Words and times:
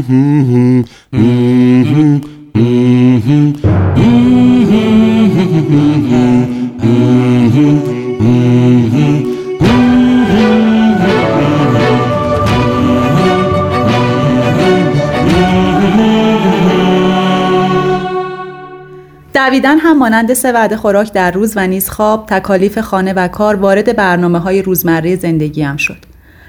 هم 19.79 19.97
مانند 19.97 20.33
سه 20.33 20.51
وعده 20.51 20.77
خوراک 20.77 21.13
در 21.13 21.31
روز 21.31 21.53
و 21.55 21.67
نیز 21.67 21.89
خواب 21.89 22.25
تکالیف 22.25 22.79
خانه 22.79 23.13
و 23.13 23.27
کار 23.27 23.55
وارد 23.55 23.95
برنامه 23.95 24.39
های 24.39 24.61
روزمره 24.61 25.15
زندگیم 25.15 25.77
شد. 25.77 25.97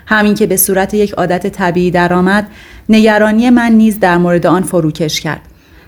همین 0.07 0.35
که 0.35 0.47
به 0.47 0.57
صورت 0.57 0.95
یک 0.95 1.13
عادت 1.13 1.47
طبیعی 1.47 1.91
درآمد 1.91 2.47
نگرانی 2.89 3.51
من 3.51 3.73
نیز 3.73 4.01
در 4.01 4.19
مورد 4.19 4.47
آن 4.47 4.63
فروکش 4.63 5.21
کرد. 5.21 5.41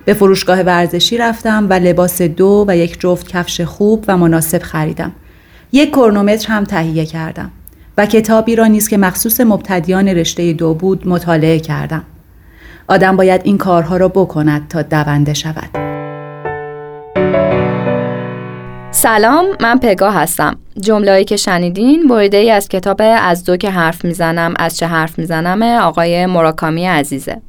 به 0.04 0.14
فروشگاه 0.14 0.60
ورزشی 0.60 1.18
رفتم 1.18 1.66
و 1.70 1.72
لباس 1.72 2.22
دو 2.22 2.64
و 2.68 2.76
یک 2.76 3.00
جفت 3.00 3.28
کفش 3.28 3.60
خوب 3.60 4.04
و 4.08 4.16
مناسب 4.16 4.62
خریدم. 4.62 5.12
یک 5.72 5.90
کرونومتر 5.90 6.52
هم 6.52 6.64
تهیه 6.64 7.06
کردم 7.06 7.50
و 7.98 8.06
کتابی 8.06 8.56
را 8.56 8.66
نیز 8.66 8.88
که 8.88 8.96
مخصوص 8.96 9.40
مبتدیان 9.40 10.08
رشته 10.08 10.52
دو 10.52 10.74
بود 10.74 11.08
مطالعه 11.08 11.60
کردم. 11.60 12.04
آدم 12.88 13.16
باید 13.16 13.40
این 13.44 13.58
کارها 13.58 13.96
را 13.96 14.08
بکند 14.08 14.68
تا 14.68 14.82
دونده 14.82 15.34
شود. 15.34 15.81
سلام 19.02 19.46
من 19.60 19.78
پگا 19.78 20.10
هستم. 20.10 20.56
جمله‌ای 20.80 21.24
که 21.24 21.36
شنیدین 21.36 22.08
بریده 22.08 22.36
ای 22.36 22.50
از 22.50 22.68
کتاب 22.68 23.00
از 23.02 23.44
دو 23.44 23.56
که 23.56 23.70
حرف 23.70 24.04
می‌زنم 24.04 24.54
از 24.56 24.76
چه 24.76 24.86
حرف 24.86 25.18
می‌زنم 25.18 25.62
آقای 25.62 26.26
مراکامی 26.26 26.86
عزیزه. 26.86 27.40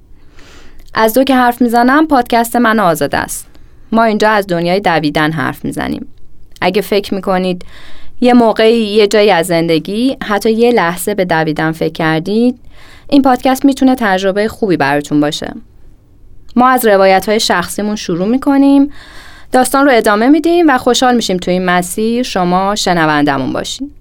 از 0.93 1.13
دو 1.13 1.23
که 1.23 1.35
حرف 1.35 1.61
می‌زنم 1.61 2.07
پادکست 2.07 2.55
من 2.55 2.79
آزاد 2.79 3.15
است. 3.15 3.47
ما 3.91 4.03
اینجا 4.03 4.29
از 4.29 4.47
دنیای 4.47 4.79
دویدن 4.79 5.31
حرف 5.31 5.65
می‌زنیم. 5.65 6.07
اگه 6.61 6.81
فکر 6.81 7.13
می‌کنید 7.13 7.65
یه 8.21 8.33
موقعی 8.33 8.77
یه 8.77 9.07
جایی 9.07 9.31
از 9.31 9.47
زندگی 9.47 10.17
حتی 10.23 10.51
یه 10.51 10.71
لحظه 10.71 11.15
به 11.15 11.25
دویدن 11.25 11.71
فکر 11.71 11.93
کردید 11.93 12.59
این 13.09 13.21
پادکست 13.21 13.65
می‌تونه 13.65 13.95
تجربه 13.99 14.47
خوبی 14.47 14.77
براتون 14.77 15.19
باشه. 15.19 15.53
ما 16.55 16.67
از 16.67 16.85
روایت 16.85 17.29
های 17.29 17.39
شخصیمون 17.39 17.95
شروع 17.95 18.27
می‌کنیم. 18.27 18.91
داستان 19.53 19.85
رو 19.85 19.91
ادامه 19.93 20.29
میدیم 20.29 20.69
و 20.69 20.77
خوشحال 20.77 21.15
میشیم 21.15 21.37
تو 21.37 21.51
این 21.51 21.65
مسیر 21.65 22.23
شما 22.23 22.75
شنوندمون 22.75 23.53
باشین. 23.53 23.91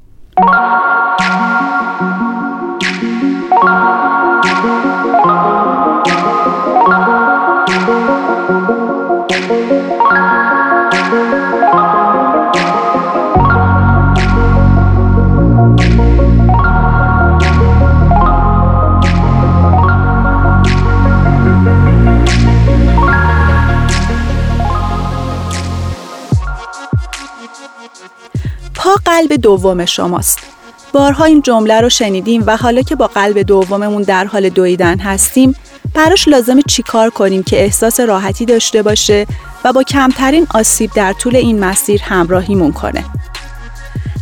قلب 29.04 29.32
دوم 29.32 29.84
شماست. 29.84 30.38
بارها 30.92 31.24
این 31.24 31.42
جمله 31.42 31.80
رو 31.80 31.88
شنیدیم 31.88 32.42
و 32.46 32.56
حالا 32.56 32.82
که 32.82 32.96
با 32.96 33.06
قلب 33.06 33.38
دوممون 33.38 34.02
در 34.02 34.24
حال 34.24 34.48
دویدن 34.48 34.98
هستیم 34.98 35.54
براش 35.94 36.28
لازم 36.28 36.60
چیکار 36.60 37.10
کنیم 37.10 37.42
که 37.42 37.62
احساس 37.62 38.00
راحتی 38.00 38.44
داشته 38.44 38.82
باشه 38.82 39.26
و 39.64 39.72
با 39.72 39.82
کمترین 39.82 40.46
آسیب 40.54 40.90
در 40.92 41.12
طول 41.12 41.36
این 41.36 41.64
مسیر 41.64 42.02
همراهیمون 42.02 42.72
کنه. 42.72 43.04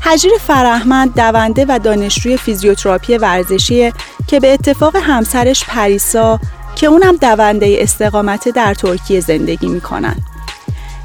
حجیر 0.03 0.33
فرهمند 0.47 1.15
دونده 1.15 1.67
و 1.69 1.79
دانشجوی 1.79 2.37
فیزیوتراپی 2.37 3.17
ورزشی 3.17 3.93
که 4.27 4.41
به 4.41 4.53
اتفاق 4.53 4.97
همسرش 4.97 5.65
پریسا 5.65 6.41
که 6.77 6.87
اونم 6.87 7.17
دونده 7.17 7.77
استقامت 7.79 8.49
در 8.49 8.75
ترکیه 8.75 9.21
زندگی 9.21 9.69
می‌کنن. 9.69 10.17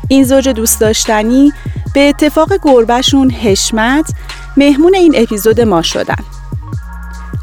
این 0.08 0.24
زوج 0.24 0.50
دوست 0.50 0.80
داشتنی 0.80 1.54
به 1.96 2.10
اتفاق 2.10 2.54
گربهشون 2.62 3.32
حشمت 3.32 4.06
مهمون 4.58 4.96
این 4.96 5.14
اپیزود 5.18 5.62
ما 5.62 5.82
شدن. 5.82 6.24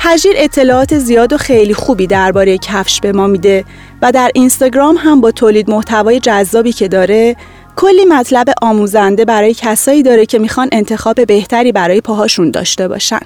حجیر 0.01 0.33
اطلاعات 0.37 0.99
زیاد 0.99 1.33
و 1.33 1.37
خیلی 1.37 1.75
خوبی 1.75 2.07
درباره 2.07 2.59
کفش 2.59 3.01
به 3.01 3.13
ما 3.13 3.27
میده 3.27 3.65
و 4.03 4.13
در 4.13 4.31
اینستاگرام 4.35 4.97
هم 4.99 5.21
با 5.21 5.31
تولید 5.31 5.71
محتوای 5.71 6.21
جذابی 6.21 6.73
که 6.73 6.89
داره 6.89 7.37
کلی 7.77 8.05
مطلب 8.05 8.47
آموزنده 8.63 9.25
برای 9.25 9.55
کسایی 9.55 10.03
داره 10.03 10.27
که 10.27 10.39
می‌خوان 10.39 10.69
انتخاب 10.73 11.27
بهتری 11.27 11.73
برای 11.73 12.01
پاهاشون 12.01 12.51
داشته 12.51 12.89
باشن. 12.89 13.21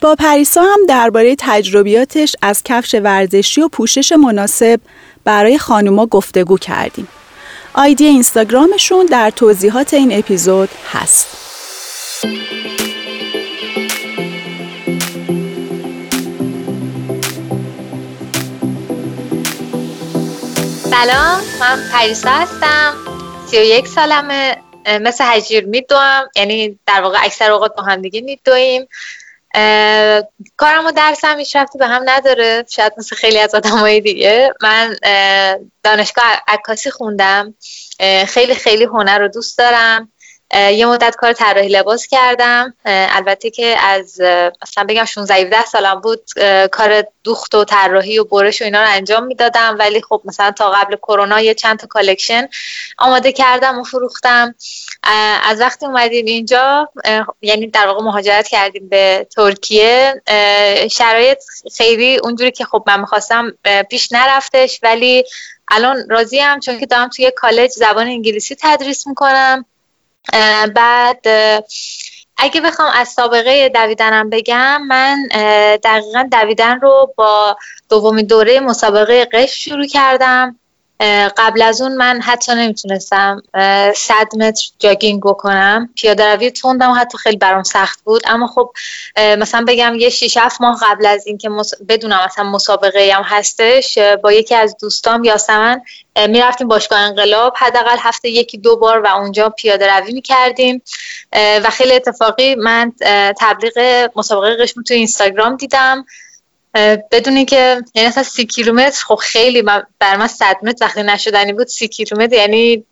با 0.00 0.14
پریسا 0.14 0.62
هم 0.62 0.80
درباره 0.88 1.36
تجربیاتش 1.38 2.36
از 2.42 2.62
کفش 2.62 2.94
ورزشی 2.94 3.60
و 3.60 3.68
پوشش 3.68 4.12
مناسب 4.12 4.80
برای 5.24 5.58
خانوما 5.58 6.06
گفتگو 6.06 6.58
کردیم. 6.58 7.08
آیدی 7.74 8.06
اینستاگرامشون 8.06 9.06
در 9.06 9.30
توضیحات 9.30 9.94
این 9.94 10.18
اپیزود 10.18 10.68
هست. 10.92 11.26
سلام 20.90 21.40
من 21.60 21.88
پریسا 21.92 22.30
هستم. 22.30 22.94
31 23.46 23.88
سالمه 23.88 24.56
مثل 25.00 25.24
هجیر 25.26 25.66
میدوم. 25.66 26.28
یعنی 26.36 26.78
در 26.86 27.02
واقع 27.02 27.18
اکثر 27.24 27.50
اوقات 27.50 27.76
با 27.76 27.82
هم 27.82 28.02
دیگه 28.02 28.20
میدویم. 28.20 28.86
کارم 30.56 30.86
و 30.86 30.92
درسم 30.96 31.38
هیچ 31.38 31.56
ربطی 31.56 31.78
به 31.78 31.86
هم 31.86 32.02
نداره 32.04 32.64
شاید 32.70 32.92
مثل 32.98 33.16
خیلی 33.16 33.38
از 33.38 33.54
آدمای 33.54 34.00
دیگه. 34.00 34.52
من 34.62 34.96
دانشگاه 35.82 36.42
عکاسی 36.48 36.90
خوندم. 36.90 37.54
خیلی 38.26 38.54
خیلی 38.54 38.84
هنر 38.84 39.18
رو 39.18 39.28
دوست 39.28 39.58
دارم. 39.58 40.12
یه 40.52 40.86
مدت 40.86 41.16
کار 41.16 41.32
طراحی 41.32 41.68
لباس 41.68 42.06
کردم. 42.06 42.74
البته 42.84 43.50
که 43.50 43.76
از 43.80 44.20
مثلا 44.62 44.84
بگم 44.88 45.04
16 45.04 45.34
17 45.34 45.64
سالم 45.64 46.00
بود 46.00 46.30
کار 46.72 47.04
دوخت 47.24 47.54
و 47.54 47.64
طراحی 47.64 48.18
و 48.18 48.24
برش 48.24 48.62
و 48.62 48.64
اینا 48.64 48.82
رو 48.82 48.88
انجام 48.90 49.24
می‌دادم. 49.24 49.76
ولی 49.78 50.02
خب 50.02 50.22
مثلا 50.24 50.50
تا 50.50 50.70
قبل 50.70 50.96
کرونا 50.96 51.40
یه 51.40 51.54
چند 51.54 51.78
تا 51.78 51.86
collection 51.86 52.48
آماده 52.98 53.32
کردم 53.32 53.78
و 53.78 53.84
فروختم. 53.84 54.54
از 55.44 55.60
وقتی 55.60 55.86
اومدیم 55.86 56.26
اینجا 56.26 56.88
یعنی 57.42 57.66
در 57.66 57.86
واقع 57.86 58.02
مهاجرت 58.02 58.48
کردیم 58.48 58.88
به 58.88 59.26
ترکیه 59.36 60.22
شرایط 60.90 61.38
خیلی 61.76 62.16
اونجوری 62.16 62.50
که 62.50 62.64
خب 62.64 62.84
من 62.86 63.00
می‌خواستم 63.00 63.52
پیش 63.90 64.12
نرفتش. 64.12 64.80
ولی 64.82 65.24
الان 65.68 66.08
راضیم 66.10 66.60
چون 66.60 66.78
که 66.78 66.86
دارم 66.86 67.08
توی 67.08 67.32
کالج 67.36 67.70
زبان 67.70 68.06
انگلیسی 68.06 68.56
تدریس 68.60 69.06
می‌کنم. 69.06 69.64
بعد 70.74 71.26
اگه 72.36 72.60
بخوام 72.60 72.92
از 72.94 73.08
سابقه 73.08 73.68
دویدنم 73.68 74.30
بگم 74.30 74.82
من 74.82 75.28
دقیقا 75.84 76.28
دویدن 76.32 76.80
رو 76.80 77.14
با 77.16 77.56
دومین 77.90 78.26
دوره 78.26 78.60
مسابقه 78.60 79.24
قش 79.24 79.64
شروع 79.64 79.86
کردم. 79.86 80.58
قبل 81.36 81.62
از 81.62 81.80
اون 81.80 81.94
من 81.96 82.20
حتی 82.20 82.54
نمی‌تونستم 82.54 83.42
صد 83.96 84.36
متر 84.36 84.70
جاگینگ 84.78 85.22
بکنم. 85.22 85.88
پیاده 85.96 86.34
روی 86.34 86.50
تندم 86.50 86.94
حتی 87.00 87.18
خیلی 87.18 87.36
برام 87.36 87.62
سخت 87.62 88.00
بود. 88.04 88.22
اما 88.26 88.46
خب 88.46 88.72
مثلا 89.18 89.64
بگم 89.68 89.94
یه 89.94 90.08
6 90.08 90.36
7 90.36 90.60
ماه 90.60 90.80
قبل 90.82 91.06
از 91.06 91.26
اینکه 91.26 91.48
مص... 91.48 91.74
بدونم 91.88 92.20
مثلا 92.24 92.44
مسابقه 92.44 93.12
هم 93.14 93.22
هستش 93.22 93.98
با 93.98 94.32
یکی 94.32 94.54
از 94.54 94.76
دوستام 94.80 95.24
یاسمن 95.24 95.80
می‌رفتیم 96.28 96.68
باشگاه 96.68 96.98
انقلاب. 96.98 97.54
حداقل 97.56 97.96
هفته 97.98 98.28
یکی 98.28 98.58
دو 98.58 98.76
بار 98.76 99.00
و 99.00 99.06
اونجا 99.06 99.48
پیاده 99.48 99.96
روی 99.96 100.12
می‌کردیم. 100.12 100.82
و 101.32 101.70
خیلی 101.70 101.92
اتفاقی 101.92 102.54
من 102.54 102.92
تبلیغ 103.40 104.08
مسابقه 104.16 104.56
قشم 104.56 104.82
تو 104.82 104.94
اینستاگرام 104.94 105.56
دیدم. 105.56 106.04
بدون 107.10 107.36
اینکه 107.36 107.82
یعنی 107.94 108.08
اصلا 108.08 108.22
سی 108.22 108.46
کیلومتر 108.46 109.04
خب 109.04 109.14
خیلی 109.14 109.62
بر 109.62 110.16
من 110.16 110.26
صد 110.26 110.56
متر 110.62 110.84
وقتی 110.84 111.02
نشدنی 111.02 111.52
بود 111.52 111.66
سی 111.66 111.88
کیلومتر 111.88 112.36
یعنی 112.36 112.84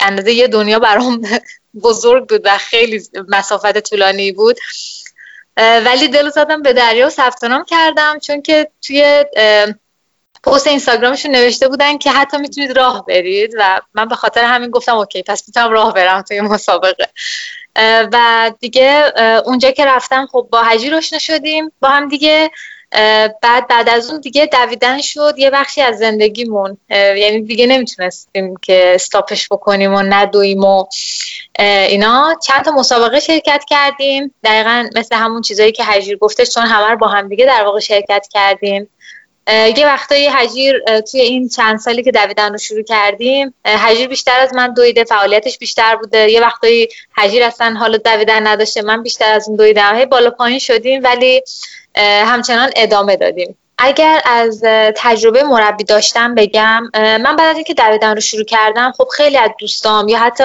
اندازه 0.00 0.32
یه 0.32 0.48
دنیا 0.48 0.78
برام 0.78 1.22
بزرگ 1.84 2.28
بود 2.28 2.40
و 2.44 2.58
خیلی 2.58 3.02
مسافت 3.28 3.80
طولانی 3.80 4.32
بود. 4.32 4.56
ولی 5.56 6.08
دل 6.08 6.30
زدم 6.30 6.62
به 6.62 6.72
دریا 6.72 7.06
و 7.06 7.10
ثبت 7.10 7.40
کردم 7.66 8.18
چون 8.18 8.42
که 8.42 8.70
توی 8.82 9.24
پست 10.44 10.66
اینستاگرامشون 10.66 11.30
نوشته 11.30 11.68
بودن 11.68 11.98
که 11.98 12.10
حتی 12.10 12.38
می‌تونید 12.38 12.78
راه 12.78 13.06
برید 13.06 13.54
و 13.58 13.80
من 13.94 14.08
به 14.08 14.14
خاطر 14.14 14.44
همین 14.44 14.70
گفتم 14.70 14.96
اوکی 14.96 15.22
پس 15.22 15.48
می‌تونم 15.48 15.70
راه 15.70 15.94
برم 15.94 16.22
توی 16.22 16.40
مسابقه. 16.40 17.08
و 18.12 18.50
دیگه 18.60 19.12
اونجا 19.44 19.70
که 19.70 19.84
رفتم 19.84 20.26
خب 20.26 20.48
با 20.50 20.62
هجیر 20.62 20.94
آشنا 20.94 21.18
شدیم 21.18 21.72
با 21.80 21.88
هم 21.88 22.08
دیگه 22.08 22.50
بعد 23.42 23.68
بعد 23.68 23.88
از 23.88 24.10
اون 24.10 24.20
دیگه 24.20 24.46
دویدن 24.46 25.00
شد 25.00 25.34
یه 25.38 25.50
بخشی 25.50 25.80
از 25.80 25.98
زندگیمون 25.98 26.78
یعنی 26.90 27.42
دیگه 27.42 27.66
نمی‌تونستیم 27.66 28.54
که 28.62 28.92
استاپش 28.94 29.48
بکنیم 29.48 29.94
و 29.94 30.02
ندویم 30.02 30.64
و 30.64 30.84
اینا. 31.58 32.34
چند 32.46 32.64
تا 32.64 32.70
مسابقه 32.70 33.20
شرکت 33.20 33.64
کردیم. 33.68 34.34
دقیقا 34.44 34.88
مثل 34.96 35.16
همون 35.16 35.42
چیزایی 35.42 35.72
که 35.72 35.84
هجیر 35.84 36.16
گفتش 36.16 36.50
چون 36.50 36.62
همه 36.62 36.96
با 36.96 37.08
هم 37.08 37.28
دیگه 37.28 37.46
در 37.46 37.64
واقع 37.64 37.80
شرکت 37.80 38.26
کردیم. 38.30 38.88
یه 39.48 39.86
وقتایی 39.86 40.28
هجیر 40.32 41.00
توی 41.10 41.20
این 41.20 41.48
چند 41.48 41.78
سالی 41.78 42.02
که 42.02 42.10
دویدن 42.10 42.52
رو 42.52 42.58
شروع 42.58 42.82
کردیم 42.82 43.54
هجیر 43.66 44.08
بیشتر 44.08 44.40
از 44.40 44.54
من 44.54 44.74
دویده 44.74 45.04
فعالیتش 45.04 45.58
بیشتر 45.58 45.96
بوده. 45.96 46.30
یه 46.30 46.40
وقتایی 46.40 46.88
هجیر 47.16 47.44
اصلا 47.44 47.76
حالا 47.80 47.96
دویدن 47.96 48.46
نداشته 48.46 48.82
من 48.82 49.02
بیشتر 49.02 49.32
از 49.32 49.48
اون 49.48 49.56
دویدم. 49.56 49.96
هی 49.96 50.06
بالا 50.06 50.30
پایین 50.30 50.58
شدیم 50.58 51.00
ولی 51.04 51.42
همچنان 51.96 52.70
ادامه 52.76 53.16
دادیم. 53.16 53.56
اگر 53.78 54.20
از 54.24 54.62
تجربه 54.96 55.42
مربی 55.42 55.84
داشتم 55.84 56.34
بگم 56.34 56.90
من 56.94 57.36
بعد 57.36 57.48
از 57.48 57.54
اینکه 57.54 57.74
دویدن 57.74 58.14
رو 58.14 58.20
شروع 58.20 58.44
کردم 58.44 58.92
خب 58.96 59.08
خیلی 59.16 59.36
از 59.36 59.50
دوستام 59.58 60.08
یا 60.08 60.18
حتی 60.18 60.44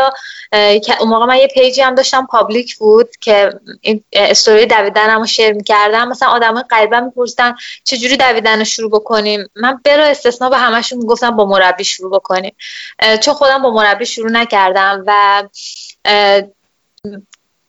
اون 0.99 1.09
موقع 1.09 1.25
من 1.25 1.37
یه 1.37 1.47
page 1.47 1.74
ی 1.74 1.81
هم 1.81 1.95
داشتم 1.95 2.25
public 2.25 2.77
بود 2.77 3.09
که 3.21 3.49
این 3.81 4.03
استوری 4.13 4.65
دویدن 4.65 5.15
رو 5.15 5.25
share 5.25 5.53
می‌کردم. 5.53 6.07
مثلا 6.07 6.29
آدم 6.29 6.61
قریبا 6.61 6.99
می‌پرسن 6.99 7.55
چجوری 7.83 8.17
دویدن 8.17 8.59
رو 8.59 8.65
شروع 8.65 8.91
بکنیم. 8.91 9.49
من 9.55 9.79
بلااستثنا 9.85 10.49
به 10.49 10.57
همشون 10.57 10.99
می‌گفتم 10.99 11.35
با 11.35 11.45
مربی 11.45 11.83
شروع 11.83 12.11
بکنیم. 12.11 12.55
چون 13.21 13.33
خودم 13.33 13.61
با 13.61 13.71
مربی 13.71 14.05
شروع 14.05 14.31
نکردم 14.31 15.03
و 15.07 15.43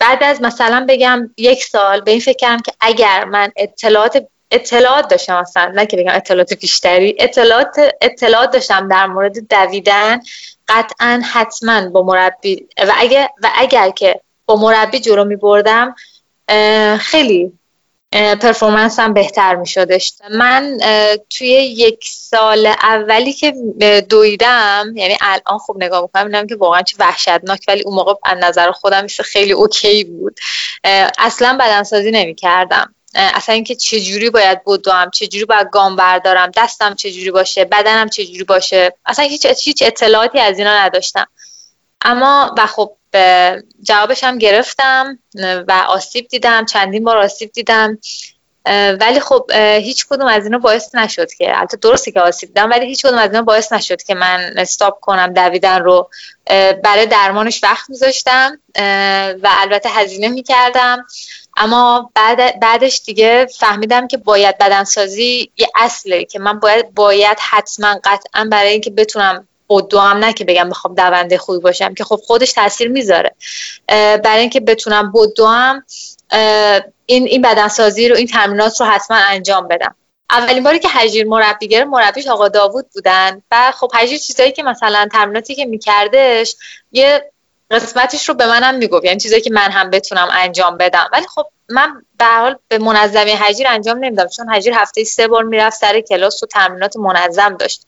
بعد 0.03 0.23
از 0.23 0.43
مثلا 0.43 0.87
بگم 0.89 1.31
یک 1.37 1.65
سال 1.65 2.01
به 2.01 2.11
این 2.11 2.21
فکر 2.21 2.37
کردم 2.37 2.63
که 2.63 2.73
اگر 2.81 3.25
من 3.25 3.53
اطلاعات 3.57 4.27
اطلاعات 4.51 5.09
داشتم 5.09 5.37
اصلا 5.37 5.73
نه 5.75 5.87
که 5.87 5.97
بگم 5.97 6.13
اطلاعات 6.15 6.55
بیشتری 6.55 7.17
اطلاعات 7.19 7.77
اطلاعات 8.01 8.51
داشتم 8.51 8.89
در 8.89 9.07
مورد 9.07 9.49
دویدن 9.49 10.21
قطعا 10.69 11.23
حتما 11.33 11.89
با 11.89 12.03
مربی 12.03 12.69
و 12.79 12.93
اگر 12.97 13.29
و 13.43 13.51
اگر 13.55 13.91
که 13.91 14.21
با 14.47 14.57
مربی 14.57 15.01
جلو 15.01 15.25
می 15.25 15.37
بردم 15.37 15.95
خیلی 16.99 17.53
پرفورمنس 18.13 18.99
هم 18.99 19.13
بهتر 19.13 19.55
می 19.55 19.67
شدش 19.67 20.13
من 20.31 20.79
توی 21.31 21.49
یک 21.49 22.05
سال 22.05 22.67
اولی 22.67 23.33
که 23.33 23.55
دویدم 24.09 24.93
یعنی 24.95 25.17
الان 25.21 25.59
خوب 25.59 25.83
نگاه 25.83 26.03
می‌کنم 26.03 26.27
می‌دونم 26.27 26.47
که 26.47 26.57
واقعا 26.57 26.83
چه 26.83 26.97
وحشتناک 26.99 27.65
ولی 27.69 27.83
اون 27.83 27.95
موقع 27.95 28.15
از 28.25 28.39
نظر 28.39 28.71
خودم 28.71 29.03
میشه 29.03 29.23
خیلی 29.23 29.53
اوکی 29.53 30.05
بود. 30.05 30.41
اصلا 31.19 31.57
بدنسازی 31.61 32.11
نمی 32.11 32.35
کردم 32.35 32.95
اصلا 33.15 33.55
اینکه 33.55 33.75
چجوری 33.75 34.31
باید 34.31 34.65
بدوم 34.67 35.11
چجوری 35.11 35.45
باید 35.45 35.71
گام 35.71 35.97
بردارم 35.97 36.51
دستم 36.57 36.95
چجوری 36.95 37.31
باشه 37.31 37.65
بدنم 37.65 38.09
چجوری 38.09 38.45
باشه. 38.45 38.93
اصلا 39.07 39.25
هیچ 39.25 39.47
هیچ 39.47 39.83
اطلاعاتی 39.83 40.39
از 40.39 40.59
اینا 40.59 40.79
نداشتم. 40.79 41.27
اما 42.05 42.55
و 42.59 42.67
خب 42.67 42.97
جوابش 43.83 44.25
هم 44.25 44.39
گرفتم 44.39 45.19
و 45.69 45.85
آسیب 45.89 46.29
دیدم 46.29 46.65
چندین 46.65 47.05
بار 47.05 47.19
آسیب 47.19 47.53
دیدم. 47.53 47.99
ولی 49.01 49.21
خب 49.21 49.51
هیچ 49.81 50.07
کدوم 50.07 50.27
از 50.27 50.45
اینا 50.45 50.59
باعث 50.59 50.95
نشد 50.95 51.33
که 51.33 51.59
البته 51.59 51.77
درسته 51.77 52.13
که 52.13 52.21
آسیب 52.21 52.49
دیدم 52.49 52.71
ولی 52.71 52.87
هیچ 52.87 53.07
کدوم 53.07 53.19
از 53.19 53.31
اینا 53.31 53.43
باعث 53.43 53.73
نشد 53.73 54.03
که 54.03 54.15
من 54.15 54.55
استاپ 54.57 55.01
کنم 55.01 55.33
دویدن 55.33 55.83
رو. 55.83 56.11
برای 56.85 57.07
درمانش 57.07 57.65
وقت 57.65 57.91
میذاشتم 57.91 58.59
و 59.43 59.49
البته 59.61 59.89
هزینه 59.89 60.29
می‌کردم. 60.29 61.07
اما 61.57 62.11
بعد 62.15 62.61
بعدش 62.61 63.03
دیگه 63.07 63.47
فهمیدم 63.59 64.09
که 64.09 64.17
باید 64.17 64.59
بدنسازی 64.59 65.51
یه 65.57 65.69
اصله 65.75 66.25
که 66.25 66.39
من 66.39 66.61
باید 66.61 66.95
باید 66.95 67.39
حتما 67.41 68.01
قطعا 68.05 68.45
برای 68.45 68.73
اینکه 68.73 68.91
بتونم 68.91 69.49
هم 69.93 70.19
نه 70.19 70.33
که 70.33 70.45
بگم 70.45 70.69
بخوام 70.71 70.95
دونده 70.95 71.39
خوبی 71.39 71.59
باشم 71.59 71.95
که 71.95 72.05
خب 72.05 72.17
خودش 72.17 72.53
تاثیر 72.53 72.89
می‌ذاره. 72.89 73.35
برای 74.25 74.41
اینکه 74.41 74.61
بتونم 74.61 75.13
هم 75.39 75.85
این 77.07 77.27
این 77.27 77.43
بدنسازی 77.43 78.09
رو 78.09 78.17
این 78.17 78.27
تمرینات 78.27 78.81
رو 78.81 78.87
حتما 78.87 79.17
انجام 79.17 79.69
بدم. 79.69 79.95
اولین 80.31 80.63
باری 80.63 80.79
که 80.79 80.89
حجیر 80.89 81.27
مربی 81.27 81.69
گرفت 81.69 81.87
مربیش 81.87 82.27
آقا 82.27 82.49
داوود 82.49 82.87
بودن. 82.95 83.43
و 83.51 83.73
خب 83.73 83.93
حجیر 83.95 84.19
چیزایی 84.19 84.53
که 84.53 84.63
مثلا 84.63 85.09
تمریناتی 85.13 85.55
که 85.55 85.65
میکردش 85.65 86.57
یه 86.93 87.31
قسمتش 87.71 88.29
رو 88.29 88.35
به 88.35 88.47
منم 88.47 88.75
می‌گفت. 88.75 89.05
یعنی 89.05 89.21
چیزایی 89.21 89.43
که 89.43 89.51
من 89.51 89.71
هم 89.71 89.91
بتونم 89.91 90.29
انجام 90.33 90.77
بدم. 90.77 91.09
ولی 91.13 91.27
خب 91.27 91.47
من 91.73 92.03
به 92.19 92.25
حال 92.25 92.57
به 92.69 92.79
منظمه 92.79 93.37
حجیر 93.37 93.69
انجام 93.69 94.05
نمیدم 94.05 94.29
چون 94.29 94.49
حجیر 94.49 94.75
هفته 94.75 95.05
سه 95.05 95.29
بار 95.29 95.45
می‌رفت 95.45 95.79
سر 95.79 96.01
کلاس 96.01 96.43
و 96.43 96.47
تمرینات 96.47 96.97
منظم 96.97 97.57
داشت. 97.57 97.87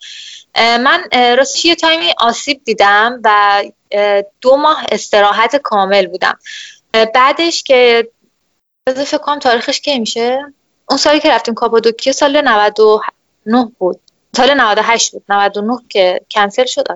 من 0.57 1.09
راستش 1.39 1.65
یه 1.65 1.75
تایمی 1.75 2.15
آسیب 2.19 2.65
دیدم 2.65 3.21
و 3.25 3.63
دو 4.41 4.57
ماه 4.57 4.85
استراحت 4.93 5.57
کامل 5.57 6.07
بودم. 6.07 6.39
بعدش 7.15 7.63
که 7.63 8.09
بذار 8.87 9.05
فکر 9.05 9.19
کنم 9.19 9.39
تاریخش 9.39 9.81
کی 9.81 9.99
میشه؟ 9.99 10.53
اون 10.89 10.99
سالی 10.99 11.21
که 11.21 11.31
رفتیم 11.31 11.55
کاپادوکیا 11.55 12.13
سال 12.13 12.41
99 12.41 13.73
بود. 13.79 14.01
سال 14.37 14.55
98 14.55 15.13
بود 15.13 15.25
99 15.29 15.79
که 15.89 16.21
کنسل 16.31 16.65
شد. 16.65 16.87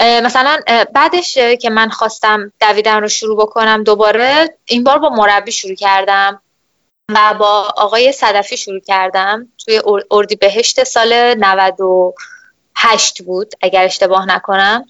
مثلا 0.00 0.60
بعدش 0.94 1.34
که 1.34 1.70
من 1.70 1.88
خواستم 1.88 2.52
دویدن 2.60 3.00
رو 3.00 3.08
شروع 3.08 3.36
بکنم 3.36 3.84
دوباره 3.84 4.54
این 4.64 4.84
بار 4.84 4.98
با 4.98 5.08
مربی 5.08 5.52
شروع 5.52 5.74
کردم 5.74 6.42
و 7.14 7.34
با 7.34 7.74
آقای 7.76 8.12
صدفی 8.12 8.56
شروع 8.56 8.80
کردم. 8.80 9.48
توی 9.64 9.80
اردی 10.10 10.36
بهشت 10.36 10.84
سال 10.84 11.34
98 11.34 13.22
بود 13.22 13.54
اگر 13.60 13.84
اشتباه 13.84 14.26
نکنم. 14.26 14.84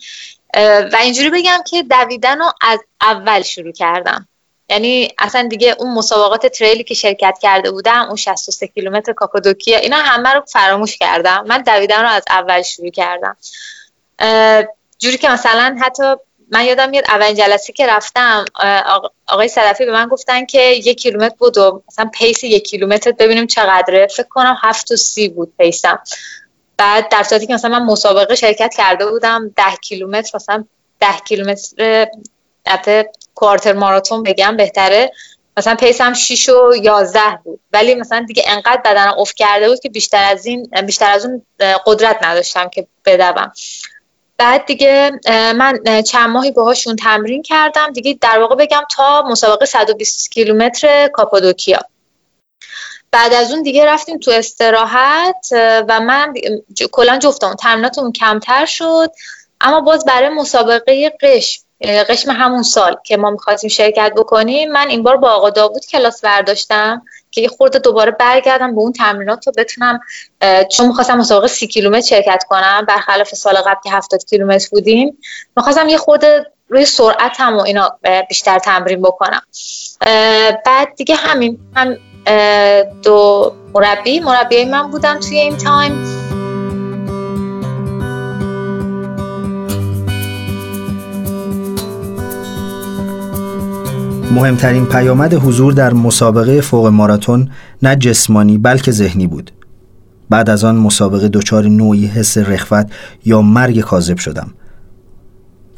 و 0.93 0.97
اینجوری 1.01 1.31
بگم 1.31 1.59
که 1.67 1.83
دویدن 1.83 2.39
رو 2.39 2.53
از 2.61 2.81
اول 3.01 3.43
شروع 3.43 3.73
کردم. 3.73 4.29
یعنی 4.69 5.09
اصلا 5.19 5.49
دیگه 5.49 5.77
اون 5.79 5.95
مسابقات 5.95 6.47
trail 6.47 6.79
ی 6.79 6.85
که 6.85 6.95
شرکت 6.95 7.39
کرده 7.43 7.71
بودم 7.71 8.07
اون 8.07 8.17
63 8.17 8.67
کیلومتر 8.67 9.13
کاپادوکیا 9.13 9.79
اینا 9.79 9.97
همه 9.97 10.33
رو 10.33 10.41
فراموش 10.41 10.97
کردم. 10.97 11.45
من 11.47 11.63
دویدن 11.63 12.03
رو 12.03 12.09
از 12.09 12.23
اول 12.31 12.63
شروع 12.63 12.91
کردم. 12.91 13.37
جوری 15.01 15.19
که 15.19 15.29
مثلا 15.29 15.77
حتی 15.81 16.15
من 16.53 16.65
یادم 16.65 16.91
میاد 16.91 17.05
اولین 17.09 17.35
جلسه 17.35 17.73
که 17.73 17.87
رفتم 17.87 18.45
آقای 19.29 19.49
صدفی 19.49 19.85
به 19.85 19.93
من 19.93 20.09
گفتن 20.09 20.45
که 20.45 20.61
یک 20.63 21.01
کیلومتر 21.01 21.35
بود 21.39 21.59
و 21.59 21.83
مثلا 21.89 22.11
pace 22.15 22.45
یک 22.45 22.65
کیلومتر 22.65 23.13
ببینیم 23.13 23.47
چقدره. 23.47 24.07
فکر 24.07 24.29
کنم 24.29 24.57
هفت 24.63 24.91
و 24.91 24.97
سی 24.97 25.29
بود 25.29 25.53
pace 25.59 25.86
م. 25.86 25.99
بعد 26.77 27.09
در 27.09 27.23
صورتی 27.23 27.47
که 27.47 27.55
مثلا 27.55 27.79
من 27.79 27.85
مسابقه 27.85 28.35
شرکت 28.35 28.75
کرده 28.77 29.07
بودم 29.07 29.49
ده 29.57 29.77
کیلومتر 29.83 30.31
مثلا 30.35 30.65
ده 31.01 31.19
کیلومتر 31.29 32.07
البته 32.67 33.13
کوارتر 33.35 33.73
ماراتون 33.73 34.23
بگم 34.23 34.57
بهتره. 34.57 35.13
مثلا 35.57 35.75
پیسم 35.75 36.15
6 36.15 36.49
و 36.49 36.73
11 36.83 37.21
بود. 37.45 37.61
ولی 37.73 37.95
مثلا 37.95 38.25
دیگه 38.29 38.43
انقدر 38.47 38.81
بدنم 38.85 39.15
افت 39.19 39.37
کرده 39.37 39.69
بود 39.69 39.81
که 39.81 39.89
بیشتر 39.89 40.25
از 40.31 40.47
این 40.47 40.71
بیشتر 40.87 41.11
از 41.11 41.27
اون 41.27 41.43
قدرت 41.87 42.19
نداشتم 42.23 42.69
که 42.69 42.87
بدوم. 43.05 43.53
بعد 44.41 44.67
دیگه 44.67 45.21
من 45.57 46.03
چند 46.03 46.31
ماهی 46.31 46.51
باهاشون 46.51 46.97
تمرین 46.97 47.43
کردم. 47.43 47.93
دیگه 47.93 48.19
در 48.21 48.39
واقع 48.39 48.55
بگم 48.55 48.83
تا 48.97 49.23
مسابقه 49.23 49.67
120 49.67 50.31
کیلومتر 50.31 51.09
کاپادوکیا. 51.09 51.81
بعد 53.13 53.33
از 53.35 53.53
اون 53.53 53.63
دیگه 53.63 53.87
رفتیم 53.87 54.19
تو 54.19 54.31
استراحت 54.31 55.47
و 55.89 56.01
من 56.01 56.35
کلا 56.93 57.19
جفتم 57.19 57.55
تمریناتمون 57.55 58.13
کمتر 58.13 58.67
شد. 58.67 59.13
اما 59.61 59.81
باز 59.81 60.05
برای 60.05 60.29
مسابقه 60.29 61.13
قشم 61.21 61.63
قشم 62.09 62.31
همون 62.31 62.63
سال 62.63 62.97
که 63.05 63.17
ما 63.17 63.31
می‌خواستیم 63.31 63.71
شرکت 63.71 64.13
بکنیم 64.17 64.73
من 64.73 64.89
این 64.89 65.03
بار 65.03 65.17
با 65.17 65.31
آقا 65.31 65.51
داوود 65.51 65.87
کلاس 65.87 66.21
برداشتم. 66.25 67.03
که 67.31 67.41
یه 67.41 67.49
خورده 67.49 67.79
دوباره 67.79 68.11
برگردم 68.11 68.75
به 68.75 68.81
اون 68.81 68.93
تمرینات 68.93 69.47
رو 69.47 69.53
بتونم 69.57 70.01
چون 70.71 70.87
می‌خواستم 70.87 71.19
مسابقه 71.19 71.49
سی 71.49 71.67
کیلومتر 71.67 72.07
شرکت 72.07 72.45
کنم 72.49 72.85
برخلاف 72.89 73.35
سال 73.35 73.57
قبل 73.57 73.81
که 73.85 73.91
هفتاد 73.91 74.25
کیلومتر 74.25 74.69
بودیم 74.71 75.19
می‌خواستم 75.57 75.89
یه 75.89 75.99
خورده 75.99 76.47
روی 76.69 76.85
سرعت 76.85 77.41
هم 77.41 77.57
و 77.57 77.61
اینا 77.61 77.99
بیشتر 78.29 78.59
تمرین 78.59 79.03
بکنم. 79.03 79.43
بعد 80.67 80.95
دیگه 80.97 81.15
همین 81.15 81.59
من 81.77 81.99
دو 83.03 83.53
مربی 83.75 84.21
مربی 84.21 84.65
من 84.65 84.91
بودم 84.91 85.21
توی 85.21 85.39
این 85.39 85.57
تایم. 85.57 86.20
مهمترین 94.31 94.87
پیامد 94.87 95.35
حضور 95.35 95.73
در 95.73 95.93
مسابقه 95.93 96.61
فوق 96.61 96.87
ماراتون 96.87 97.51
نه 97.83 97.97
جسمانی 97.97 98.59
بلکه 98.59 98.93
ذهنی 98.93 99.27
بود. 99.27 99.51
بعد 100.31 100.51
از 100.51 100.65
آن 100.65 100.77
مسابقه 100.77 101.29
دچار 101.29 101.65
نوعی 101.65 102.07
حس 102.07 102.39
رخوت 102.39 102.91
یا 103.25 103.43
مرگ 103.43 103.81
کاذب 103.81 104.19
شدم 104.19 104.51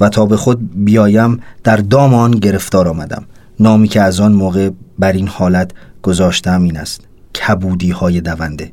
و 0.01 0.09
تا 0.09 0.27
به 0.27 0.37
خود 0.37 0.85
بیایم 0.85 1.41
در 1.65 1.77
دام 1.77 2.15
آن 2.15 2.31
گرفتار 2.31 2.89
آمدم. 2.89 3.25
نامی 3.61 3.89
که 3.89 4.01
از 4.01 4.21
آن 4.21 4.33
موقع 4.33 4.71
بر 4.99 5.13
این 5.13 5.29
حالت 5.29 5.71
گذاشتم 6.03 6.63
این 6.63 6.77
است. 6.77 7.01
کبودی 7.35 7.91
های 7.91 8.21
دونده 8.21 8.73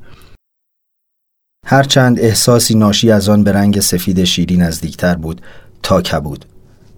هرچند 1.65 2.19
احساسی 2.19 2.75
ناشی 2.75 3.11
از 3.11 3.29
آن 3.29 3.43
به 3.43 3.51
رنگ 3.51 3.79
سفید 3.79 4.23
شیری 4.23 4.57
نزدیکتر 4.57 5.15
بود 5.15 5.41
تا 5.83 6.01
کبود. 6.01 6.45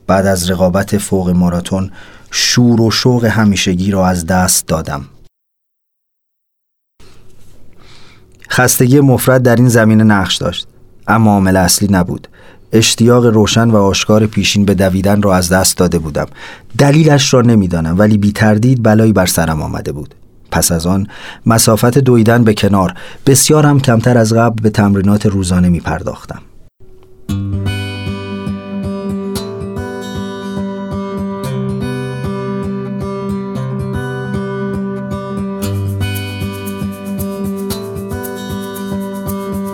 بعد 0.07 0.25
از 0.25 0.51
رقابت 0.51 0.97
فوق 0.97 1.29
ماراتون 1.29 1.91
شور 2.31 2.81
و 2.81 2.91
شوق 2.91 3.25
همیشگی 3.25 3.91
را 3.91 4.07
از 4.07 4.25
دست 4.25 4.67
دادم. 4.67 5.05
خستگی 8.49 8.99
مفرد 8.99 9.43
در 9.43 9.55
این 9.55 9.69
زمینه 9.69 10.03
نقش 10.03 10.35
داشت 10.35 10.67
اما 11.07 11.31
عامل 11.31 11.57
اصلی 11.57 11.87
نبود. 11.91 12.27
اشتیاق 12.71 13.25
روشن 13.25 13.69
و 13.69 13.77
آشکار 13.77 14.27
پیشین 14.27 14.65
به 14.65 14.73
دویدن 14.73 15.21
را 15.21 15.35
از 15.35 15.49
دست 15.49 15.77
داده 15.77 15.99
بودم. 15.99 16.27
دلیلش 16.77 17.33
را 17.33 17.41
نمی‌دانم 17.41 17.99
ولی 17.99 18.17
بی 18.17 18.31
تردید 18.31 18.83
بلایی 18.83 19.13
بر 19.13 19.25
سرم 19.25 19.61
آمده 19.61 19.91
بود. 19.91 20.15
پس 20.51 20.71
از 20.71 20.87
آن 20.87 21.07
مسافت 21.45 21.97
دویدن 21.97 22.43
به 22.43 22.53
کنار 22.53 22.93
بسیار 23.25 23.65
هم 23.65 23.79
کمتر 23.79 24.17
از 24.17 24.33
قبل 24.33 24.61
به 24.61 24.69
تمرینات 24.69 25.25
روزانه 25.25 25.69
می 25.69 25.79
پرداختم. 25.79 26.41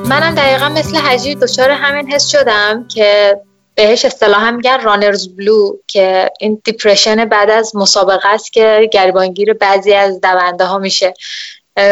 منم 0.07 0.35
دقیقا 0.35 0.69
مثل 0.69 0.97
حجیر 0.97 1.37
دچار 1.37 1.69
همین 1.69 2.13
حس 2.13 2.27
شدم 2.27 2.87
که 2.87 3.37
بهش 3.75 4.05
اصطلاحا 4.05 4.51
میگن 4.51 4.81
runner's 4.81 5.27
blue 5.27 5.77
که 5.87 6.31
این 6.39 6.61
depression 6.63 7.25
بعد 7.25 7.49
از 7.49 7.75
مسابقه 7.75 8.29
است 8.29 8.53
که 8.53 8.89
گریبانگیر 8.93 9.53
بعضی 9.53 9.93
از 9.93 10.21
دونده 10.21 10.65
ها 10.65 10.77
میشه. 10.77 11.13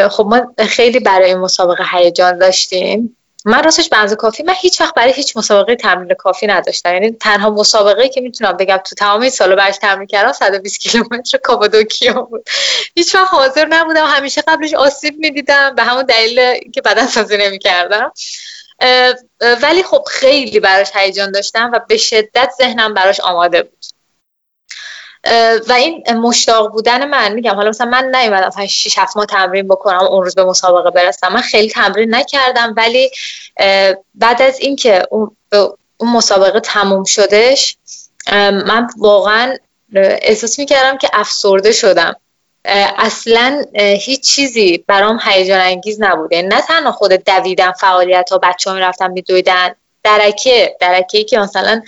خب 0.09 0.25
ما 0.25 0.65
خیلی 0.67 0.99
برای 0.99 1.29
این 1.29 1.37
مسابقه 1.37 1.83
هیجان 1.91 2.37
داشتیم. 2.37 3.17
من 3.47 3.63
راستش 3.63 3.89
بنز 3.89 4.13
کافی 4.13 4.43
من 4.43 4.53
هیچ 4.57 4.81
وقت 4.81 4.93
برای 4.93 5.13
هیچ 5.13 5.37
مسابقه 5.37 5.75
تمرین 5.75 6.13
کافی 6.13 6.47
نداشتم. 6.47 6.93
یعنی 6.93 7.11
تنها 7.11 7.49
مسابقه 7.49 8.09
که 8.09 8.21
می‌تونم 8.21 8.57
بگم 8.57 8.77
تو 8.77 8.95
تمام 8.95 9.21
این 9.21 9.29
سال 9.29 9.55
برش 9.55 9.77
تمرین 9.77 10.07
کردم 10.07 10.31
120 10.31 10.79
کیلومتر 10.79 11.37
کاپادوکیا 11.37 12.13
بود. 12.13 12.49
هیچ 12.95 13.15
وقت 13.15 13.27
حاضر 13.27 13.65
نبودم. 13.65 14.05
همیشه 14.05 14.41
قبلش 14.41 14.73
آسیب 14.73 15.15
می‌دیدم. 15.17 15.75
به 15.75 15.83
همون 15.83 16.03
دلیل 16.03 16.59
که 16.71 16.81
بدن 16.81 17.07
سازی 17.07 17.37
نمی‌کردم 17.37 18.11
ولی 19.61 19.83
خب 19.83 20.03
خیلی 20.07 20.59
براش 20.59 20.91
هیجان 20.95 21.31
داشتم 21.31 21.71
و 21.73 21.79
به 21.87 21.97
شدت 21.97 22.51
ذهنم 22.57 22.93
براش 22.93 23.19
آماده 23.19 23.63
بود. 23.63 23.94
و 25.69 25.73
این 25.73 26.17
مشتاق 26.17 26.71
بودن 26.71 27.09
من 27.09 27.33
میگم 27.33 27.55
حالا 27.55 27.69
مثلا 27.69 27.87
من 27.87 28.15
نیومدم 28.15 28.65
6 28.65 28.99
7 28.99 29.17
ماه 29.17 29.25
تمرین 29.25 29.67
بکنم 29.67 30.03
اون 30.03 30.23
روز 30.23 30.35
به 30.35 30.45
مسابقه 30.45 30.89
برسم. 30.91 31.33
من 31.33 31.41
خیلی 31.41 31.69
تمرین 31.69 32.15
نکردم 32.15 32.73
ولی 32.77 33.11
بعد 34.15 34.41
از 34.41 34.59
اینکه 34.59 35.03
اون, 35.11 35.35
اون 35.97 36.11
مسابقه 36.11 36.59
تموم 36.59 37.03
شدش 37.03 37.77
من 38.31 38.87
واقعا 38.97 39.55
احساس 39.95 40.59
می‌کردم 40.59 40.97
که 40.97 41.09
افسرده 41.13 41.71
شدم. 41.71 42.15
اصلا 42.97 43.65
هیچ 43.75 44.21
چیزی 44.21 44.83
برام 44.87 45.19
هیجان 45.25 45.59
انگیز 45.59 46.01
نبوده 46.01 46.41
نه 46.41 46.61
تنها 46.61 46.91
خود 46.91 47.11
دویدن 47.11 47.71
فعالیت 47.71 48.29
ها 48.31 48.37
بچه 48.37 48.69
ها 48.69 48.75
می‌رفتن 48.75 49.11
میدویدن 49.11 49.75
درکه 50.03 50.77
درکه 50.79 51.17
ای 51.17 51.23
که 51.23 51.39
مثلا 51.39 51.81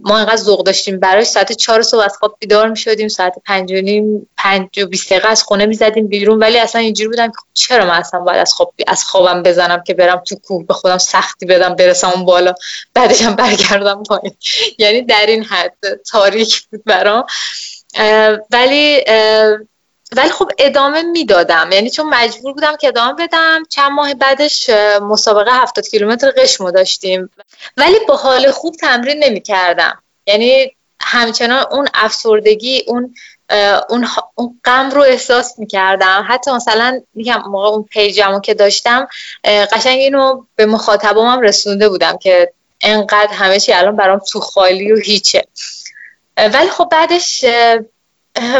ما 0.00 0.18
اینقدر 0.18 0.36
ذوق 0.36 0.64
داشتیم 0.64 1.00
براش 1.00 1.26
ساعت 1.26 1.52
چهار 1.52 1.82
صبح 1.82 2.04
از 2.04 2.16
خواب 2.16 2.36
بیدار 2.40 2.68
می 2.68 2.76
شدیم 2.76 3.08
ساعت 3.08 3.34
پنج 3.44 3.72
و 3.72 3.74
نیم 3.74 4.28
پنج 4.36 4.78
و 4.78 4.86
بیست 4.86 5.10
دقیقه 5.10 5.28
از 5.28 5.42
خونه 5.42 5.66
می 5.66 5.74
زدیم 5.74 6.06
بیرون. 6.06 6.38
ولی 6.38 6.58
اصلا 6.58 6.80
اینجوری 6.80 7.08
بودم 7.08 7.26
که 7.26 7.38
چرا 7.54 7.84
من 7.84 7.98
اصلا 7.98 8.20
باید 8.20 8.38
از 8.38 8.52
خواب 8.52 8.74
از 8.86 9.04
خوابم 9.04 9.42
بزنم 9.42 9.82
که 9.86 9.94
برم 9.94 10.22
تو 10.26 10.36
کوه 10.36 10.66
به 10.66 10.74
خودم 10.74 10.98
سختی 10.98 11.46
بدم 11.46 11.74
برسم 11.74 12.10
اون 12.14 12.24
بالا 12.24 12.54
بعدش 12.94 13.22
هم 13.22 13.36
برگردم 13.36 14.02
پایین. 14.02 14.34
یعنی 14.78 15.02
در 15.02 15.26
این 15.26 15.44
حد 15.44 15.76
تاریک 16.10 16.62
بود 16.62 16.84
برام. 16.84 17.26
ولی 18.50 19.04
ولی 20.16 20.30
خب 20.30 20.50
ادامه 20.58 21.02
می‌دادم. 21.02 21.72
یعنی 21.72 21.90
چون 21.90 22.08
مجبور 22.08 22.52
بودم 22.52 22.76
که 22.76 22.88
ادامه 22.88 23.12
بدم 23.12 23.62
چند 23.68 23.92
ماه 23.92 24.14
بعدش 24.14 24.70
مسابقه 25.02 25.50
هفتاد 25.52 25.88
کیلومتر 25.88 26.30
قشمو 26.30 26.70
داشتیم. 26.70 27.30
ولی 27.76 27.96
با 28.08 28.16
حال 28.16 28.50
خوب 28.50 28.76
تمرین 28.76 29.24
نمی 29.24 29.40
کردم 29.40 30.02
یعنی 30.26 30.76
همچنان 31.00 31.66
اون 31.70 31.88
افسردگی 31.94 32.84
اون 32.86 33.14
اون, 33.88 34.08
غم 34.64 34.90
رو 34.90 35.02
احساس 35.02 35.58
می‌کردم. 35.58 36.26
حتی 36.28 36.50
مثلا 36.50 37.00
میگم 37.14 37.42
موقع 37.46 37.68
اون 37.68 37.82
پیجمو 37.82 38.40
که 38.40 38.54
داشتم 38.54 39.08
قشنگ 39.44 39.98
اینو 39.98 40.44
به 40.56 40.66
مخاطبم 40.66 41.40
رسونده 41.40 41.88
بودم 41.88 42.18
که 42.18 42.52
انقدر 42.80 43.32
همه 43.32 43.60
چی 43.60 43.72
الان 43.72 43.96
برام 43.96 44.18
تو 44.18 44.40
خالی 44.40 44.92
و 44.92 44.96
هیچه. 44.96 45.44
ولی 46.36 46.68
خب 46.70 46.88
بعدش 46.90 47.44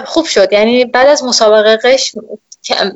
خوب 0.05 0.27
شد. 0.27 0.53
یعنی 0.53 0.85
بعد 0.85 1.09
از 1.09 1.25
مسابقه 1.25 1.77
قش 1.77 2.15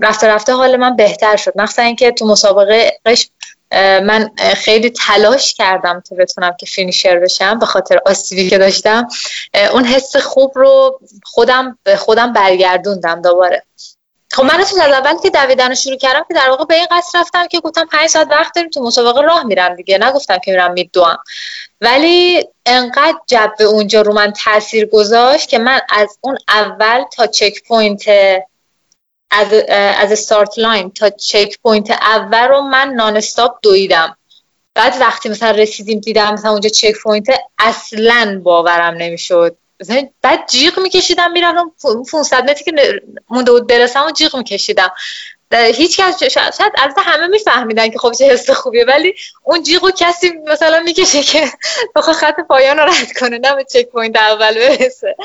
رفته 0.03 0.29
رفته 0.29 0.53
حال 0.53 0.77
من 0.77 0.97
بهتر 0.97 1.37
شد. 1.37 1.53
مخصوصا 1.57 1.83
اینکه 1.83 2.11
تو 2.11 2.27
مسابقه 2.27 2.99
قشم 3.07 3.29
من 4.03 4.31
خیلی 4.57 4.91
تلاش 4.91 5.55
کردم 5.55 6.03
که 6.09 6.15
بتونم 6.15 6.57
که 6.61 6.67
finisher 6.67 7.19
بشم 7.19 7.59
به 7.59 7.67
خاطر 7.67 8.01
آسیبی 8.07 8.51
که 8.51 8.59
داشتم. 8.59 9.09
اون 9.73 9.85
حس 9.85 10.17
خوب 10.17 10.53
رو 10.55 11.01
خودم 11.25 11.79
به 11.83 11.97
خودم 11.97 12.33
برگردوندم 12.33 13.23
دوباره. 13.23 13.63
خب 14.35 14.45
من 14.45 14.61
از 14.61 14.79
اول 14.79 15.19
که 15.23 15.31
دویدن 15.31 15.69
رو 15.69 15.75
شروع 15.75 15.97
کردم 15.97 16.25
که 16.29 16.35
در 16.35 16.51
واقع 16.51 16.65
به 16.65 16.75
این 16.75 16.87
قصد 16.91 17.19
رفتم 17.19 17.47
که 17.47 17.61
گفتم 17.61 17.85
5 17.85 18.07
ساعت 18.07 18.31
وقت 18.31 18.55
داریم 18.55 18.71
تو 18.71 18.83
مسابقه 18.83 19.21
راه 19.21 19.45
میرم 19.45 19.75
دیگه. 19.75 19.99
نگفتم 19.99 20.39
که 20.39 20.51
میرم 20.51 20.73
میدوام. 20.73 21.19
ولی 21.81 22.45
انقدر 22.67 23.19
جو 23.27 23.53
اونجا 23.61 24.03
رو 24.03 24.13
من 24.13 24.33
تاثیر 24.33 24.87
گذاشت 24.87 25.49
که 25.49 25.59
من 25.59 25.81
از 25.89 26.19
اون 26.21 26.39
اول 26.49 27.05
تا 27.13 27.27
checkpoint 27.27 28.09
از 29.31 29.53
از 29.69 30.13
start 30.13 30.59
line 30.59 30.91
تا 30.91 31.11
checkpoint 31.11 31.91
اول 31.91 32.49
رو 32.49 32.61
من 32.61 32.89
non-stop 32.89 33.59
دویدم. 33.63 34.17
بعد 34.75 34.97
وقتی 35.01 35.29
مثلا 35.29 35.51
رسیدیم 35.51 36.01
دیدم 36.01 36.33
مثلا 36.33 36.51
اونجا 36.51 36.69
checkpoint 36.69 37.27
اصلا 37.59 38.41
باورم 38.45 38.95
نمی‌شد. 38.95 39.57
بعد 40.23 40.47
جیغ 40.51 40.79
میکشیدم 40.79 41.33
میرم 41.33 41.73
500 42.13 42.51
متری 42.51 42.65
که 42.65 43.03
مونده 43.31 43.53
بود 43.53 43.67
برسم 43.67 44.07
و 44.07 44.11
جیغ 44.11 44.37
میکشیدم. 44.37 44.93
هیچ 45.53 46.01
کس 46.01 46.23
شاید 46.23 46.73
البته 46.79 47.01
همه 47.01 47.27
میفهمیدن 47.27 47.91
که 47.91 47.99
خب 47.99 48.13
چه 48.13 48.25
حس 48.25 48.51
خوبیه 48.51 48.85
ولی 48.85 49.15
اون 49.43 49.63
جیغو 49.63 49.91
کسی 49.91 50.33
مثلا 50.47 50.81
می‌کشه 50.81 51.23
که 51.23 51.51
بخواد 51.97 52.17
خط 52.17 52.41
پایان 52.41 52.79
رو 52.79 52.85
رد 52.85 53.19
کنه 53.21 53.39
نه 53.39 53.55
به 53.55 53.65
checkpoint 53.65 54.17
اول 54.17 54.55
برسه. 54.55 55.17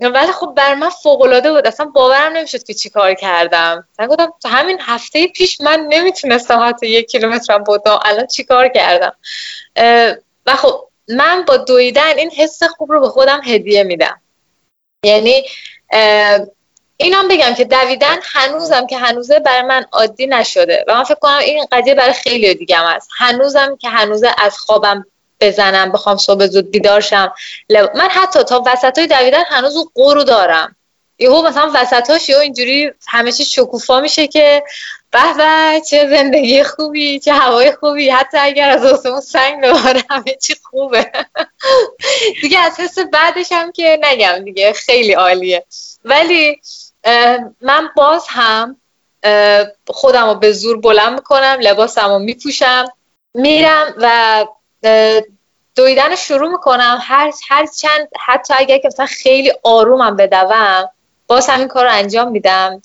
ولی 0.00 0.32
خب 0.32 0.52
بر 0.56 0.74
من 0.74 0.88
فوق 0.88 1.22
العاده 1.22 1.52
بود. 1.52 1.66
اصلا 1.66 1.86
باورم 1.86 2.32
نمی‌شد 2.32 2.62
که 2.62 2.74
چی 2.74 2.90
کار 2.90 3.14
کردم. 3.14 3.88
من 3.98 4.06
گفتم 4.06 4.32
همین 4.46 4.78
هفته 4.80 5.26
پیش 5.26 5.60
من 5.60 5.80
نمی‌تونستم 5.80 6.68
حتی 6.68 6.86
یک 6.86 7.06
کیلومترم 7.06 7.64
بودم. 7.64 7.98
الان 8.02 8.26
چی 8.26 8.44
کار 8.44 8.68
کردم؟ 8.68 9.12
و 10.46 10.56
خب 10.56 10.87
من 11.08 11.44
با 11.46 11.56
دویدن 11.56 12.18
این 12.18 12.30
حس 12.30 12.62
خوب 12.62 12.92
رو 12.92 13.00
به 13.00 13.08
خودم 13.08 13.40
هدیه 13.44 13.82
میدم. 13.82 14.20
یعنی 15.04 15.44
اینم 16.96 17.28
بگم 17.28 17.54
که 17.54 17.64
دویدن 17.64 18.18
هنوزم 18.22 18.86
که 18.86 18.98
هنوزه 18.98 19.38
برای 19.38 19.62
من 19.62 19.86
عادی 19.92 20.26
نشده 20.26 20.84
و 20.88 20.94
من 20.94 21.04
فکر 21.04 21.14
کنم 21.14 21.38
این 21.38 21.66
قضیه 21.72 21.94
برای 21.94 22.12
خیلی 22.12 22.54
دیگه 22.54 22.76
هم 22.76 22.96
هست 22.96 23.10
هنوزم 23.18 23.76
که 23.76 23.88
هنوزه 23.88 24.30
از 24.38 24.58
خوابم 24.58 25.06
بزنم 25.40 25.92
بخوام 25.92 26.16
صبح 26.16 26.46
زود 26.46 26.70
بیدار 26.70 27.00
شم. 27.00 27.32
من 27.70 28.08
حتی 28.10 28.42
تا 28.42 28.62
وسط 28.66 28.98
های 28.98 29.06
دویدن 29.06 29.44
هنوز 29.48 29.88
قورو 29.94 30.24
دارم. 30.24 30.76
یهو 31.18 31.48
مثلا 31.48 31.70
وسطاش 31.74 32.28
یهو 32.28 32.40
اینجوری 32.40 32.92
همه 33.08 33.32
چی 33.32 33.44
شکوفا 33.44 34.00
میشه 34.00 34.26
که 34.26 34.62
به 35.10 35.80
چه 35.90 36.08
زندگی 36.08 36.62
خوبی 36.62 37.18
چه 37.18 37.32
هوای 37.32 37.72
خوبی. 37.72 38.10
حتی 38.10 38.38
اگر 38.38 38.70
از 38.70 38.84
آسمون 38.84 39.20
سنگ 39.20 39.64
بباره 39.64 40.02
همه 40.10 40.34
چی 40.42 40.54
خوبه. 40.64 41.12
دیگه 42.42 42.58
از 42.58 42.80
حس 42.80 42.98
بعدش 42.98 43.52
هم 43.52 43.72
که 43.72 44.00
نگم 44.02 44.44
دیگه 44.44 44.72
خیلی 44.72 45.12
عالیه. 45.12 45.64
ولی 46.04 46.60
من 47.60 47.88
باز 47.96 48.24
هم 48.28 48.76
خودم 49.86 50.26
رو 50.28 50.34
به 50.34 50.52
زور 50.52 50.80
بلند 50.80 51.12
می‌کنم 51.12 51.56
لباسم 51.60 52.08
رو 52.08 52.18
میپوشم 52.18 52.84
میرم 53.34 53.94
و 53.98 54.44
دویدن 55.76 56.16
شروع 56.16 56.50
می‌کنم. 56.50 56.98
هر, 57.02 57.32
هر 57.48 57.66
چند 57.66 58.08
حتی 58.26 58.54
اگر 58.56 58.78
که 58.78 58.88
مثلا 58.88 59.06
خیلی 59.06 59.52
آرومم 59.62 60.16
بدوم 60.16 60.88
باز 61.26 61.48
همین 61.48 61.68
کار 61.68 61.84
رو 61.84 61.92
انجام 61.92 62.30
میدم. 62.30 62.82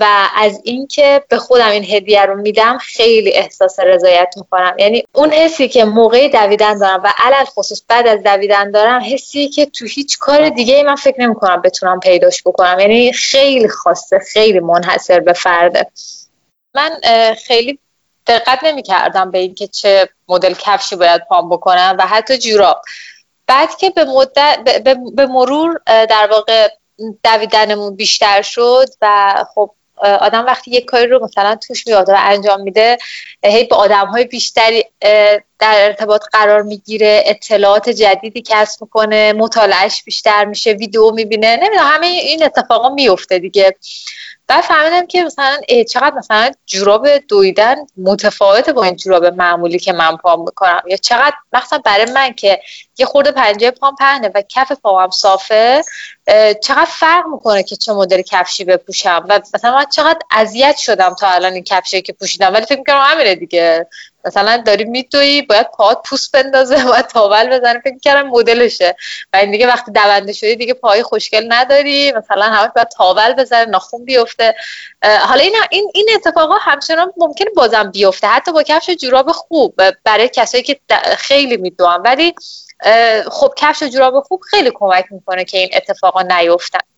و 0.00 0.28
از 0.36 0.60
اینکه 0.64 1.24
به 1.28 1.38
خودم 1.38 1.68
این 1.68 1.84
هدیه 1.84 2.22
رو 2.22 2.36
میدم 2.36 2.78
خیلی 2.78 3.34
احساس 3.34 3.80
رضایت 3.80 4.34
می‌کنم. 4.36 4.74
یعنی 4.78 5.04
اون 5.12 5.32
حسی 5.32 5.68
که 5.68 5.84
موقع 5.84 6.28
دویدن 6.28 6.78
دارم 6.78 7.00
و 7.04 7.12
علل 7.18 7.44
خصوص 7.44 7.82
بعد 7.88 8.06
از 8.06 8.22
دویدن 8.22 8.70
دارم 8.70 9.02
حسی 9.12 9.48
که 9.48 9.66
تو 9.66 9.86
هیچ 9.86 10.18
کار 10.18 10.48
دیگه 10.48 10.74
ای 10.74 10.82
من 10.82 10.94
فکر 10.94 11.20
نمی‌کنم 11.20 11.62
بتونم 11.62 12.00
پیداش 12.00 12.42
بکنم. 12.42 12.80
یعنی 12.80 13.12
خیلی 13.12 13.68
خاصه 13.68 14.18
خیلی 14.32 14.60
منحصر 14.60 15.20
به 15.20 15.32
فرده 15.32 15.86
من 16.74 17.00
خیلی 17.46 17.78
دقت 18.26 18.64
نمی 18.64 18.82
کردم 18.82 19.30
به 19.30 19.38
اینکه 19.38 19.66
چه 19.66 20.08
مدل 20.28 20.54
کفشی 20.54 20.96
باید 20.96 21.22
پام 21.28 21.48
بکنم 21.48 21.96
و 21.98 22.06
حتی 22.06 22.38
جوراب. 22.38 22.82
بعد 23.46 23.76
که 23.76 23.90
به, 23.90 24.04
مدت 24.04 24.58
به 25.14 25.26
مرور 25.26 25.80
در 25.86 26.28
واقع 26.30 26.68
دویدنمون 27.24 27.96
بیشتر 27.96 28.42
شد 28.42 28.88
و 29.02 29.34
خب 29.54 29.70
آدم 30.02 30.46
وقتی 30.46 30.70
یک 30.70 30.84
کاری 30.84 31.06
رو 31.06 31.24
مثلا 31.24 31.56
توش 31.66 31.86
میاد 31.86 32.08
و 32.08 32.14
انجام 32.16 32.60
میده 32.60 32.98
هی 33.44 33.64
به 33.64 33.76
آدم 33.76 34.06
های 34.06 34.24
بیشتری 34.24 34.84
در 35.58 35.84
ارتباط 35.84 36.22
قرار 36.32 36.62
می‌گیره 36.62 37.22
اطلاعات 37.26 37.88
جدیدی 37.88 38.42
کسب 38.46 38.82
می‌کنه 38.82 39.32
مطالعهش 39.32 40.02
بیشتر 40.02 40.44
میشه 40.44 40.70
ویدیو 40.72 41.10
می‌بینه 41.10 41.56
نمی‌دونم 41.56 41.86
همه 41.86 42.06
این 42.06 42.44
اتفاقا 42.44 42.88
میفته 42.88 43.38
دیگه. 43.38 43.76
بعد 44.48 44.64
فهمیدم 44.64 45.06
که 45.06 45.24
مثلا 45.24 45.60
چقدر 45.88 46.14
مثلا 46.16 46.50
جوراب 46.66 47.08
دویدن 47.18 47.76
متفاوته 47.96 48.72
با 48.72 48.84
این 48.84 48.96
جوراب 48.96 49.24
معمولی 49.24 49.78
که 49.78 49.92
من 49.92 50.16
پام 50.16 50.40
می‌کنم؟ 50.40 50.80
یا 50.86 50.96
چقدر 50.96 51.36
مثلا 51.52 51.78
برای 51.78 52.12
من 52.12 52.32
که 52.32 52.60
یه 52.98 53.06
خورده 53.06 53.30
پنجه 53.32 53.70
پام 53.70 53.96
پهنه 53.96 54.30
و 54.34 54.42
کف 54.48 54.72
پام 54.72 55.10
صافه 55.10 55.82
چقدر 56.62 56.84
فرق 56.84 57.26
می‌کنه 57.26 57.62
که 57.62 57.76
چه 57.76 57.92
مدل 57.92 58.22
کفشی 58.22 58.64
بپوشم؟ 58.64 59.26
و 59.28 59.40
مثلا 59.54 59.74
من 59.74 59.84
چقدر 59.84 60.18
اذیت 60.30 60.76
شدم 60.76 61.14
تا 61.14 61.28
الان 61.28 61.52
این 61.52 61.64
کفشی 61.64 62.02
که 62.02 62.12
پوشیدم 62.12 62.54
ولی 62.54 62.66
فکر 62.66 62.78
می‌کنم 62.78 63.02
همینه 63.04 63.34
دیگه. 63.34 63.86
مثلا 64.28 64.56
داری 64.66 64.84
میدوی 64.84 65.42
باید 65.42 65.66
پاهات 65.70 66.02
پوست 66.04 66.32
بندازه 66.32 66.84
باید 66.84 67.06
تاول 67.06 67.58
بزنه 67.58 67.80
فکر 67.84 67.98
کردم 67.98 68.28
مدلشه. 68.28 68.96
و 69.32 69.36
این 69.36 69.50
دیگه 69.50 69.66
وقتی 69.66 69.92
دونده 69.92 70.32
شدی 70.32 70.56
دیگه 70.56 70.74
پای 70.74 71.02
خوشگل 71.02 71.46
نداری 71.48 72.12
مثلا 72.12 72.44
همش 72.44 72.70
باید 72.76 72.88
تاول 72.88 73.32
بزنه 73.32 73.64
ناخون 73.64 74.04
بیفته. 74.04 74.54
حالا 75.02 75.42
این 75.42 75.54
این 75.70 75.90
این 75.94 76.06
اتفاقا 76.14 76.54
همچنان 76.54 77.12
ممکنه 77.16 77.50
بازم 77.56 77.90
بیفته. 77.90 78.26
حتی 78.26 78.52
با 78.52 78.62
کفش 78.62 78.90
جوراب 78.90 79.32
خوب 79.32 79.74
برای 80.04 80.28
کسایی 80.28 80.62
که 80.62 80.80
خیلی 81.16 81.56
میدوام 81.56 82.02
ولی 82.04 82.34
خب 83.30 83.52
کفش 83.56 83.82
جوراب 83.82 84.20
خوب 84.20 84.40
خیلی 84.50 84.70
کمک 84.74 85.04
می‌کنه 85.10 85.44
که 85.44 85.58
این 85.58 85.70
اتفاقا 85.72 86.22
نیفتن. 86.22 86.97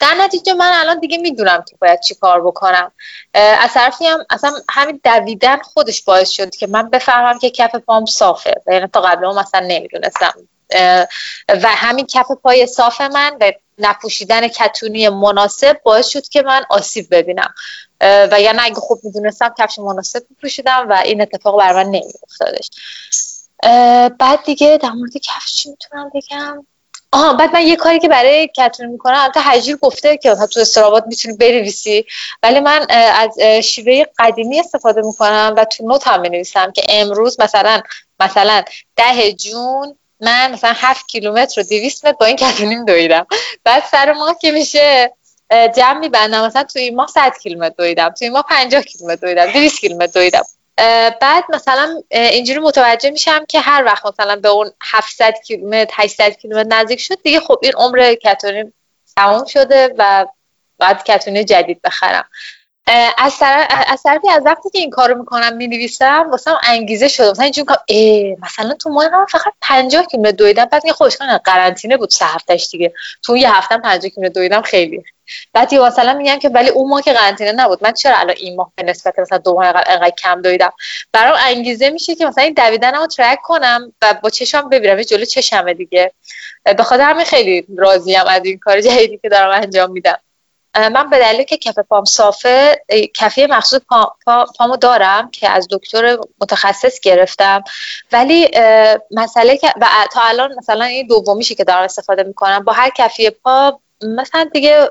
در 0.00 0.14
نتیجه 0.14 0.54
من 0.54 0.72
الان 0.74 1.00
دیگه 1.00 1.18
می‌دونم 1.18 1.64
که 1.68 1.76
باید 1.80 2.00
چی 2.00 2.14
کار 2.14 2.46
بکنم. 2.46 2.92
از 3.34 3.72
طرفی 3.74 4.06
هم 4.06 4.18
اصلا 4.30 4.52
همین 4.68 5.00
دویدن 5.04 5.58
خودش 5.62 6.02
باعث 6.02 6.30
شد 6.30 6.56
که 6.56 6.66
من 6.66 6.90
بفهمم 6.90 7.38
که 7.38 7.50
کف 7.50 7.74
پام 7.74 8.06
صافه 8.06 8.54
یعنی 8.66 8.86
تا 8.86 9.00
قبل 9.00 9.26
مثلا 9.26 9.66
نمی‌دونستم. 9.66 10.34
و 11.48 11.68
همین 11.68 12.06
کف 12.06 12.26
پای 12.42 12.66
صاف 12.66 13.00
من 13.00 13.36
و 13.40 13.52
نپوشیدن 13.78 14.48
کتونی 14.48 15.08
مناسب 15.08 15.80
باعث 15.82 16.06
شد 16.08 16.28
که 16.28 16.42
من 16.42 16.64
آسیب 16.70 17.06
ببینم. 17.10 17.54
و 18.00 18.40
یعنی 18.40 18.58
اگه 18.60 18.74
خوب 18.74 19.00
می‌دونستم 19.04 19.54
کفش 19.58 19.78
مناسب 19.78 20.22
پوشیدم 20.40 20.86
و 20.88 20.92
این 21.04 21.22
اتفاق 21.22 21.58
بر 21.58 21.72
من 21.72 21.86
نمیافتادش. 21.86 22.70
بعد 24.18 24.44
دیگه 24.44 24.78
در 24.82 24.90
مورد 24.90 25.16
کفش 25.16 25.52
چی 25.54 25.70
می‌تونم 25.70 26.10
بگم؟ 26.14 26.66
آها 27.12 27.32
بعد 27.32 27.54
من 27.54 27.66
یه 27.66 27.76
کاری 27.76 27.98
که 27.98 28.08
برای 28.08 28.48
کتونی 28.56 28.92
می‌کنم 28.92 29.14
البته 29.16 29.40
حجیر 29.40 29.76
گفته 29.76 30.16
که 30.16 30.34
تو 30.34 30.60
استرابات 30.60 31.04
می‌تونی 31.06 31.36
بنویسی 31.36 32.04
ولی 32.42 32.60
من 32.60 32.86
از 32.90 33.40
شیوه 33.64 34.04
قدیمی 34.18 34.60
استفاده 34.60 35.02
می‌کنم 35.02 35.54
و 35.56 35.64
تو 35.64 35.86
نوت 35.86 36.08
هم 36.08 36.22
بنویسم 36.22 36.72
که 36.72 36.82
امروز 36.88 37.40
مثلا 37.40 37.82
مثلا 38.20 38.62
ده 38.96 39.32
جون 39.32 39.98
من 40.20 40.52
مثلا 40.52 40.72
هفت 40.76 41.08
کیلومتر 41.08 41.60
و 41.60 41.64
دویست 41.64 42.06
متر 42.06 42.16
با 42.20 42.26
این 42.26 42.36
کتونیم 42.36 42.84
دویدم. 42.84 43.26
بعد 43.64 43.82
سر 43.90 44.12
ماه 44.12 44.38
که 44.40 44.50
میشه 44.50 45.12
جمع 45.50 45.98
میبندم 45.98 46.46
مثلا 46.46 46.64
توی 46.64 46.90
ماه 46.90 47.06
100 47.06 47.32
کیلومتر 47.42 47.74
دویدم 47.78 48.08
توی 48.08 48.28
ماه 48.28 48.44
50 48.48 48.82
کیلومتر 48.82 49.20
دویدم 49.20 49.52
200 49.52 49.80
کیلومتر 49.80 50.12
دویدم. 50.20 50.42
بعد 51.20 51.44
مثلا 51.48 52.02
اینجوری 52.10 52.58
متوجه 52.58 53.10
میشم 53.10 53.44
که 53.44 53.60
هر 53.60 53.84
وقت 53.84 54.06
مثلا 54.06 54.36
به 54.36 54.48
اون 54.48 54.70
700 54.82 55.34
کیلومتر 55.46 55.94
800 55.96 56.36
کیلومتر 56.36 56.76
نزدیک 56.76 57.00
شد 57.00 57.22
دیگه 57.22 57.40
خب 57.40 57.58
این 57.62 57.72
عمر 57.76 58.14
کتونی 58.14 58.72
تمام 59.16 59.44
شده 59.44 59.94
و 59.98 60.26
بعد 60.78 61.04
کتونی 61.04 61.44
جدید 61.44 61.82
بخرم. 61.82 62.24
از 63.18 63.38
طرفی 64.04 64.28
از 64.30 64.42
وقتی 64.44 64.70
که 64.70 64.78
این 64.78 64.90
کارو 64.90 65.18
می‌کنم 65.18 65.56
می‌نویسم 65.56 66.30
واسه 66.30 66.50
انگیزه 66.62 67.08
شده. 67.08 67.30
مثلا 67.30 67.44
اینجوری 67.44 68.36
مثلا 68.42 68.74
تو 68.74 68.90
ماه 68.90 69.08
من 69.08 69.26
فقط 69.26 69.52
50 69.60 70.06
کیلومتر 70.06 70.36
دویدم 70.36 70.64
بعد 70.64 70.84
یه 70.84 70.92
خوشگانه 70.92 71.38
قرنطینه 71.38 71.96
بود 71.96 72.10
سه 72.10 72.24
هفتهش 72.24 72.68
دیگه. 72.72 72.92
تو 73.22 73.36
یه 73.36 73.56
هفته 73.56 73.78
50 73.78 74.10
کیلومتر 74.10 74.32
دویدم 74.34 74.62
خیلی 74.62 75.04
بعد 75.52 75.72
یه 75.72 75.80
مثلا 75.80 76.14
میگم 76.14 76.38
که 76.38 76.48
ولی 76.48 76.68
اون 76.68 76.90
ماه 76.90 77.02
که 77.02 77.12
قرنطینه 77.12 77.52
نبود. 77.52 77.84
من 77.84 77.92
چرا 77.92 78.16
الان 78.16 78.36
این 78.38 78.56
ماه 78.56 78.72
به 78.76 78.82
نسبت 78.82 79.18
مثلا 79.18 79.38
دو 79.38 79.54
ماه 79.54 79.66
انقدر 79.66 80.10
کم 80.10 80.42
دویدم؟ 80.42 80.72
برام 81.12 81.36
انگیزه 81.40 81.90
میشه 81.90 82.14
که 82.14 82.26
مثلا 82.26 82.44
این 82.44 82.54
دویدنمو 82.54 83.06
ترک 83.06 83.42
کنم 83.42 83.92
و 84.02 84.14
با 84.22 84.30
چشم 84.30 84.68
ببینم. 84.68 85.02
جلو 85.02 85.24
چشمه 85.24 85.74
دیگه. 85.74 86.12
به 86.76 86.82
خاطر 86.82 87.02
همین 87.02 87.24
خیلی 87.24 87.66
راضیم 87.78 88.20
از 88.26 88.44
این 88.44 88.58
کار 88.58 88.80
جدیدی 88.80 89.18
که 89.18 89.28
دارم 89.28 89.62
انجام 89.62 89.90
میدم. 89.90 90.18
من 90.74 91.10
به 91.10 91.18
دلیل 91.18 91.42
که 91.42 91.56
کف 91.56 91.78
پام 91.78 92.04
صافه 92.04 92.82
کفی 93.14 93.46
مخصوص 93.46 93.80
پا، 93.88 94.16
پا، 94.26 94.46
پامو 94.58 94.76
دارم 94.76 95.30
که 95.30 95.50
از 95.50 95.68
دکتر 95.70 96.18
متخصص 96.40 97.00
گرفتم. 97.00 97.64
ولی 98.12 98.50
مسئله 99.10 99.56
که 99.56 99.72
و 99.80 99.86
تا 100.12 100.20
الان 100.22 100.54
مثلا 100.58 100.84
این 100.84 101.06
دومیشه 101.06 101.54
که 101.54 101.64
دارم 101.64 101.82
استفاده 101.82 102.22
می‌کنم 102.22 102.64
با 102.64 102.72
هر 102.72 102.90
کفی 102.90 103.30
پا 103.30 103.80
مثلا 104.02 104.50
دیگه 104.52 104.90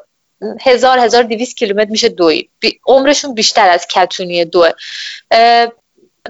هزار 0.62 1.00
هزار 1.00 1.24
دیویس 1.24 1.56
کیلومتر 1.56 1.92
میشه 1.92 2.10
دوی. 2.10 2.50
عمرشون 2.88 3.34
بیشتر 3.34 3.70
از 3.70 3.88
کتونی 3.88 4.46
دوه 4.46 4.72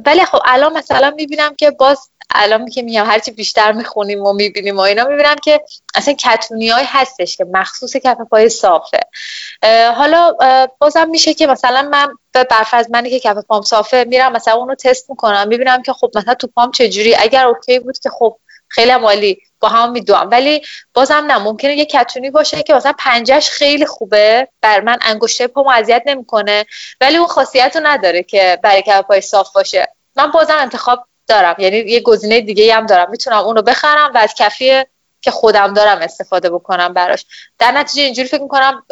ولی 0.06 0.26
خب 0.26 0.40
الان 0.46 0.78
مثلا 0.78 1.14
می‌بینم 1.18 1.56
که 1.56 1.72
باز 1.72 2.10
الان 2.32 2.70
که 2.70 2.82
میگم 2.82 3.06
هرچی 3.06 3.32
بیشتر 3.32 3.72
می‌خونیم 3.72 4.24
و 4.24 4.34
می‌بینیم 4.34 4.78
و 4.78 4.80
اینا 4.80 5.06
می‌بینم 5.06 5.36
که 5.36 5.62
اصلا 5.96 6.14
کتونی 6.14 6.70
های 6.70 6.84
هستش 6.88 7.38
که 7.38 7.46
مخصوص 7.54 7.96
کف 7.96 8.18
پای 8.30 8.50
صافه. 8.50 9.00
حالا 9.96 10.36
بازم 10.80 11.10
میشه 11.10 11.34
که 11.34 11.48
مثلا 11.48 11.82
من 11.82 12.08
به 12.32 12.44
برفرض 12.44 12.90
منی 12.90 13.10
که 13.10 13.20
کف 13.20 13.38
پام 13.38 13.62
صافه 13.62 14.06
میرم 14.08 14.32
مثلا 14.32 14.54
اونو 14.54 14.76
تست 14.76 15.10
می‌کنم 15.10 15.48
می‌بینم 15.48 15.82
که 15.82 15.94
خب 15.94 16.12
مثلا 16.16 16.34
تو 16.34 16.48
پام 16.48 16.72
چجوری؟ 16.72 17.16
اگر 17.16 17.46
اوکی 17.46 17.80
بود 17.80 18.00
که 18.00 18.10
خب 18.10 18.38
خیلی 18.68 18.96
مالی 18.96 19.38
با 19.60 19.68
هم 19.68 19.92
میدوام. 19.92 20.30
ولی 20.32 20.62
بازم 20.94 21.26
نه 21.28 21.38
ممکنه 21.38 21.76
یه 21.76 21.86
کتونی 21.86 22.30
باشه 22.30 22.64
که 22.64 22.74
مثلا 22.74 22.94
پنجش 23.00 23.50
خیلی 23.50 23.86
خوبه. 23.86 24.48
بر 24.62 24.82
من 24.82 24.98
انگشته 25.02 25.48
پامو 25.48 25.70
اذیت 25.70 26.04
نمی‌کنه. 26.06 26.66
ولی 27.02 27.18
اون 27.18 27.28
خاصیت 27.28 27.76
رو 27.76 27.88
نداره 27.88 28.24
که 28.24 28.60
برای 28.64 28.84
کف 28.88 29.02
پای 29.02 29.22
صاف 29.22 29.54
باشه. 29.54 29.88
من 30.16 30.32
بازم 30.32 30.58
انتخاب 30.58 31.06
دارم. 31.28 31.56
یعنی 31.58 31.78
یه 31.78 32.00
گزینه 32.00 32.42
دیگه 32.42 32.76
هم 32.76 32.86
دارم. 32.86 33.12
می‌تونم 33.12 33.38
اونو 33.38 33.62
بخرم 33.62 34.12
و 34.16 34.18
از 34.18 34.34
کفی 34.34 34.84
که 35.22 35.32
خودم 35.32 35.74
دارم 35.74 35.98
استفاده 35.98 36.50
بکنم 36.50 36.94
براش. 36.94 37.26
در 37.60 37.72
نتیجه 37.72 38.04
اینجوری 38.04 38.28
فکر 38.28 38.42
می‌کنم 38.42 38.84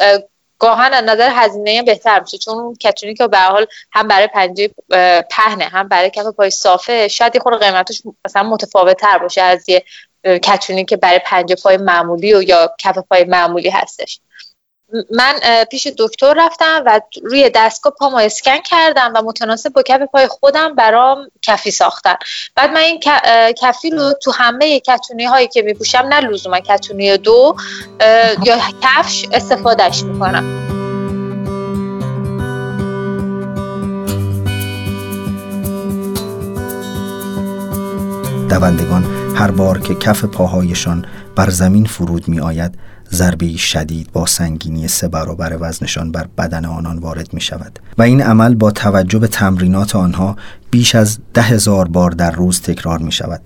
گاهن 0.58 0.92
از 0.92 1.04
نظر 1.04 1.30
هزینه 1.34 1.82
بهتر 1.82 2.20
میشه. 2.20 2.38
چون 2.38 2.74
کتونی 2.74 3.14
که 3.14 3.26
به 3.26 3.38
حال 3.38 3.66
هم 3.92 4.08
برای 4.08 4.26
پنجه 4.26 4.70
پهنه 5.30 5.64
هم 5.64 5.88
برای 5.88 6.10
کف 6.10 6.26
پای 6.26 6.50
صافه 6.50 7.08
شاید 7.08 7.34
یه 7.34 7.40
قیمتش 7.40 8.02
مثلا 8.24 8.42
متفاوت 8.42 9.00
تر 9.00 9.18
باشه 9.18 9.42
از 9.42 9.68
یه 9.68 9.84
کتونی 10.24 10.84
که 10.84 10.96
برای 10.96 11.20
پنجه 11.24 11.54
پای 11.54 11.76
معمولی 11.76 12.34
و 12.34 12.42
یا 12.42 12.74
کف 12.78 12.98
پای 12.98 13.24
معمولی 13.24 13.70
هستش. 13.70 14.20
من 15.10 15.34
پیش 15.70 15.86
دکتر 15.98 16.34
رفتم 16.36 16.82
و 16.86 17.00
روی 17.22 17.50
دستگاه 17.54 17.92
پامو 17.98 18.16
اسکن 18.16 18.58
کردم 18.58 19.12
و 19.16 19.22
متناسب 19.22 19.72
با 19.72 19.82
کف 19.82 20.00
پای 20.00 20.26
خودم 20.26 20.74
برام 20.74 21.30
کفی 21.42 21.70
ساختن. 21.70 22.14
بعد 22.54 22.70
من 22.70 22.80
این 22.80 23.00
کفی 23.56 23.90
رو 23.90 24.12
تو 24.12 24.32
همه 24.32 24.80
کتونی 24.80 25.24
هایی 25.24 25.48
که 25.48 25.62
میپوشم 25.62 25.98
نه 25.98 26.20
لزوما 26.20 26.60
کتونی 26.60 27.16
دو 27.16 27.56
یا 28.44 28.58
کفش 28.82 29.26
استفادهش 29.32 30.02
می‌کنم. 30.02 30.66
دوندگان 38.50 39.15
هر 39.36 39.50
بار 39.50 39.78
که 39.78 39.94
کف 39.94 40.24
پاهایشان 40.24 41.04
بر 41.34 41.50
زمین 41.50 41.84
فرود 41.84 42.28
می 42.28 42.40
آید 42.40 42.74
ضربه 43.12 43.56
شدید 43.56 44.12
با 44.12 44.26
سنگینی 44.26 44.88
سه 44.88 45.08
برابر 45.08 45.56
وزنشان 45.60 46.12
بر 46.12 46.26
بدن 46.38 46.64
آنان 46.64 46.98
وارد 46.98 47.34
می 47.34 47.40
شود 47.40 47.78
و 47.98 48.02
این 48.02 48.22
عمل 48.22 48.54
با 48.54 48.70
توجه 48.70 49.18
به 49.18 49.28
تمرینات 49.28 49.96
آنها 49.96 50.36
بیش 50.70 50.94
از 50.94 51.18
ده 51.34 51.42
هزار 51.42 51.88
بار 51.88 52.10
در 52.10 52.30
روز 52.30 52.60
تکرار 52.60 52.98
می 52.98 53.12
شود 53.12 53.40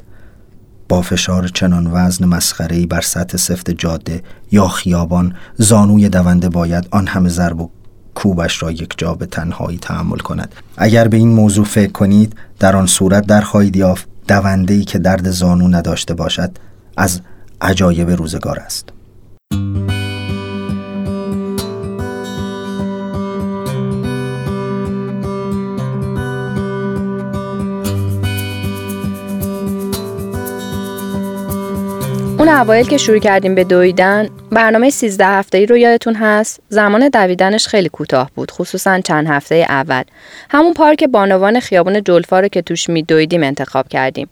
با 0.89 1.03
فشار 1.03 1.49
چنان 1.49 1.91
وزن 1.93 2.25
مسخره‌ای 2.25 2.87
بر 2.87 3.01
سطح 3.01 3.37
سفت 3.37 3.71
جاده 3.71 4.23
یا 4.53 4.69
خیابان 4.69 5.35
زانوی 5.57 6.09
دونده 6.09 6.49
باید 6.49 6.89
آن 6.91 7.07
همه 7.07 7.29
ضرب 7.29 7.61
و 7.61 7.71
کوبش 8.15 8.63
را 8.63 8.71
یک 8.71 8.95
جا 8.97 9.15
به 9.15 9.27
تنهایی 9.27 9.79
تحمل 9.79 10.19
کند. 10.19 10.55
اگر 10.77 11.09
به 11.09 11.17
این 11.17 11.29
موضوع 11.29 11.65
فکر 11.65 11.93
کنید 11.93 12.37
در 12.59 12.77
آن 12.77 12.87
صورت 12.87 13.27
در 13.27 13.41
خواهید 13.41 13.77
یافت 13.77 14.10
دونده 14.31 14.75
ای 14.75 14.85
که 14.85 14.99
درد 14.99 15.31
زانو 15.31 15.69
نداشته 15.69 16.15
باشد 16.15 16.51
از 16.97 17.21
عجایب 17.61 18.11
روزگار 18.11 18.59
است. 18.59 18.93
اون 32.41 32.49
اوایل 32.49 32.87
که 32.87 32.97
شروع 32.97 33.19
کردیم 33.19 33.55
به 33.55 33.65
دویدن 33.65 34.29
برنامه 34.53 34.91
13 34.91 35.27
هفته 35.27 35.59
ای 35.59 35.67
رو 35.67 35.77
یادتون 35.77 36.15
هست؟ 36.15 36.61
زمان 36.69 37.09
دویدنش 37.09 37.67
خیلی 37.69 37.89
کوتاه 37.89 38.31
بود 38.35 38.51
خصوصا 38.51 39.01
چند 39.01 39.27
هفته 39.27 39.55
اول. 39.55 40.03
همون 40.51 40.75
پارک 40.75 41.05
بانوان 41.05 41.61
خیابون 41.61 42.03
جلفا 42.03 42.41
رو 42.41 42.49
که 42.49 42.63
توش 42.63 42.89
میدویدیم 42.89 43.43
انتخاب 43.43 43.89
کردیم. 43.89 44.29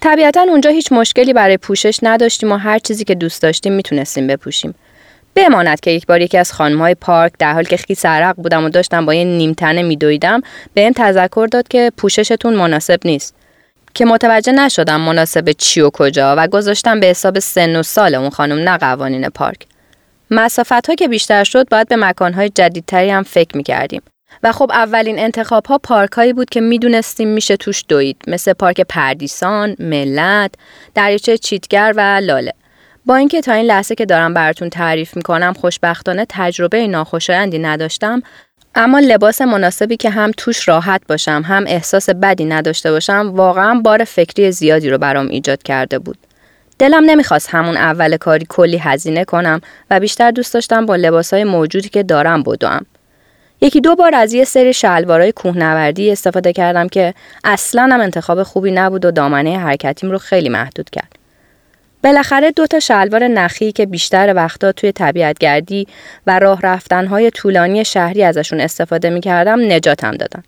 طبیعتا 0.00 0.40
اونجا 0.40 0.70
هیچ 0.70 0.92
مشکلی 0.92 1.32
برای 1.32 1.56
پوشش 1.56 1.98
نداشتیم 2.02 2.52
و 2.52 2.56
هر 2.56 2.78
چیزی 2.78 3.04
که 3.04 3.14
دوست 3.14 3.42
داشتیم 3.42 3.72
می‌تونستیم 3.72 4.26
بپوشیم. 4.26 4.74
بماند 5.34 5.80
که 5.80 5.90
یک 5.90 6.06
بار 6.06 6.20
یکی 6.20 6.38
از 6.38 6.52
خانمهای 6.52 6.94
پارک 6.94 7.32
در 7.38 7.52
حال 7.52 7.64
که 7.64 7.76
خیس 7.76 8.00
سرق 8.00 8.36
بودم 8.36 8.64
و 8.64 8.68
داشتم 8.68 9.06
با 9.06 9.14
یه 9.14 9.24
نیمتنه 9.24 9.82
میدویدم 9.82 10.40
بهم 10.74 10.92
تذکر 10.92 11.48
داد 11.52 11.68
که 11.68 11.92
پوششتون 11.96 12.54
مناسب 12.54 13.00
نیست. 13.04 13.34
که 13.94 14.04
متوجه 14.04 14.52
نشدم 14.52 15.00
مناسب 15.00 15.52
چی 15.52 15.80
و 15.80 15.90
کجا 15.90 16.34
و 16.38 16.46
گذاشتم 16.46 17.00
به 17.00 17.06
حساب 17.06 17.38
سن 17.38 17.76
و 17.76 17.82
سال 17.82 18.14
اون 18.14 18.30
خانم 18.30 18.68
نه 18.68 18.78
قوانین 18.78 19.28
پارک. 19.28 19.66
مسافت 20.30 20.86
ها 20.86 20.94
که 20.94 21.08
بیشتر 21.08 21.44
شد 21.44 21.68
باید 21.68 21.88
به 21.88 21.96
مکان 21.96 22.32
های 22.32 22.48
جدیدتری 22.48 23.10
هم 23.10 23.22
فکر 23.22 23.56
می 23.56 23.62
کردیم. 23.62 24.02
و 24.42 24.52
خب 24.52 24.70
اولین 24.70 25.18
انتخاب 25.18 25.66
ها 25.66 25.78
پارک 25.78 26.12
هایی 26.12 26.32
بود 26.32 26.50
که 26.50 26.60
می‌دونستیم 26.60 27.28
میشه 27.28 27.56
توش 27.56 27.84
دوید 27.88 28.16
مثل 28.26 28.52
پارک 28.52 28.80
پردیسان، 28.80 29.76
ملت، 29.78 30.54
دریاچه 30.94 31.38
چیتگر 31.38 31.92
و 31.96 32.00
لاله. 32.00 32.52
با 33.06 33.16
اینکه 33.16 33.40
تا 33.40 33.52
این 33.52 33.66
لحظه 33.66 33.94
که 33.94 34.06
دارم 34.06 34.34
براتون 34.34 34.70
تعریف 34.70 35.16
می‌کنم 35.16 35.52
خوشبختانه 35.52 36.26
تجربه 36.28 36.86
ناخوشایندی 36.86 37.58
نداشتم 37.58 38.22
اما 38.74 38.98
لباس 38.98 39.42
مناسبی 39.42 39.96
که 39.96 40.10
هم 40.10 40.30
توش 40.36 40.68
راحت 40.68 41.00
باشم 41.08 41.42
هم 41.46 41.64
احساس 41.66 42.10
بدی 42.10 42.44
نداشته 42.44 42.90
باشم 42.90 43.32
واقعا 43.34 43.80
بار 43.80 44.04
فکری 44.04 44.52
زیادی 44.52 44.90
رو 44.90 44.98
برام 44.98 45.28
ایجاد 45.28 45.62
کرده 45.62 45.98
بود. 45.98 46.18
دلم 46.78 47.04
نمی‌خواست 47.04 47.48
همون 47.50 47.76
اول 47.76 48.16
کاری 48.16 48.46
کلی 48.48 48.76
هزینه 48.78 49.24
کنم 49.24 49.60
و 49.90 50.00
بیشتر 50.00 50.30
دوست 50.30 50.54
داشتم 50.54 50.86
با 50.86 50.96
لباسهای 50.96 51.44
موجودی 51.44 51.88
که 51.88 52.02
دارم 52.02 52.42
بدوم. 52.42 52.86
یکی 53.60 53.80
دو 53.80 53.94
بار 53.94 54.14
از 54.14 54.32
یه 54.32 54.44
سری 54.44 54.72
شلوارای 54.72 55.32
کوهنوردی 55.32 56.10
استفاده 56.10 56.52
کردم 56.52 56.88
که 56.88 57.14
اصلا 57.44 57.88
هم 57.92 58.00
انتخاب 58.00 58.42
خوبی 58.42 58.70
نبود 58.70 59.04
و 59.04 59.10
دامنه 59.10 59.58
حرکتیم 59.58 60.10
رو 60.10 60.18
خیلی 60.18 60.48
محدود 60.48 60.90
کرد. 60.90 61.21
بالاخره 62.02 62.50
دو 62.50 62.66
تا 62.66 62.80
شلوار 62.80 63.28
نخی 63.28 63.72
که 63.72 63.86
بیشتر 63.86 64.32
وقتا 64.36 64.72
توی 64.72 64.92
طبیعت 64.92 65.38
گردی 65.38 65.86
و 66.26 66.38
راه 66.38 66.60
رفتنهای 66.62 67.30
طولانی 67.30 67.84
شهری 67.84 68.24
ازشون 68.24 68.60
استفاده 68.60 69.10
می‌کردم 69.10 69.72
نجاتم 69.72 70.10
دادن. 70.10 70.42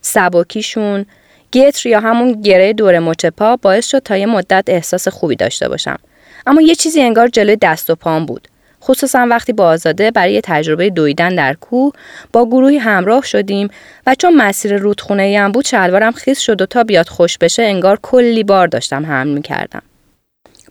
سباکیشون، 0.00 1.06
گتر 1.52 1.88
یا 1.88 2.00
همون 2.00 2.42
گره 2.42 2.72
دور 2.72 2.98
مچ 2.98 3.26
پا 3.26 3.56
باعث 3.56 3.86
شد 3.86 3.98
تا 3.98 4.16
یه 4.16 4.26
مدت 4.26 4.64
احساس 4.66 5.08
خوبی 5.08 5.36
داشته 5.36 5.68
باشم. 5.68 5.96
اما 6.46 6.60
یه 6.62 6.74
چیزی 6.74 7.00
انگار 7.00 7.28
جلوی 7.28 7.56
دست 7.56 7.90
و 7.90 7.94
پام 7.94 8.26
بود. 8.26 8.48
خصوصا 8.82 9.26
وقتی 9.30 9.52
با 9.52 9.66
آزاده 9.66 10.10
برای 10.10 10.40
تجربه 10.40 10.90
دویدن 10.90 11.34
در 11.34 11.54
کوه 11.54 11.92
با 12.32 12.46
گروهی 12.46 12.78
همراه 12.78 13.22
شدیم 13.22 13.68
و 14.06 14.14
چون 14.14 14.34
مسیر 14.34 14.76
رودخونه 14.76 15.38
هم 15.38 15.52
بود 15.52 15.64
شلوارم 15.64 16.12
خیس 16.12 16.40
شد 16.40 16.62
و 16.62 16.66
تا 16.66 16.84
بیاد 16.84 17.08
خوش 17.08 17.38
بشه 17.38 17.62
انگار 17.62 17.98
کلی 18.02 18.44
بار 18.44 18.66
داشتم 18.66 19.06
حمل 19.06 19.28
می‌کردم. 19.28 19.82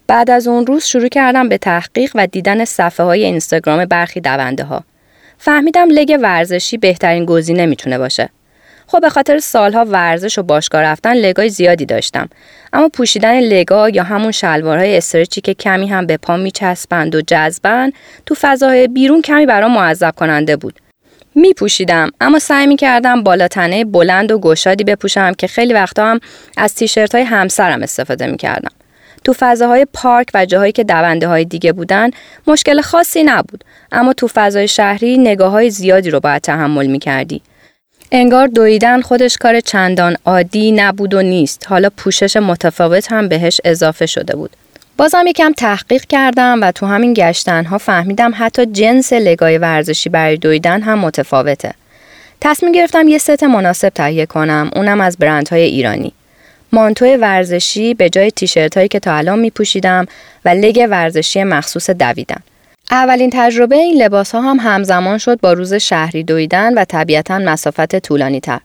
بعد 0.09 0.29
از 0.29 0.47
اون 0.47 0.65
روز 0.65 0.85
شروع 0.85 1.07
کردم 1.07 1.49
به 1.49 1.57
تحقیق 1.57 2.11
و 2.15 2.27
دیدن 2.27 2.65
صفحه 2.65 3.05
های 3.05 3.25
اینستاگرام 3.25 3.85
برخی 3.85 4.21
دونده 4.21 4.63
ها. 4.63 4.83
فهمیدم 5.37 5.89
لگ 5.89 6.19
ورزشی 6.21 6.77
بهترین 6.77 7.25
گزینه 7.25 7.65
می‌تونه 7.65 7.97
باشه. 7.97 8.29
خب 8.87 9.01
به 9.01 9.09
خاطر 9.09 9.39
سالها 9.39 9.85
ورزش 9.85 10.37
و 10.37 10.43
باشگاه 10.43 10.81
رفتن 10.81 11.13
لگای 11.13 11.49
زیادی 11.49 11.85
داشتم 11.85 12.29
اما 12.73 12.89
پوشیدن 12.89 13.39
لگا 13.39 13.89
یا 13.89 14.03
همون 14.03 14.31
شلوارهای 14.31 14.97
استرچی 14.97 15.41
که 15.41 15.53
کمی 15.53 15.87
هم 15.87 16.05
به 16.05 16.17
پا 16.17 16.37
میچسبند 16.37 17.15
و 17.15 17.21
جذبن 17.21 17.91
تو 18.25 18.35
فضای 18.41 18.87
بیرون 18.87 19.21
کمی 19.21 19.45
برام 19.45 19.73
معذب 19.73 20.13
کننده 20.15 20.55
بود 20.55 20.79
می 21.35 21.53
پوشیدم 21.53 22.11
اما 22.21 22.39
سعی 22.39 22.67
می 22.67 22.75
کردم 22.75 23.23
بالاتنه 23.23 23.85
بلند 23.85 24.31
و 24.31 24.39
گشادی 24.39 24.83
بپوشم 24.83 25.33
که 25.33 25.47
خیلی 25.47 25.73
وقتا 25.73 26.05
هم 26.05 26.19
از 26.57 26.75
تیشرت 26.75 27.15
های 27.15 27.23
همسرم 27.23 27.83
استفاده 27.83 28.27
می 28.27 28.37
کردم. 28.37 28.78
تو 29.23 29.33
فضاهای 29.39 29.87
پارک 29.93 30.27
و 30.33 30.45
جاهایی 30.45 30.71
که 30.71 30.83
دونده 30.83 31.27
های 31.27 31.45
دیگه 31.45 31.71
بودن 31.71 32.09
مشکل 32.47 32.81
خاصی 32.81 33.23
نبود 33.23 33.63
اما 33.91 34.13
تو 34.13 34.27
فضای 34.27 34.67
شهری 34.67 35.17
نگاه 35.17 35.51
های 35.51 35.69
زیادی 35.69 36.09
رو 36.09 36.19
باید 36.19 36.41
تحمل 36.41 36.85
می 36.85 36.99
کردی. 36.99 37.41
انگار 38.11 38.47
دویدن 38.47 39.01
خودش 39.01 39.37
کار 39.37 39.59
چندان 39.59 40.17
عادی 40.25 40.71
نبود 40.71 41.13
و 41.13 41.21
نیست 41.21 41.65
حالا 41.69 41.89
پوشش 41.97 42.37
متفاوت 42.37 43.11
هم 43.11 43.27
بهش 43.27 43.61
اضافه 43.63 44.05
شده 44.05 44.35
بود. 44.35 44.55
بازم 44.97 45.27
یکم 45.27 45.51
تحقیق 45.51 46.05
کردم 46.05 46.59
و 46.61 46.71
تو 46.71 46.85
همین 46.85 47.13
گشتن 47.13 47.65
ها 47.65 47.77
فهمیدم 47.77 48.33
حتی 48.35 48.65
جنس 48.65 49.13
لگای 49.13 49.57
ورزشی 49.57 50.09
برای 50.09 50.37
دویدن 50.37 50.81
هم 50.81 50.99
متفاوته. 50.99 51.73
تصمیم 52.41 52.71
گرفتم 52.71 53.07
یه 53.07 53.17
ست 53.17 53.43
مناسب 53.43 53.89
تهیه 53.89 54.25
کنم 54.25 54.71
اونم 54.75 55.01
از 55.01 55.17
برندهای 55.17 55.61
ایرانی. 55.61 56.13
مانتو 56.71 57.05
ورزشی 57.05 57.93
به 57.93 58.09
جای 58.09 58.31
تیشرت 58.31 58.77
هایی 58.77 58.87
که 58.87 58.99
تا 58.99 59.15
الان 59.15 59.39
می 59.39 59.49
پوشیدم 59.49 60.05
و 60.45 60.49
لگ 60.49 60.87
ورزشی 60.89 61.43
مخصوص 61.43 61.89
دویدن. 61.89 62.41
اولین 62.91 63.29
تجربه 63.33 63.75
این 63.75 64.03
لباس 64.03 64.35
ها 64.35 64.41
هم 64.41 64.57
همزمان 64.59 65.17
شد 65.17 65.39
با 65.39 65.53
روز 65.53 65.73
شهری 65.73 66.23
دویدن 66.23 66.73
و 66.73 66.85
طبیعتا 66.85 67.39
مسافت 67.39 67.99
طولانی 67.99 68.39
تر. 68.39 68.59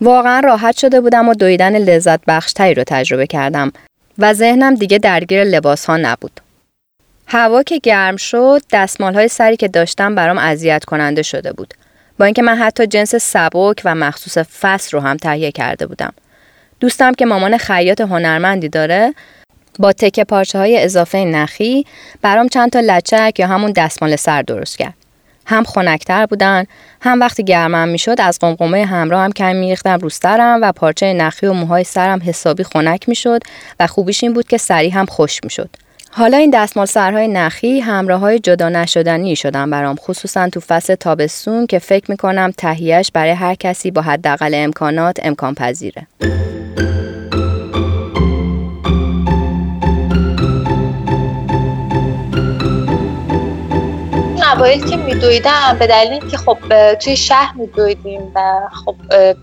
واقعا 0.00 0.40
راحت 0.40 0.76
شده 0.76 1.00
بودم 1.00 1.28
و 1.28 1.34
دویدن 1.34 1.78
لذت 1.78 2.20
بخشتری 2.28 2.74
رو 2.74 2.84
تجربه 2.86 3.26
کردم 3.26 3.72
و 4.18 4.34
ذهنم 4.34 4.74
دیگه 4.74 4.98
درگیر 4.98 5.44
لباس 5.44 5.84
ها 5.86 5.96
نبود. 5.96 6.40
هوا 7.26 7.62
که 7.62 7.78
گرم 7.78 8.16
شد 8.16 8.62
دستمال 8.72 9.14
های 9.14 9.28
سری 9.28 9.56
که 9.56 9.68
داشتم 9.68 10.14
برام 10.14 10.38
اذیت 10.38 10.84
کننده 10.84 11.22
شده 11.22 11.52
بود. 11.52 11.74
با 12.18 12.24
اینکه 12.24 12.42
من 12.42 12.56
حتی 12.56 12.86
جنس 12.86 13.14
سبک 13.14 13.82
و 13.84 13.94
مخصوص 13.94 14.38
فصل 14.38 14.90
رو 14.96 15.00
هم 15.00 15.16
تهیه 15.16 15.52
کرده 15.52 15.86
بودم. 15.86 16.12
دوستم 16.80 17.12
که 17.12 17.26
مامان 17.26 17.58
خیاط 17.58 18.00
هنرمندی 18.00 18.68
داره 18.68 19.14
با 19.78 19.92
تکه 19.92 20.24
پارچه 20.24 20.58
های 20.58 20.84
اضافه 20.84 21.18
نخی 21.18 21.86
برام 22.22 22.48
چند 22.48 22.70
تا 22.70 22.80
لچک 22.80 23.34
یا 23.38 23.46
همون 23.46 23.72
دستمال 23.72 24.16
سر 24.16 24.42
درست 24.42 24.78
کرد. 24.78 24.94
هم 25.46 25.64
خنکتر 25.64 26.26
بودن 26.26 26.64
هم 27.00 27.20
وقتی 27.20 27.44
گرمم 27.44 27.88
می‌شد 27.88 28.16
از 28.18 28.38
قمقمه 28.38 28.84
همراه 28.84 29.24
هم 29.24 29.32
کمی 29.32 29.60
میریختم 29.60 29.98
رو 29.98 30.08
سرم 30.08 30.58
و 30.62 30.72
پارچه 30.72 31.12
نخی 31.12 31.46
و 31.46 31.52
موهای 31.52 31.84
سرم 31.84 32.20
حسابی 32.24 32.64
خنک 32.64 33.08
می‌شد 33.08 33.40
و 33.80 33.86
خوبیش 33.86 34.24
این 34.24 34.32
بود 34.32 34.48
که 34.48 34.58
سری 34.58 34.90
هم 34.90 35.06
خوش 35.06 35.40
می‌شد 35.44 35.70
حالا 36.10 36.36
این 36.36 36.50
دستمال 36.50 36.86
سرهای 36.86 37.28
نخی 37.28 37.80
همراه 37.80 38.20
های 38.20 38.38
جدا 38.38 38.68
نشدنی 38.68 39.36
شدن 39.36 39.70
برام 39.70 39.96
خصوصا 39.96 40.48
تو 40.48 40.60
فصل 40.60 40.94
تابستون 40.94 41.66
که 41.66 41.78
فکر 41.78 42.10
می‌کنم 42.10 42.50
تهیهش 42.56 43.10
برای 43.14 43.30
هر 43.30 43.54
کسی 43.54 43.90
با 43.90 44.02
حداقل 44.02 44.54
امکانات 44.54 45.18
امکان 45.22 45.54
پذیره. 45.54 46.06
اوایل 54.56 54.90
که 54.90 54.96
میدویدم 54.96 55.76
به 55.78 55.86
دلیل 55.86 56.30
که 56.30 56.36
خب 56.36 56.58
توی 56.94 57.16
شهر 57.16 57.54
میدویدیم 57.56 58.32
و 58.34 58.60
خب 58.84 58.94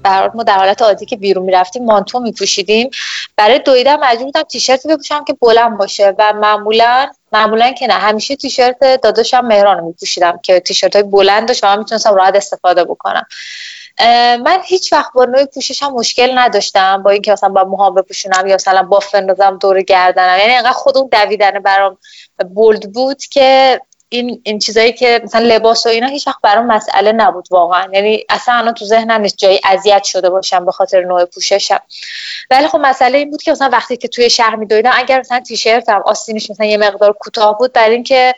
برای 0.03 0.29
ما 0.35 0.43
در 0.43 0.57
حالت 0.57 0.81
عادی 0.81 1.05
که 1.05 1.17
بیرون 1.17 1.45
می‌رفتیم 1.45 1.85
مانتو 1.85 2.19
میپوشیدیم. 2.19 2.89
برای 3.35 3.59
دویدن 3.59 3.99
مجبور 3.99 4.25
بودم 4.25 4.43
تیشرت 4.43 4.87
بپوشم 4.87 5.23
که 5.23 5.33
بلند 5.41 5.77
باشه 5.77 6.15
و 6.17 6.33
معمولا 6.33 7.09
معمولا 7.31 7.71
که 7.71 7.87
نه 7.87 7.93
همیشه 7.93 8.35
تیشرت 8.35 8.79
داداشم 8.79 9.39
مهران 9.39 9.83
میپوشیدم 9.83 10.39
که 10.43 10.59
تیشرت 10.59 10.95
های 10.95 11.03
بلند 11.03 11.47
داشت 11.47 11.63
و 11.63 11.67
من 11.67 11.79
می‌تونستم 11.79 12.15
راحت 12.15 12.35
استفاده 12.35 12.83
بکنم. 12.83 13.25
من 14.43 14.59
هیچ 14.65 14.93
وقت 14.93 15.13
با 15.13 15.25
نوع 15.25 15.45
پوشش 15.45 15.83
هم 15.83 15.93
مشکل 15.93 16.37
نداشتم 16.37 17.03
با 17.03 17.09
اینکه 17.09 17.31
مثلا 17.31 17.49
با 17.49 17.63
موهام 17.63 17.95
بپوشونم 17.95 18.47
یا 18.47 18.55
مثلا 18.55 18.83
باف 18.83 19.15
بندازم 19.15 19.57
دور 19.57 19.81
گردنم. 19.81 20.39
یعنی 20.39 20.53
انقدر 20.53 20.71
خود 20.71 20.97
اون 20.97 21.09
دویدن 21.11 21.59
برام 21.59 21.97
بولد 22.53 22.93
بود 22.93 23.23
که 23.23 23.81
این 24.09 24.41
این 24.43 24.59
چیزایی 24.59 24.93
که 24.93 25.21
مثلا 25.23 25.41
لباس 25.47 25.85
و 25.85 25.89
اینا 25.89 26.07
هیچ 26.07 26.27
وقت 26.27 26.41
برام 26.41 26.65
مسئله 26.65 27.11
نبود 27.11 27.47
واقعا. 27.51 27.87
یعنی 27.93 28.25
اصلا 28.29 28.55
الان 28.55 28.73
تو 28.73 28.85
ذهنم 28.85 29.21
نیست 29.21 29.37
جایی 29.37 29.59
اذیت 29.63 30.03
شده 30.03 30.29
باشم 30.29 30.65
به 30.65 30.71
خاطر 30.71 31.03
نوع 31.03 31.25
پوششم. 31.25 31.79
ولی 32.49 32.67
خب 32.67 32.77
مسئله 32.77 33.17
این 33.17 33.31
بود 33.31 33.41
که 33.41 33.51
مثلا 33.51 33.69
وقتی 33.69 33.97
که 33.97 34.07
توی 34.07 34.29
شهر 34.29 34.55
میدویدم 34.55 34.91
اگر 34.93 35.19
مثلا 35.19 35.39
تیشرتم 35.39 36.03
آستینش 36.05 36.49
مثلا 36.51 36.65
یه 36.65 36.77
مقدار 36.77 37.13
کوتاه 37.13 37.57
بود 37.57 37.73
برای 37.73 37.93
اینکه 37.93 38.35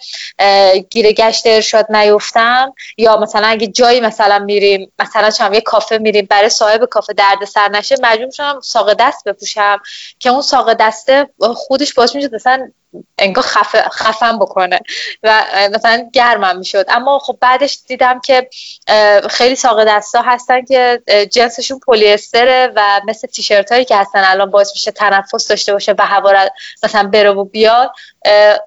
گیره 0.89 1.13
گشت 1.13 1.43
ارشاد 1.45 1.91
نیفتم. 1.91 2.73
یا 2.97 3.17
مثلا 3.17 3.47
اگه 3.47 3.67
جایی 3.67 4.01
مثلا 4.01 4.39
میریم 4.39 4.91
مثلا 4.99 5.29
چم 5.29 5.53
یه 5.53 5.61
کافه 5.61 5.97
میریم 5.97 6.27
برای 6.29 6.49
صاحب 6.49 6.85
کافه 6.85 7.13
درد 7.13 7.45
سر 7.45 7.69
نشه 7.69 7.95
مجبور 8.01 8.31
شدم 8.31 8.59
ساق 8.63 8.93
دست 8.93 9.23
بپوشم. 9.23 9.81
که 10.19 10.29
اون 10.29 10.41
ساق 10.41 10.73
دسته 10.73 11.29
خودش 11.55 11.93
باعث 11.93 12.15
میشه 12.15 12.29
مثلا 12.33 12.71
انگار 13.17 13.43
خف... 13.43 13.75
خفم 13.89 14.39
بکنه. 14.39 14.79
و 15.23 15.43
مثلا 15.75 16.09
گرمم 16.13 16.57
می‌شد. 16.57 16.85
اما 16.89 17.19
خب 17.19 17.37
بعدش 17.41 17.79
دیدم 17.87 18.19
که 18.19 18.49
خیلی 19.29 19.55
ساق 19.55 19.83
دستا 19.83 20.21
هستن 20.21 20.65
که 20.65 21.01
جنسشون 21.31 21.79
پلی 21.79 22.13
استره 22.13 22.71
و 22.75 23.01
مثل 23.07 23.27
تیشرت 23.27 23.71
هایی 23.71 23.85
که 23.85 23.95
هستن 23.95 24.23
الان 24.25 24.51
باعث 24.51 24.71
میشه 24.71 24.91
تنفس 24.91 25.47
داشته 25.47 25.73
باشه 25.73 25.95
و 25.97 26.01
هوا 26.05 26.33
مثلا 26.83 27.03
بره 27.03 27.31
و 27.31 27.43
بیاد 27.43 27.91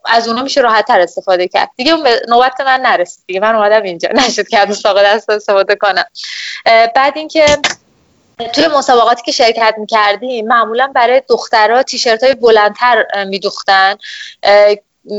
از 0.04 0.28
اونا 0.28 0.42
میشه 0.42 0.60
راحت 0.60 0.86
تر 0.86 1.00
استفاده 1.00 1.48
کرد. 1.48 1.70
دیگه 1.76 1.96
نوبت 2.28 2.60
من 2.60 2.80
نرسید. 2.80 3.24
دیگه 3.26 3.40
من 3.40 3.54
اومدم 3.54 3.82
اینجا. 3.82 4.08
نشد 4.28 4.48
که 4.48 4.58
از 4.58 4.76
ساق 4.76 5.02
دستا 5.02 5.32
استفاده 5.32 5.76
کنم. 5.76 6.04
بعد 6.94 7.12
اینکه 7.16 7.46
توی 8.52 8.68
مسابقاتی 8.68 9.22
که 9.22 9.32
شرکت 9.32 9.74
می‌کردیم 9.78 10.46
معمولا 10.46 10.92
برای 10.94 11.22
دخترها 11.28 11.82
تیشرت 11.82 12.22
های 12.24 12.34
بلندتر 12.34 13.24
میدوختن 13.24 13.96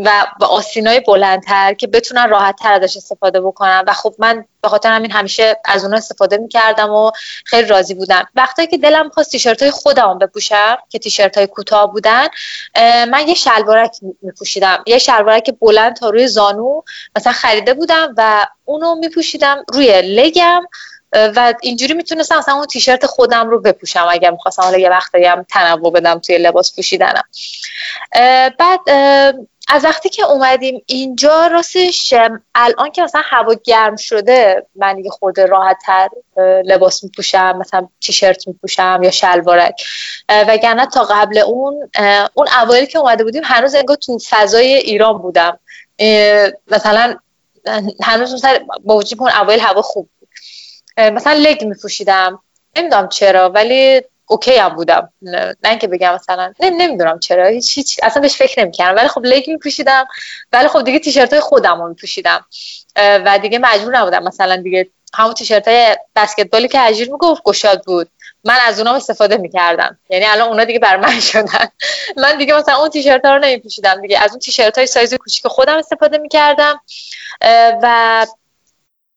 و 0.06 0.26
آسینای 0.42 1.00
بلندتر 1.00 1.74
که 1.74 1.88
بتونن 1.88 2.30
راحت 2.30 2.56
تر 2.56 2.74
ازش 2.74 2.98
استفاده 2.98 3.42
بکنن. 3.42 3.84
و 3.88 3.94
خب 3.94 4.16
من 4.20 4.46
به 4.62 4.70
خاطر 4.70 4.92
همین 4.92 5.12
همیشه 5.12 5.58
از 5.66 5.84
اونها 5.84 5.98
استفاده 5.98 6.38
می‌کردم 6.38 6.92
و 6.92 7.12
خیلی 7.46 7.68
راضی 7.68 7.94
بودم. 7.94 8.28
وقتی 8.36 8.68
که 8.68 8.78
دلم 8.78 9.10
خواست 9.10 9.32
تیشرت 9.32 9.62
های 9.62 9.72
خودم 9.72 10.18
بپوشم 10.20 10.78
که 10.90 11.00
تیشرت 11.00 11.38
های 11.38 11.48
کوتاه 11.48 11.92
بودن 11.92 12.28
من 13.06 13.28
یه 13.28 13.34
شلوارک 13.34 13.92
میپوشیدم. 14.22 14.84
یه 14.88 14.98
شلوارک 14.98 15.54
بلند 15.62 15.96
تا 15.96 16.10
روی 16.10 16.28
زانو 16.28 16.82
مثلا 17.16 17.34
خریده 17.34 17.74
بودم 17.74 18.14
و 18.18 18.48
اونو 18.66 18.96
میپوشیدم 18.96 19.66
روی 19.74 20.02
لگم. 20.02 20.62
و 21.14 21.54
اینجوری 21.62 21.94
می‌تونستم 21.94 22.38
مثلا 22.38 22.54
اون 22.56 22.66
تیشرت 22.66 23.06
خودم 23.06 23.50
رو 23.50 23.62
بپوشم 23.62 24.08
اگر 24.10 24.32
می‌خواستم 24.32 24.64
حالا 24.64 24.78
یه 24.78 24.90
وقتایی 24.90 25.26
هم 25.26 25.46
تنوع 25.50 25.92
بدم 25.92 26.20
توی 26.20 26.38
لباس 26.38 26.76
پوشیدنم. 26.76 27.24
بعد 28.60 28.80
از 29.68 29.86
وقتی 29.86 30.10
که 30.10 30.24
اومدیم 30.24 30.82
اینجا 30.86 31.48
راستش 31.48 32.14
الان 32.56 32.92
که 32.92 33.02
مثلا 33.02 33.22
هوا 33.26 33.56
گرم 33.64 33.96
شده 33.96 34.66
من 34.76 34.96
دیگه 34.96 35.10
خورده 35.10 35.46
راحت 35.46 35.78
تر 35.86 36.10
لباس 36.66 37.04
میپوشم 37.04 37.58
مثلا 37.58 37.88
تیشرت 38.02 38.48
میپوشم 38.48 39.00
یا 39.04 39.12
شلوارک. 39.12 39.84
وگرنه 40.30 40.86
تا 40.86 41.04
قبل 41.04 41.38
اون 41.38 41.90
اون 42.34 42.48
اوایلی 42.62 42.88
که 42.88 43.00
اومده 43.00 43.24
بودیم 43.24 43.44
هنوز 43.46 43.76
انگار 43.76 43.98
تو 43.98 44.20
فضای 44.30 44.74
ایران 44.74 45.18
بودم. 45.18 45.60
مثلا 46.72 47.16
هنوز 48.04 48.34
مثلا 48.34 48.60
با 48.84 48.96
وجود 48.96 49.22
اون 49.22 49.32
اوایل 49.32 49.60
هوا 49.60 49.82
خوب 49.82 50.10
مثلا 50.98 51.34
لگ 51.34 51.64
میپوشیدم. 51.66 52.40
نمی‌دونم 52.76 53.10
چرا 53.10 53.50
ولی 53.50 54.02
اوکی 54.26 54.58
هم 54.58 54.70
بودم. 54.70 55.14
نه 55.22 55.56
اینکه 55.66 55.88
بگم 55.88 56.14
مثلا 56.14 56.54
نمی‌دونم 56.60 57.20
چرا. 57.20 57.48
هیچ 57.48 57.78
هیچ 57.78 58.00
اصلا 58.04 58.22
بهش 58.22 58.36
فکر 58.36 58.62
نمی‌کردم. 58.62 58.98
ولی 58.98 59.08
خب 59.08 59.22
لگ 59.26 59.50
میپوشیدم. 59.50 60.08
ولی 60.54 60.68
خب 60.68 60.84
دیگه 60.84 61.00
تیشرت 61.00 61.34
های 61.34 61.40
خودم 61.40 61.82
رو 61.82 61.90
میپوشیدم. 61.90 62.46
و 62.96 63.40
دیگه 63.42 63.60
مجبور 63.60 63.98
نبودم 63.98 64.24
مثلا 64.24 64.56
دیگه 64.56 64.90
همون 65.14 65.34
تیشرت 65.34 65.68
های 65.68 65.98
بسکتبالی 66.16 66.68
که 66.68 66.82
اجیر 66.82 67.12
می‌گفت 67.12 67.44
گشاد 67.44 67.84
بود. 67.84 68.10
من 68.44 68.58
از 68.66 68.80
اونام 68.80 68.96
استفاده 68.96 69.38
می‌کردم. 69.38 70.00
یعنی 70.10 70.26
الان 70.26 70.48
اونا 70.48 70.64
دیگه 70.64 70.80
بر 70.80 70.98
من 70.98 71.20
شدن. 71.32 71.68
من 72.18 72.38
دیگه 72.38 72.54
مثلا 72.54 72.76
اون 72.76 72.90
تیشرت 72.90 73.26
ها 73.26 73.36
رو 73.36 73.40
نمیپوشیدم. 73.40 74.02
دیگه 74.02 74.20
از 74.20 74.30
اون 74.30 74.40
تیشرت 74.40 74.78
های 74.78 74.88
سایز 74.88 75.14
کوچیک 75.14 75.48
خودم 75.48 75.78
استفاده 75.78 76.18
می‌کردم. 76.18 76.82
و 77.84 78.26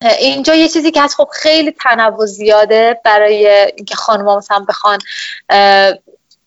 اینجا 0.03 0.55
یه 0.55 0.69
چیزی 0.69 0.91
که 0.91 1.01
از 1.01 1.15
خب 1.15 1.29
خیلی 1.33 1.71
تنوع 1.71 2.27
زیاده 2.27 3.01
برای 3.05 3.49
اینکه 3.77 3.95
خانم‌ها 3.95 4.37
مثلا 4.37 4.67
بخوان 4.69 4.99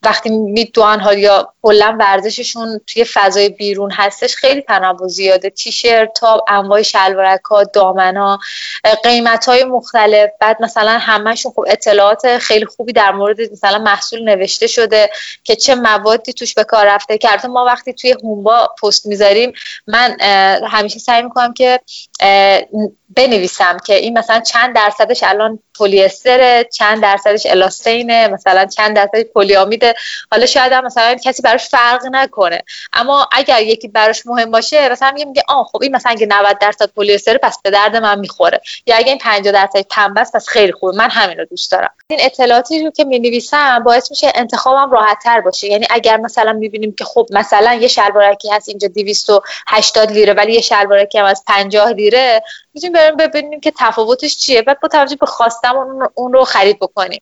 وقتی 0.03 0.29
میدوان 0.29 0.99
ها 0.99 1.13
یا 1.13 1.53
کلا 1.61 1.97
ورزششون 1.99 2.81
توی 2.87 3.03
فضای 3.03 3.49
بیرون 3.49 3.91
هستش 3.91 4.35
خیلی 4.35 4.61
تنوع 4.61 5.07
زیاده. 5.07 5.49
تیشرت 5.49 6.13
تا 6.13 6.43
انواع 6.47 6.81
شلوارک 6.81 7.41
ها 7.43 7.63
دامن 7.63 8.17
ها 8.17 8.39
قیمت 9.03 9.45
های 9.45 9.63
مختلف. 9.63 10.29
بعد 10.39 10.57
مثلا 10.61 10.97
همهشون 10.97 11.51
خب 11.51 11.65
اطلاعات 11.67 12.37
خیلی 12.37 12.65
خوبی 12.65 12.93
در 12.93 13.11
مورد 13.11 13.41
مثلا 13.51 13.79
محصول 13.79 14.23
نوشته 14.23 14.67
شده 14.67 15.09
که 15.43 15.55
چه 15.55 15.75
موادی 15.75 16.33
توش 16.33 16.53
به 16.53 16.63
کار 16.63 16.85
رفته. 16.85 17.17
کرده 17.17 17.47
ما 17.47 17.65
وقتی 17.65 17.93
توی 17.93 18.11
هومبا 18.11 18.69
پست 18.83 19.05
می‌ذاریم 19.05 19.53
من 19.87 20.17
همیشه 20.67 20.99
سعی 20.99 21.23
می‌کنم 21.23 21.53
که 21.53 21.79
بنویسم 23.15 23.77
که 23.85 23.95
این 23.95 24.17
مثلا 24.17 24.39
چند 24.39 24.75
درصدش 24.75 25.23
الان 25.23 25.59
پلی 25.79 26.03
استر 26.03 26.63
چند 26.63 27.01
درصدش 27.01 27.45
الاستینه 27.45 28.27
مثلا 28.27 28.65
چند 28.65 28.95
درصدش 28.95 29.25
پلیامیده. 29.35 29.93
حالا 30.31 30.45
شاید 30.45 30.71
هم 30.73 30.85
مثلا 30.85 31.15
کسی 31.15 31.41
براش 31.41 31.69
فرق 31.69 32.05
نکنه. 32.11 32.63
اما 32.93 33.29
اگر 33.31 33.61
یکی 33.61 33.87
براش 33.87 34.25
مهم 34.25 34.51
باشه 34.51 34.89
مثلا 34.89 35.11
میگه 35.11 35.25
میگه 35.25 35.43
آ 35.47 35.63
خب 35.63 35.79
این 35.81 35.95
مثلا 35.95 36.11
اگه 36.11 36.27
90 36.29 36.57
درصد 36.59 36.89
پلی 36.95 37.15
استر 37.15 37.37
پس 37.37 37.61
به 37.63 37.69
درد 37.69 37.95
من 37.95 38.19
می‌خوره. 38.19 38.61
یا 38.85 38.95
اگه 38.95 39.09
این 39.09 39.17
50 39.17 39.53
درصد 39.53 39.85
پنبه 39.89 40.21
است 40.21 40.35
پس 40.35 40.47
خیلی 40.47 40.71
خوبه. 40.71 40.97
من 40.97 41.09
همین 41.09 41.37
رو 41.37 41.45
دوست 41.45 41.71
دارم. 41.71 41.93
این 42.07 42.19
اطلاعاتی 42.21 42.83
رو 42.83 42.91
که 42.91 43.03
می 43.03 43.19
نویسم 43.19 43.79
باعث 43.79 44.11
میشه 44.11 44.31
انتخابم 44.35 44.91
راحت 44.91 45.17
تر 45.23 45.41
باشه. 45.41 45.67
یعنی 45.67 45.87
اگر 45.89 46.17
مثلا 46.17 46.53
می‌بینیم 46.53 46.95
که 46.95 47.05
خب 47.05 47.27
مثلا 47.31 47.73
یه 47.73 47.87
شلوارکی 47.87 48.49
هست 48.49 48.69
اینجا 48.69 48.87
280 48.87 50.11
لیره 50.11 50.33
ولی 50.33 50.53
یه 50.53 50.61
شلوارکی 50.61 51.17
هم 51.17 51.25
از 51.25 51.43
50 51.47 51.89
لیره 51.89 52.41
می‌تونیم 52.73 52.93
بریم 52.93 53.17
ببینیم 53.17 53.59
که 53.59 53.73
تفاوتش 53.79 54.37
چیه. 54.37 54.61
بعد 54.61 54.79
با 54.79 54.87
توجه 54.87 55.15
به 55.15 55.25
خواستم 55.25 55.75
اون 56.13 56.33
رو 56.33 56.45
خرید 56.45 56.79
بکنیم. 56.79 57.21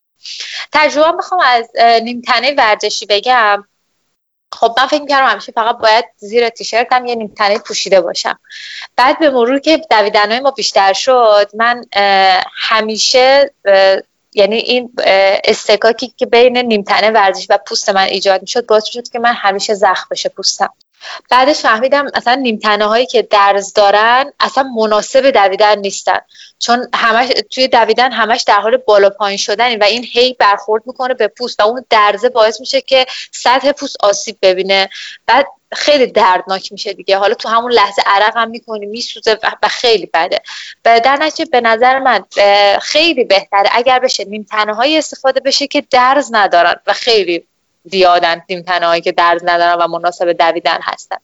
تجربه 0.74 1.12
می‌خوام 1.12 1.42
از 1.46 1.70
نیمتنه 2.04 2.54
ورزشی 2.58 3.06
بگم. 3.06 3.64
خب 4.54 4.76
من 4.78 4.88
فکر 4.88 5.02
می‌کردم 5.02 5.28
همیشه 5.28 5.52
فقط 5.52 5.78
باید 5.78 6.06
زیر 6.18 6.50
تیشرتم 6.50 7.06
یه 7.06 7.16
نیمتنه 7.16 7.60
پوشیده 7.60 8.02
باشم. 8.02 8.40
بعد 8.96 9.20
به 9.20 9.30
مرور 9.30 9.60
که 9.60 9.78
دویدنهای 9.78 10.40
ما 10.40 10.52
بیشتر 10.52 10.94
شد 10.94 11.50
من 11.54 11.86
همیشه 12.54 13.54
یعنی 14.34 14.56
این 14.56 14.94
استکاکی 15.44 16.14
که 16.18 16.26
بین 16.26 16.58
نیمتنه 16.58 17.12
ورزش 17.12 17.48
و 17.50 17.58
پوست 17.68 17.90
من 17.90 18.02
ایجاد 18.02 18.42
می‌شد 18.42 18.66
باعث 18.66 18.86
شد 18.86 19.10
که 19.10 19.20
من 19.20 19.34
همیشه 19.34 19.74
زخم 19.74 20.08
بشه 20.12 20.30
پوستم. 20.30 20.74
بعدش 21.30 21.60
فهمیدم 21.60 22.08
اصلا 22.14 22.36
نیمتنه 22.36 22.86
هایی 22.86 23.06
که 23.06 23.22
درز 23.22 23.74
دارن 23.74 24.34
اصلا 24.40 24.64
مناسب 24.64 25.32
دویدن 25.32 25.80
نیستن. 25.80 26.20
چون 26.60 26.88
همش 26.94 27.28
توی 27.52 27.68
دویدن 27.68 28.12
همش 28.12 28.42
در 28.42 28.60
حال 28.60 28.78
بالا 28.78 29.10
پایین 29.10 29.38
شدن 29.38 29.78
و 29.80 29.84
این 29.84 30.04
هی 30.04 30.34
برخورد 30.34 30.84
می‌کنه 30.86 31.14
به 31.14 31.28
پوست 31.28 31.60
و 31.60 31.64
اون 31.64 31.86
درزه 31.90 32.30
باعث 32.30 32.60
میشه 32.60 32.82
که 32.82 33.06
سطح 33.32 33.72
پوست 33.72 33.96
آسیب 34.00 34.38
ببینه. 34.42 34.90
بعد 35.26 35.48
خیلی 35.74 36.08
دردناک 36.08 36.72
میشه 36.72 36.94
دیگه. 36.94 37.18
حالا 37.18 37.34
تو 37.34 37.50
همون 37.50 37.72
لحظه 37.72 38.02
عرق 38.06 38.38
هم 38.38 38.50
می‌کنی 38.50 38.86
میسوزه 38.86 39.40
و 39.64 39.68
خیلی 39.68 40.10
بده. 40.14 40.42
در 40.84 41.18
نتیجه 41.22 41.52
به 41.52 41.62
نظر 41.62 42.00
من 42.00 42.26
خیلی 42.82 43.24
بهتره 43.24 43.70
اگر 43.72 44.00
بشه 44.00 44.26
نیمتنه 44.26 44.74
های 44.74 44.98
استفاده 44.98 45.40
بشه 45.40 45.68
که 45.68 45.84
درز 45.92 46.30
ندارن 46.32 46.76
و 46.88 46.94
خیلی 46.94 47.48
زیادن 47.91 48.41
تنهایی 48.67 49.02
که 49.02 49.12
درز 49.12 49.41
ندارن 49.45 49.76
و 49.82 49.88
مناسب 49.88 50.32
دویدن 50.32 50.80
هستن. 50.82 51.17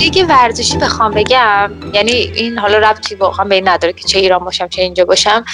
لیگ 0.00 0.26
ورزشی 0.28 0.76
بخوام 0.76 1.10
بگم 1.10 1.72
یعنی 1.94 2.12
این 2.12 2.58
حالا 2.58 2.78
ربطی 2.78 3.14
واقعا 3.14 3.44
به 3.44 3.54
این 3.54 3.68
نداره 3.68 3.92
که 3.92 4.08
چه 4.08 4.18
ایران 4.18 4.44
باشم 4.44 4.68
چه 4.68 4.82
اینجا 4.82 5.04
باشم 5.04 5.44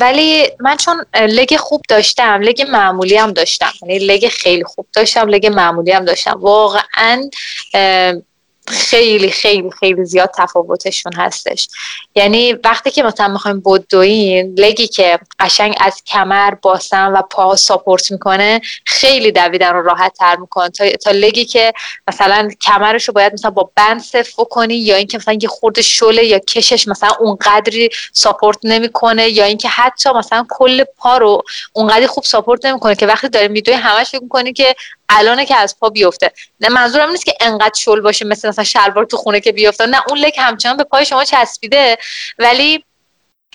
ولی 0.00 0.50
من 0.60 0.76
چون 0.76 1.04
لگ 1.14 1.56
خوب 1.56 1.82
داشتم 1.88 2.40
لگ 2.40 2.66
معمولی 2.70 3.16
هم 3.16 3.32
داشتم 3.32 3.72
یعنی 3.82 3.98
لگ 3.98 4.28
خیلی 4.28 4.64
خوب 4.64 4.86
داشتم 4.92 5.28
لگ 5.28 5.46
معمولی 5.46 5.92
هم 5.92 6.04
داشتم. 6.04 6.40
واقعا 6.40 7.30
خیلی 8.68 9.30
خیلی 9.30 9.70
خیلی 9.70 10.04
زیاد 10.04 10.30
تفاوتشون 10.36 11.12
هستش. 11.12 11.68
یعنی 12.14 12.52
وقتی 12.52 12.90
که 12.90 13.02
مثلا 13.02 13.28
می‌خوایم 13.28 13.60
بدوین 13.60 14.54
لگی 14.58 14.88
که 14.88 15.18
قشنگ 15.40 15.74
از 15.80 16.02
کمر 16.06 16.54
باسن 16.54 17.12
و 17.12 17.22
پا 17.22 17.56
ساپورت 17.56 18.12
می‌کنه 18.12 18.60
خیلی 18.86 19.32
دویدن 19.32 19.72
رو 19.72 19.82
راحت 19.82 20.12
تر 20.18 20.36
می‌کنه. 20.36 20.68
تا, 20.68 20.90
تا 20.90 21.10
لگی 21.10 21.44
که 21.44 21.72
مثلا 22.08 22.48
کمرش 22.60 23.08
رو 23.08 23.14
باید 23.14 23.32
مثلا 23.32 23.50
با 23.50 23.70
بند 23.76 24.00
صف 24.00 24.34
کنی 24.50 24.74
یا 24.74 24.96
اینکه 24.96 25.18
مثلا 25.18 25.38
یه 25.42 25.48
خورد 25.48 25.80
شله 25.80 26.24
یا 26.24 26.38
کشش 26.38 26.88
مثلا 26.88 27.10
اونقدری 27.20 27.88
ساپورت 28.12 28.58
نمی‌کنه 28.64 29.28
یا 29.28 29.44
اینکه 29.44 29.68
حتی 29.68 30.10
مثلا 30.10 30.46
کل 30.50 30.84
پا 30.84 31.18
رو 31.18 31.42
اونقدری 31.72 32.06
خوب 32.06 32.24
ساپورت 32.24 32.66
نمی‌کنه 32.66 32.94
که 32.94 33.06
وقتی 33.06 33.28
داره 33.28 33.48
میدوی 33.48 33.74
همش 33.74 34.10
فکر 34.10 34.22
می‌کنی 34.22 34.52
که 34.52 34.74
الانه 35.08 35.46
که 35.46 35.56
از 35.56 35.76
پا 35.80 35.88
بیفته. 35.88 36.32
نه 36.60 36.68
منظورم 36.68 37.10
نیست 37.10 37.24
که 37.24 37.34
انقدر 37.40 37.74
شل 37.74 38.00
باشه 38.00 38.24
مثل 38.24 38.48
مثلا 38.48 38.64
شلوار 38.64 39.04
تو 39.04 39.16
خونه 39.16 39.40
که 39.40 39.52
بیفته. 39.52 39.86
نه 39.86 40.02
اون 40.08 40.18
لک 40.18 40.34
همچنان 40.38 40.76
به 40.76 40.84
پای 40.84 41.06
شما 41.06 41.24
چسبیده. 41.24 41.98
ولی 42.38 42.84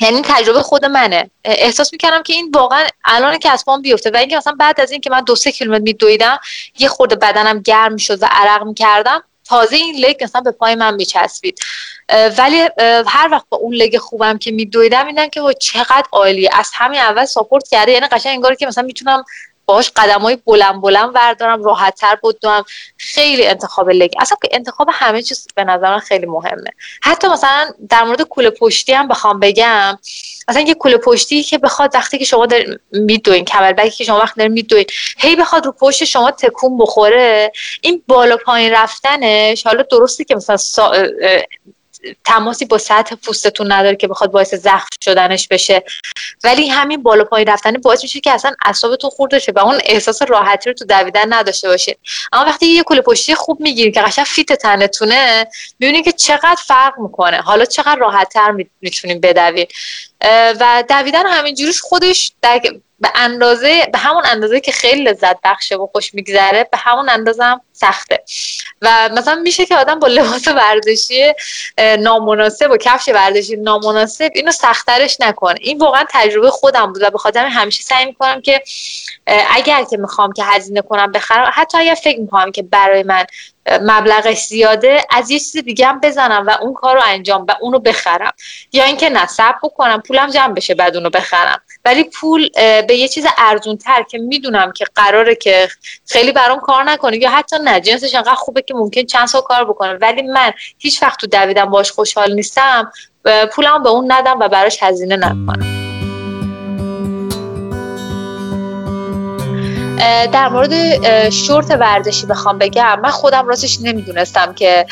یعنی 0.01 0.21
تجربه 0.23 0.61
خود 0.61 0.85
منه. 0.85 1.29
احساس 1.45 1.93
می‌کردم 1.93 2.23
که 2.23 2.33
این 2.33 2.51
واقعا 2.55 2.87
الان 3.05 3.37
که 3.39 3.51
از 3.51 3.65
پام 3.65 3.81
بیفته 3.81 4.11
و 4.11 4.17
اینکه 4.17 4.37
مثلا 4.37 4.55
بعد 4.59 4.81
از 4.81 4.91
اینکه 4.91 5.09
من 5.09 5.21
دو 5.21 5.35
سه 5.35 5.51
کیلومتر 5.51 5.81
میدویدم 5.83 6.39
یه 6.79 6.87
خورده 6.87 7.15
بدنم 7.15 7.59
گرم 7.61 7.93
می‌شد 7.93 8.23
و 8.23 8.27
عرق 8.31 8.63
می‌کردم 8.63 9.23
تازه 9.45 9.75
این 9.75 10.05
لگ 10.05 10.23
مثلا 10.23 10.41
به 10.41 10.51
پای 10.51 10.75
من 10.75 10.95
میچسبید. 10.95 11.59
ولی 12.37 12.69
هر 13.07 13.29
وقت 13.31 13.45
با 13.49 13.57
اون 13.57 13.73
لگ 13.73 13.97
خوبم 13.97 14.37
که 14.37 14.51
میدویدم 14.51 15.05
میدم 15.05 15.27
که 15.27 15.41
چقدر 15.59 16.05
عالیه. 16.11 16.49
از 16.53 16.71
همین 16.73 16.99
اول 16.99 17.25
ساپورت 17.25 17.67
کرده. 17.67 17.91
یعنی 17.91 18.07
قشنگ 18.07 18.33
انگار 18.33 18.55
که 18.55 18.67
مثلا 18.67 18.83
می‌تونم 18.83 19.23
باش 19.67 19.91
قدم 19.95 20.21
های 20.21 20.37
بلند 20.45 20.81
بلند 20.81 21.17
راحت 21.63 21.95
تر 21.95 22.17
بدوم. 22.23 22.63
خیلی 22.97 23.47
انتخاب 23.47 23.89
لگ 23.89 24.13
اصلا 24.19 24.37
که 24.41 24.49
انتخاب 24.51 24.89
همه 24.91 25.21
چیز 25.21 25.47
به 25.55 25.63
من 25.63 25.99
خیلی 25.99 26.25
مهمه. 26.25 26.71
حتی 27.01 27.27
مثلا 27.27 27.69
در 27.89 28.03
مورد 28.03 28.21
کوله 28.21 28.49
پشتی 28.49 28.93
هم 28.93 29.07
بخوام 29.07 29.39
بگم. 29.39 29.99
مثلا 30.49 30.61
یه 30.61 30.73
کوله 30.73 30.97
پشتی 30.97 31.43
که 31.43 31.57
بخواد 31.57 31.95
وقتی 31.95 32.17
که 32.17 32.25
شما 32.25 32.47
میدوین 32.91 33.45
کمربگی 33.45 33.89
که 33.89 34.03
شما 34.03 34.19
وقتی 34.19 34.37
دارین 34.37 34.51
میدوین 34.53 34.85
هی 35.17 35.35
بخواد 35.35 35.65
رو 35.65 35.71
پشت 35.71 36.03
شما 36.03 36.31
تکون 36.31 36.77
بخوره 36.77 37.51
این 37.81 38.03
بالا 38.07 38.37
پایین 38.37 38.73
رفتنش 38.73 39.67
حالا 39.67 39.83
درسته 39.83 40.23
که 40.23 40.35
مثلا 40.35 40.57
تماسی 42.25 42.65
با 42.65 42.77
سطح 42.77 43.15
پوستتون 43.15 43.71
نداره 43.71 43.95
که 43.95 44.07
بخواد 44.07 44.31
باعث 44.31 44.53
زخم 44.53 44.87
شدنش 45.03 45.47
بشه. 45.47 45.83
ولی 46.43 46.67
همین 46.67 47.03
بالا 47.03 47.23
پایین 47.23 47.47
رفتن 47.47 47.71
باعث 47.71 48.03
میشه 48.03 48.19
که 48.19 48.31
اصلا 48.31 48.51
اعصابتون 48.65 49.09
خورد 49.09 49.33
بشه 49.33 49.51
و 49.55 49.59
اون 49.59 49.79
احساس 49.83 50.21
راحتی 50.21 50.69
رو 50.69 50.73
تو 50.73 50.85
دویدن 50.85 51.33
نداشته 51.33 51.67
باشید 51.67 51.97
اما 52.33 52.45
وقتی 52.45 52.65
یه 52.65 52.83
کوله 52.83 53.01
پشتی 53.01 53.35
خوب 53.35 53.61
می‌گیرید 53.61 53.93
که 53.93 54.01
قشنگ 54.01 54.25
فیت 54.25 54.53
تنتونه 54.53 55.47
می‌بینید 55.79 56.05
که 56.05 56.11
چقدر 56.11 56.61
فرق 56.65 56.99
می‌کنه. 56.99 57.41
حالا 57.41 57.65
چقدر 57.65 57.95
راحتتر 57.95 58.51
می‌تونیم 58.81 59.19
بدوید 59.19 59.71
و 60.59 60.83
دویدن 60.89 61.25
همینجوریش 61.25 61.81
خودش 61.81 62.31
به 62.99 63.11
اندازه 63.15 63.87
به 63.91 63.97
همون 63.97 64.23
اندازه 64.25 64.59
که 64.59 64.71
خیلی 64.71 65.03
لذت 65.03 65.37
بخشه 65.43 65.75
و 65.75 65.87
خوش 65.91 66.13
میگذره 66.13 66.67
به 66.71 66.77
همون 66.77 67.09
اندازه 67.09 67.43
هم 67.43 67.61
سخته. 67.73 68.23
و 68.81 69.09
مثلا 69.11 69.35
میشه 69.35 69.65
که 69.65 69.75
آدم 69.75 69.99
با 69.99 70.07
لباس 70.07 70.47
ورزشی 70.47 71.33
نامناسب 71.99 72.71
و 72.71 72.77
کفش 72.77 73.09
ورزشی 73.09 73.55
نامناسب 73.55 74.31
اینو 74.35 74.51
سختترش 74.51 75.17
نکنه. 75.19 75.57
این 75.61 75.77
واقعا 75.77 76.05
تجربه 76.09 76.49
خودم 76.49 76.93
بود 76.93 77.03
و 77.03 77.09
به 77.09 77.17
خاطر 77.17 77.45
همیشه 77.45 77.83
سعی 77.83 78.05
می‌کنم 78.05 78.41
که 78.41 78.63
اگر 79.27 79.83
که 79.83 79.97
می‌خوام 79.97 80.33
که 80.33 80.43
هزینه 80.43 80.81
کنم 80.81 81.11
بخرم 81.11 81.51
حتی 81.53 81.77
اگر 81.77 81.95
فکر 81.95 82.19
می‌کنم 82.19 82.51
که 82.51 82.63
برای 82.63 83.03
من 83.03 83.25
مبلغش 83.81 84.45
زیاده 84.45 85.05
از 85.09 85.29
یه 85.29 85.39
چیز 85.39 85.57
دیگه 85.57 85.87
هم 85.87 85.99
بزنم 85.99 86.47
و 86.47 86.57
اون 86.61 86.73
کار 86.73 86.95
رو 86.95 87.01
انجام 87.05 87.45
و 87.47 87.55
اونو 87.61 87.79
بخرم. 87.79 88.31
یا 88.73 88.83
اینکه 88.83 89.09
نصب 89.09 89.55
بکنم 89.63 90.01
پولم 90.01 90.29
جمع 90.29 90.53
بشه 90.53 90.75
بعد 90.75 90.95
اونو 90.95 91.09
بخرم. 91.09 91.61
ولی 91.87 92.03
پول 92.03 92.49
به 92.87 92.95
یه 92.95 93.07
چیز 93.07 93.25
ارزون 93.37 93.77
تر 93.77 94.03
که 94.03 94.17
می‌دونم 94.17 94.71
که 94.71 94.85
قراره 94.95 95.35
که 95.35 95.67
خیلی 96.07 96.31
برام 96.31 96.59
کار 96.59 96.83
نکنه 96.83 97.17
یا 97.17 97.29
حتی 97.29 97.55
نه 97.63 97.81
جنسش 97.81 98.15
انقدر 98.15 98.35
خوبه 98.35 98.61
که 98.61 98.73
ممکن 98.73 99.03
چند 99.03 99.27
سال 99.27 99.41
کار 99.41 99.65
بکنه. 99.65 99.93
ولی 99.93 100.21
من 100.21 100.51
هیچ 100.77 101.03
وقت 101.03 101.19
تو 101.19 101.27
دویدم 101.27 101.65
باش 101.65 101.91
خوشحال 101.91 102.33
نیستم 102.33 102.91
پولم 103.51 103.83
به 103.83 103.89
اون 103.89 104.11
ندم 104.11 104.39
و 104.39 104.47
براش 104.47 104.83
هزینه 104.83 105.15
نکنم. 105.15 105.86
در 110.25 110.49
مورد 110.49 111.29
شورت 111.29 111.71
ورزشی 111.71 112.25
بخوام 112.25 112.57
بگم 112.57 112.99
من 112.99 113.09
خودم 113.09 113.47
راستش 113.47 113.77
نمی‌دونستم 113.81 114.53
که 114.53 114.85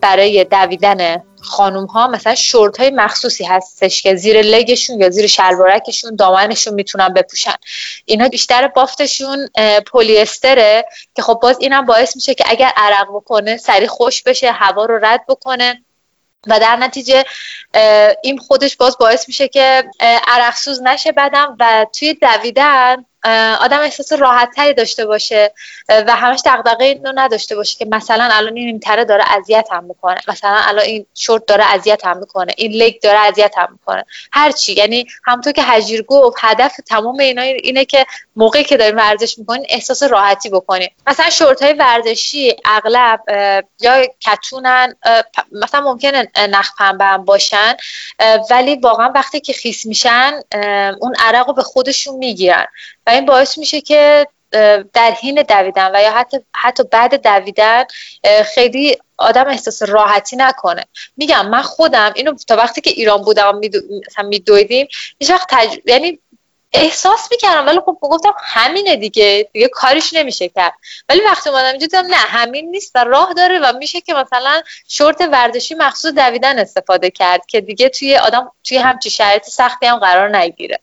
برای 0.00 0.44
دویدن 0.44 1.22
خانوم 1.42 1.86
ها 1.86 2.08
مثلا 2.08 2.34
شورت 2.34 2.80
های 2.80 2.90
مخصوصی 2.90 3.44
هستش 3.44 4.02
که 4.02 4.14
زیر 4.14 4.42
لگشون 4.42 5.00
یا 5.00 5.10
زیر 5.10 5.26
شلوارکشون 5.26 6.16
دامنشون 6.16 6.74
می‌تونن 6.74 7.08
بپوشن. 7.08 7.54
اینا 8.04 8.28
بیشتر 8.28 8.68
بافتشون 8.68 9.48
پلی 9.92 10.18
استره 10.18 10.84
که 11.14 11.22
خب 11.22 11.38
باز 11.42 11.56
اینم 11.60 11.86
باعث 11.86 12.16
میشه 12.16 12.34
که 12.34 12.44
اگر 12.46 12.72
عرق 12.76 13.06
بکنه 13.14 13.56
سری 13.56 13.86
خوش 13.86 14.22
بشه 14.22 14.52
هوا 14.52 14.84
رو 14.84 14.98
رد 15.02 15.20
بکنه 15.28 15.82
و 16.46 16.60
در 16.60 16.76
نتیجه 16.76 17.24
این 18.22 18.38
خودش 18.38 18.76
باز 18.76 18.98
باعث 18.98 19.28
میشه 19.28 19.48
که 19.48 19.84
عرقسوز 20.26 20.82
نشه 20.82 21.12
بدم 21.12 21.56
و 21.60 21.86
توی 21.98 22.14
دویدن 22.14 23.04
آدم 23.60 23.80
احساس 23.80 24.12
راحت 24.12 24.50
تری 24.56 24.74
داشته 24.74 25.06
باشه 25.06 25.52
و 25.88 26.16
همش 26.16 26.40
دغدغه 26.44 26.84
اینو 26.84 27.12
نداشته 27.14 27.56
باشه 27.56 27.78
که 27.78 27.86
مثلا 27.90 28.28
الان 28.32 28.56
این 28.56 28.80
تره 28.80 29.04
داره 29.04 29.24
اذیت 29.32 29.68
هم 29.72 29.84
می‌کنه 29.84 30.20
مثلا 30.28 30.60
الان 30.62 30.84
این 30.84 31.06
شورت 31.14 31.46
داره 31.46 31.64
اذیت 31.64 32.04
هم 32.04 32.18
می‌کنه 32.18 32.54
این 32.56 32.72
لگ 32.72 33.00
داره 33.00 33.18
اذیت 33.18 33.54
هم 33.58 33.68
می‌کنه 33.72 34.04
هر 34.32 34.52
چی. 34.52 34.72
یعنی 34.72 35.06
همونطور 35.24 35.52
که 35.52 35.62
هجیر 35.62 36.02
گفت 36.02 36.36
هدف 36.40 36.76
تمام 36.88 37.18
اینا 37.18 37.42
اینه 37.42 37.84
که 37.84 38.06
موقعی 38.36 38.64
که 38.64 38.76
دارین 38.76 38.96
ورزش 38.96 39.38
می‌کنین 39.38 39.66
احساس 39.68 40.02
راحتی 40.02 40.50
بکنین 40.50 40.88
مثلا 41.06 41.30
شورت 41.30 41.62
های 41.62 41.72
ورزشی 41.72 42.56
اغلب 42.64 43.20
یا 43.80 44.06
کتونن 44.20 44.96
مثلا 45.52 45.80
ممکنه 45.80 46.28
نخ 46.48 46.70
پنبه 46.78 47.24
باشن 47.24 47.76
ولی 48.50 48.76
واقعا 48.76 49.12
وقتی 49.14 49.40
که 49.40 49.52
خیس 49.52 49.86
میشن 49.86 50.40
اون 51.00 51.14
عرق 51.18 51.46
رو 51.46 51.52
به 51.54 51.62
خودشون 51.62 52.16
می‌گیرن. 52.16 52.66
و 53.06 53.10
این 53.10 53.26
باعث 53.26 53.58
میشه 53.58 53.80
که 53.80 54.26
در 54.92 55.10
حین 55.20 55.42
دویدن 55.42 55.96
و 55.96 56.02
یا 56.02 56.12
حتی 56.12 56.38
حتی 56.54 56.82
بعد 56.82 57.22
دویدن 57.22 57.84
خیلی 58.54 58.98
آدم 59.16 59.48
احساس 59.48 59.82
راحتی 59.82 60.36
نکنه. 60.36 60.84
میگم 61.16 61.48
من 61.48 61.62
خودم 61.62 62.12
اینو 62.14 62.34
تا 62.34 62.56
وقتی 62.56 62.80
که 62.80 62.90
ایران 62.90 63.22
بودم 63.22 63.60
میدویدیم 64.24 64.88
هیچ 65.18 65.30
وقت 65.30 65.48
تج... 65.50 65.78
یعنی 65.86 66.18
احساس 66.72 67.28
می‌کردم 67.30 67.66
ولی 67.66 67.80
خب 67.80 67.98
گفتم 68.00 68.34
همینه 68.38 68.96
دیگه 68.96 69.48
دیگه 69.52 69.68
کارش 69.68 70.12
نمیشه 70.12 70.48
کرد. 70.48 70.72
ولی 71.08 71.20
وقتی 71.20 71.50
اومدم 71.50 71.70
اینجا 71.70 71.86
دیدم 71.86 72.06
نه 72.06 72.16
همین 72.16 72.70
نیست 72.70 72.92
و 72.94 73.04
راه 73.04 73.32
داره 73.32 73.58
و 73.58 73.72
میشه 73.78 74.00
که 74.00 74.14
مثلا 74.14 74.62
شورت 74.88 75.20
ورزشی 75.20 75.74
مخصوص 75.74 76.14
دویدن 76.14 76.58
استفاده 76.58 77.10
کرد 77.10 77.46
که 77.46 77.60
دیگه 77.60 77.88
توی 77.88 78.16
آدم 78.16 78.52
توی 78.64 78.78
همچی 78.78 79.10
شرایط 79.10 79.44
سختی 79.44 79.86
هم 79.86 79.98
قرار 79.98 80.36
نگیره. 80.36 80.80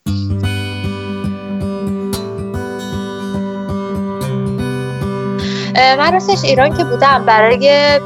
من 5.75 6.13
راستش 6.13 6.43
ایران 6.43 6.77
که 6.77 6.83
بودم 6.83 7.25
برای 7.25 7.99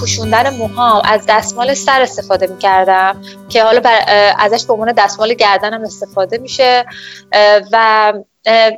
پوشوندن 0.00 0.54
موهام 0.54 1.02
از 1.04 1.24
دستمال 1.28 1.74
سر 1.74 2.02
استفاده 2.02 2.46
می‌کردم 2.46 3.22
که 3.48 3.62
حالا 3.62 3.80
ازش 4.38 4.66
به 4.66 4.72
عنوان 4.72 4.92
دستمال 4.92 5.34
گردنم 5.34 5.82
استفاده 5.82 6.38
میشه. 6.38 6.86
و 7.72 8.12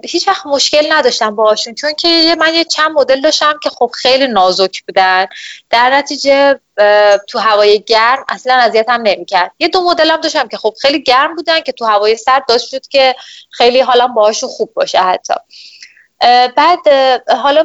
هیچ 0.04 0.28
وقت 0.28 0.46
مشکل 0.46 0.92
نداشتم 0.92 1.36
باهاشون 1.36 1.74
چون 1.74 1.94
که 1.94 2.36
من 2.38 2.54
یه 2.54 2.64
چند 2.64 2.90
مدل 2.90 3.20
داشتم 3.20 3.54
که 3.62 3.70
خب 3.70 3.90
خیلی 3.94 4.26
نازک 4.26 4.82
بودن. 4.82 5.26
در 5.70 5.96
نتیجه 5.96 6.60
تو 7.28 7.38
هوای 7.38 7.80
گرم 7.80 8.24
اصلا 8.28 8.54
اذیتم 8.54 9.02
نمی‌کرد. 9.02 9.52
یه 9.58 9.68
دو 9.68 9.90
مدل 9.90 10.10
هم 10.10 10.20
داشتم 10.20 10.48
که 10.48 10.56
خب 10.56 10.74
خیلی 10.80 11.02
گرم 11.02 11.34
بودن 11.34 11.60
که 11.60 11.72
تو 11.72 11.84
هوای 11.84 12.16
سرد 12.16 12.44
داشت 12.48 12.68
شد 12.68 12.86
که 12.86 13.14
خیلی 13.50 13.80
حالم 13.80 14.14
باهاشون 14.14 14.50
خوب 14.50 14.72
باشه 14.74 14.98
حتی. 14.98 15.34
بعد 16.56 16.78
حالا 17.28 17.64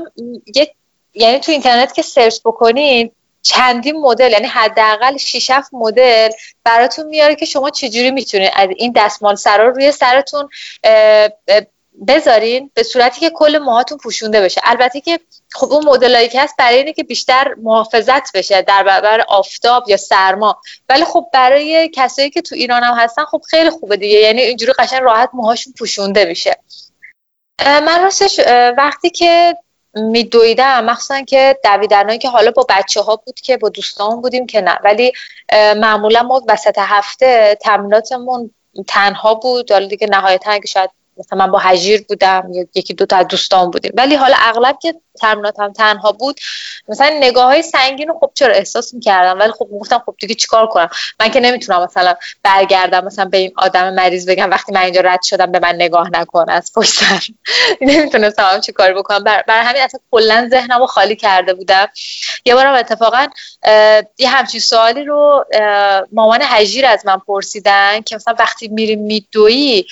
یک 0.56 0.72
یعنی 1.14 1.40
تو 1.40 1.52
اینترنت 1.52 1.94
که 1.94 2.02
سرچ 2.02 2.40
بکنین 2.46 3.12
چندین 3.42 3.96
مدل 3.96 4.32
یعنی 4.32 4.48
حداقل 4.48 5.18
6 5.18 5.50
7 5.50 5.70
مدل 5.74 6.30
براتون 6.64 7.06
میاره 7.06 7.36
که 7.36 7.46
شما 7.46 7.70
چجوری 7.70 8.12
می‌تونید 8.12 8.52
از 8.56 8.70
این 8.78 8.94
دستمال 8.96 9.36
سرا 9.36 9.70
روی 9.70 9.92
سرتون 9.92 10.50
بذارین 12.08 12.72
به 12.74 12.84
صورتی 12.84 13.20
که 13.20 13.30
کل 13.30 13.58
موهاتون 13.58 13.98
پوشونده 13.98 14.42
بشه. 14.42 14.62
البته 14.64 15.02
که 15.02 15.20
خب 15.54 15.74
اون 15.74 15.86
مدلایی 15.86 16.30
که 16.30 16.42
هست 16.42 16.56
برای 16.58 16.78
اینه 16.78 16.94
که 16.94 17.04
بیشتر 17.04 17.54
محافظت 17.64 18.38
بشه 18.38 18.62
در 18.62 18.84
برابر 18.84 19.22
آفتاب 19.28 19.90
یا 19.90 19.98
سرما. 19.98 20.62
ولی 20.90 21.06
خب 21.06 21.26
برای 21.34 21.90
کسایی 21.94 22.30
که 22.30 22.42
تو 22.42 22.56
ایران 22.56 22.84
هم 22.84 22.94
هستن 22.94 23.26
خب 23.26 23.42
خیلی 23.50 23.70
خوبه 23.70 23.98
دیگه. 23.98 24.20
یعنی 24.20 24.42
اینجوری 24.42 24.74
قشنگ 24.74 25.02
راحت 25.02 25.30
موهاشون 25.34 25.74
پوشونده 25.80 26.26
میشه. 26.26 26.56
من 27.60 28.04
راستش 28.04 28.40
وقتی 28.78 29.10
که 29.10 29.58
میدویدم 29.96 30.86
مخصوصا 30.86 31.22
که 31.22 31.60
دویدنهایی 31.64 32.20
که 32.20 32.30
حالا 32.30 32.52
با 32.52 32.66
بچه 32.70 33.02
ها 33.02 33.16
بود 33.16 33.40
که 33.40 33.58
با 33.58 33.70
دوستان 33.70 34.22
بودیم 34.22 34.48
که 34.48 34.62
نه. 34.62 34.80
ولی 34.84 35.12
معمولا 35.54 36.24
ما 36.24 36.42
وسط 36.48 36.78
هفته 36.78 37.58
تمریناتمون 37.62 38.52
تنها 38.88 39.34
بود. 39.34 39.72
حالا 39.72 39.88
دیگه 39.88 40.08
نهایتا 40.08 40.60
که 40.60 40.68
شاید 40.68 40.90
مثلا 41.18 41.40
من 41.40 41.52
با 41.52 41.60
هجیر 41.60 42.06
بودم 42.10 42.52
یکی 42.76 42.94
دو 42.94 43.06
تا 43.06 43.24
دوستان 43.24 43.72
بودیم. 43.72 43.92
ولی 43.96 44.16
حالا 44.16 44.36
اغلب 44.40 44.78
که 44.82 44.96
تمرینات 45.22 45.60
هم 45.60 45.74
تنها 45.74 46.12
بود 46.12 46.40
مثلا 46.88 47.10
نگاه 47.10 47.46
های 47.46 47.62
سنگین 47.62 48.08
رو 48.08 48.20
خب 48.20 48.32
چرا 48.34 48.54
احساس 48.54 48.94
می‌کردم؟ 48.94 49.40
ولی 49.40 49.52
خب 49.52 49.68
گفتم 49.80 50.04
خب 50.06 50.16
دیگه 50.20 50.36
چیکار 50.36 50.68
کنم؟ 50.68 50.90
من 51.20 51.30
که 51.30 51.40
نمی‌تونم 51.40 51.84
مثلا 51.84 52.16
برگردم 52.44 53.06
مثلا 53.06 53.26
به 53.26 53.38
این 53.38 53.52
آدم 53.58 53.94
مریض 53.94 54.30
بگم 54.30 54.52
وقتی 54.52 54.72
من 54.72 54.82
اینجا 54.82 55.02
رد 55.02 55.22
شدم 55.24 55.52
به 55.52 55.60
من 55.60 55.76
نگاه 55.76 56.10
نکن 56.14 56.50
از 56.50 56.72
پشت 56.76 57.00
نمی‌تونستم 57.82 58.44
هم 58.44 58.62
چی 58.62 58.72
کار 58.72 58.94
بکنم. 58.94 59.24
بر, 59.24 59.44
بر 59.48 59.64
همین 59.64 59.82
اصلا 59.82 60.00
کلا 60.12 60.48
ذهنم 60.52 60.80
رو 60.80 60.86
خالی 60.88 61.16
کرده 61.16 61.54
بودم. 61.54 61.88
یه 62.46 62.56
بارم 62.56 62.74
اتفاقا 62.74 63.28
یه 64.18 64.30
همچین 64.30 64.60
سوالی 64.60 65.04
رو 65.04 65.46
مامان 66.12 66.40
هجیر 66.44 66.86
از 66.86 67.06
من 67.06 67.18
پرسیدن 67.18 68.02
که 68.02 68.16
مثلا 68.16 68.36
وقتی 68.40 68.68
میریم 68.68 69.00
میدویی 69.00 69.88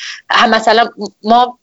مثلا 0.50 0.90
ما 1.24 1.60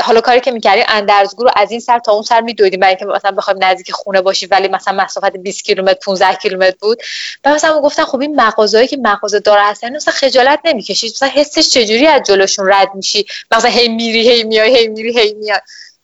حالا 0.00 0.20
کاری 0.20 0.40
که 0.40 0.50
می‌کردیم 0.50 0.84
اندرزگو 0.88 1.44
رو 1.44 1.50
از 1.56 1.70
این 1.70 1.80
سر 1.80 1.98
تا 1.98 2.12
اون 2.12 2.22
سر 2.22 2.40
میدویدیم. 2.40 2.80
برای 2.80 2.96
که 2.96 3.04
مثلا 3.04 3.30
بخوایم 3.30 3.64
نزدیک 3.64 3.92
خونه 3.92 4.20
باشیم 4.20 4.48
ولی 4.52 4.68
مثلا 4.68 5.04
مسافت 5.04 5.36
20 5.36 5.64
کیلومتر 5.64 5.98
15 6.04 6.34
کیلومتر 6.34 6.76
بود. 6.80 7.02
و 7.44 7.54
مثلا 7.54 7.80
گفتن 7.80 8.04
خب 8.04 8.20
این 8.20 8.40
مغازه‌ای 8.40 8.86
که 8.86 8.96
مغازه 8.96 9.40
داره 9.40 9.62
هستن 9.62 9.96
مثلا 9.96 10.14
خجالت 10.14 10.60
نمی‌کشید 10.64 11.12
مثلا 11.12 11.28
حسش 11.28 11.68
چجوری 11.68 12.06
از 12.06 12.22
جلوشون 12.26 12.72
رد 12.72 12.94
میشی؟ 12.94 13.26
مثلا 13.50 13.70
هی 13.70 13.88
میری 13.88 14.28
هی 14.28 14.44
میای 14.44 14.76
هی 14.76 14.88
میری 14.88 15.18
هی 15.18 15.32
میای. 15.34 15.60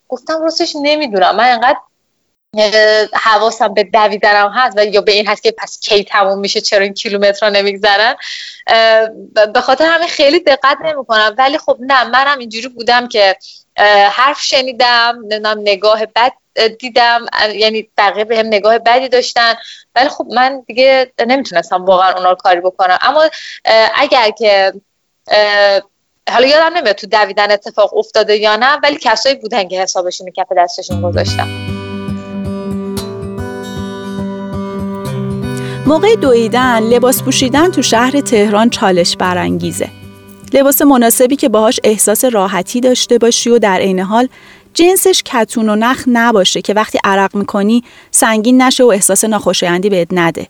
گفتم 0.08 0.42
راستش 0.42 0.76
نمی‌دونم. 0.82 1.36
من 1.36 1.50
انقدر 1.50 1.78
حواسم 3.12 3.74
به 3.74 3.84
دویدنم 3.84 4.52
هست 4.54 4.78
و 4.78 4.84
یا 4.84 5.00
به 5.00 5.12
این 5.12 5.26
هست 5.26 5.42
که 5.42 5.50
پس 5.58 5.80
کی 5.80 6.04
تموم 6.04 6.38
میشه 6.38 6.60
چرا 6.60 6.82
این 6.82 6.94
کیلومتر 6.94 7.50
نمیگذرن؟ 7.50 8.14
به 9.54 9.60
خاطر 9.60 9.84
همین 9.84 10.08
خیلی 10.08 10.40
دقت 10.40 10.76
نمی‌کنم. 10.84 11.34
ولی 11.38 11.58
خب 11.58 11.76
نه 11.80 12.04
منم 12.04 12.38
اینجوری 12.38 12.68
بودم 12.68 13.08
که 13.08 13.36
حرف 14.10 14.40
شنیدم 14.40 15.18
نمی‌دونم 15.22 15.58
نگاه 15.60 16.06
بد 16.06 16.32
دیدم 16.78 17.26
یعنی 17.54 17.88
بقیه 17.98 18.24
به 18.24 18.38
هم 18.38 18.46
نگاه 18.46 18.78
بدی 18.78 19.08
داشتن. 19.08 19.54
ولی 19.94 20.08
خب 20.08 20.26
من 20.30 20.62
دیگه 20.66 21.12
نمی‌تونستم 21.26 21.84
واقعا 21.84 22.12
اونا 22.12 22.30
رو 22.30 22.36
کاری 22.36 22.60
بکنم. 22.60 22.98
اما 23.00 23.24
اگر 23.94 24.30
که 24.30 24.72
حالا 26.30 26.46
یادم 26.46 26.76
نمیاد 26.76 26.96
تو 26.96 27.06
دویدن 27.06 27.50
اتفاق 27.50 27.96
افتاده 27.96 28.36
یا 28.36 28.56
نه 28.56 28.78
ولی 28.82 28.98
کسایی 29.00 29.34
بودن 29.34 29.68
که 29.68 29.82
حسابشون 29.82 30.30
کف 30.30 30.46
دستشون 30.56 31.02
گذاشتم 31.02 31.75
موقع 35.86 36.16
دویدن 36.16 36.82
لباس 36.82 37.22
پوشیدن 37.22 37.70
تو 37.70 37.82
شهر 37.82 38.20
تهران 38.20 38.70
چالش 38.70 39.16
برانگیزه 39.16 39.88
لباس 40.52 40.82
مناسبی 40.82 41.36
که 41.36 41.48
باهاش 41.48 41.80
احساس 41.84 42.24
راحتی 42.24 42.80
داشته 42.80 43.18
باشی 43.18 43.50
و 43.50 43.58
در 43.58 43.78
عین 43.78 44.00
حال 44.00 44.28
جنسش 44.74 45.22
کتون 45.22 45.68
و 45.68 45.76
نخ 45.76 46.04
نباشه 46.06 46.62
که 46.62 46.74
وقتی 46.74 46.98
عرق 47.04 47.36
می‌کنی 47.36 47.84
سنگین 48.10 48.62
نشه 48.62 48.84
و 48.84 48.86
احساس 48.86 49.24
ناخوشایندی 49.24 49.90
بهت 49.90 50.08
نده. 50.10 50.46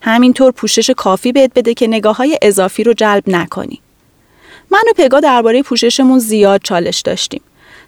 همینطور 0.00 0.52
پوشش 0.52 0.90
کافی 0.90 1.32
بهت 1.32 1.50
بده 1.54 1.74
که 1.74 1.86
نگاه 1.86 2.16
های 2.16 2.38
اضافی 2.42 2.84
رو 2.84 2.92
جلب 2.92 3.22
نکنی. 3.26 3.80
من 4.70 4.82
و 4.90 4.92
پگا 4.96 5.20
درباره 5.20 5.62
پوششمون 5.62 6.18
زیاد 6.18 6.60
چالش 6.64 7.00
داشتیم. 7.00 7.40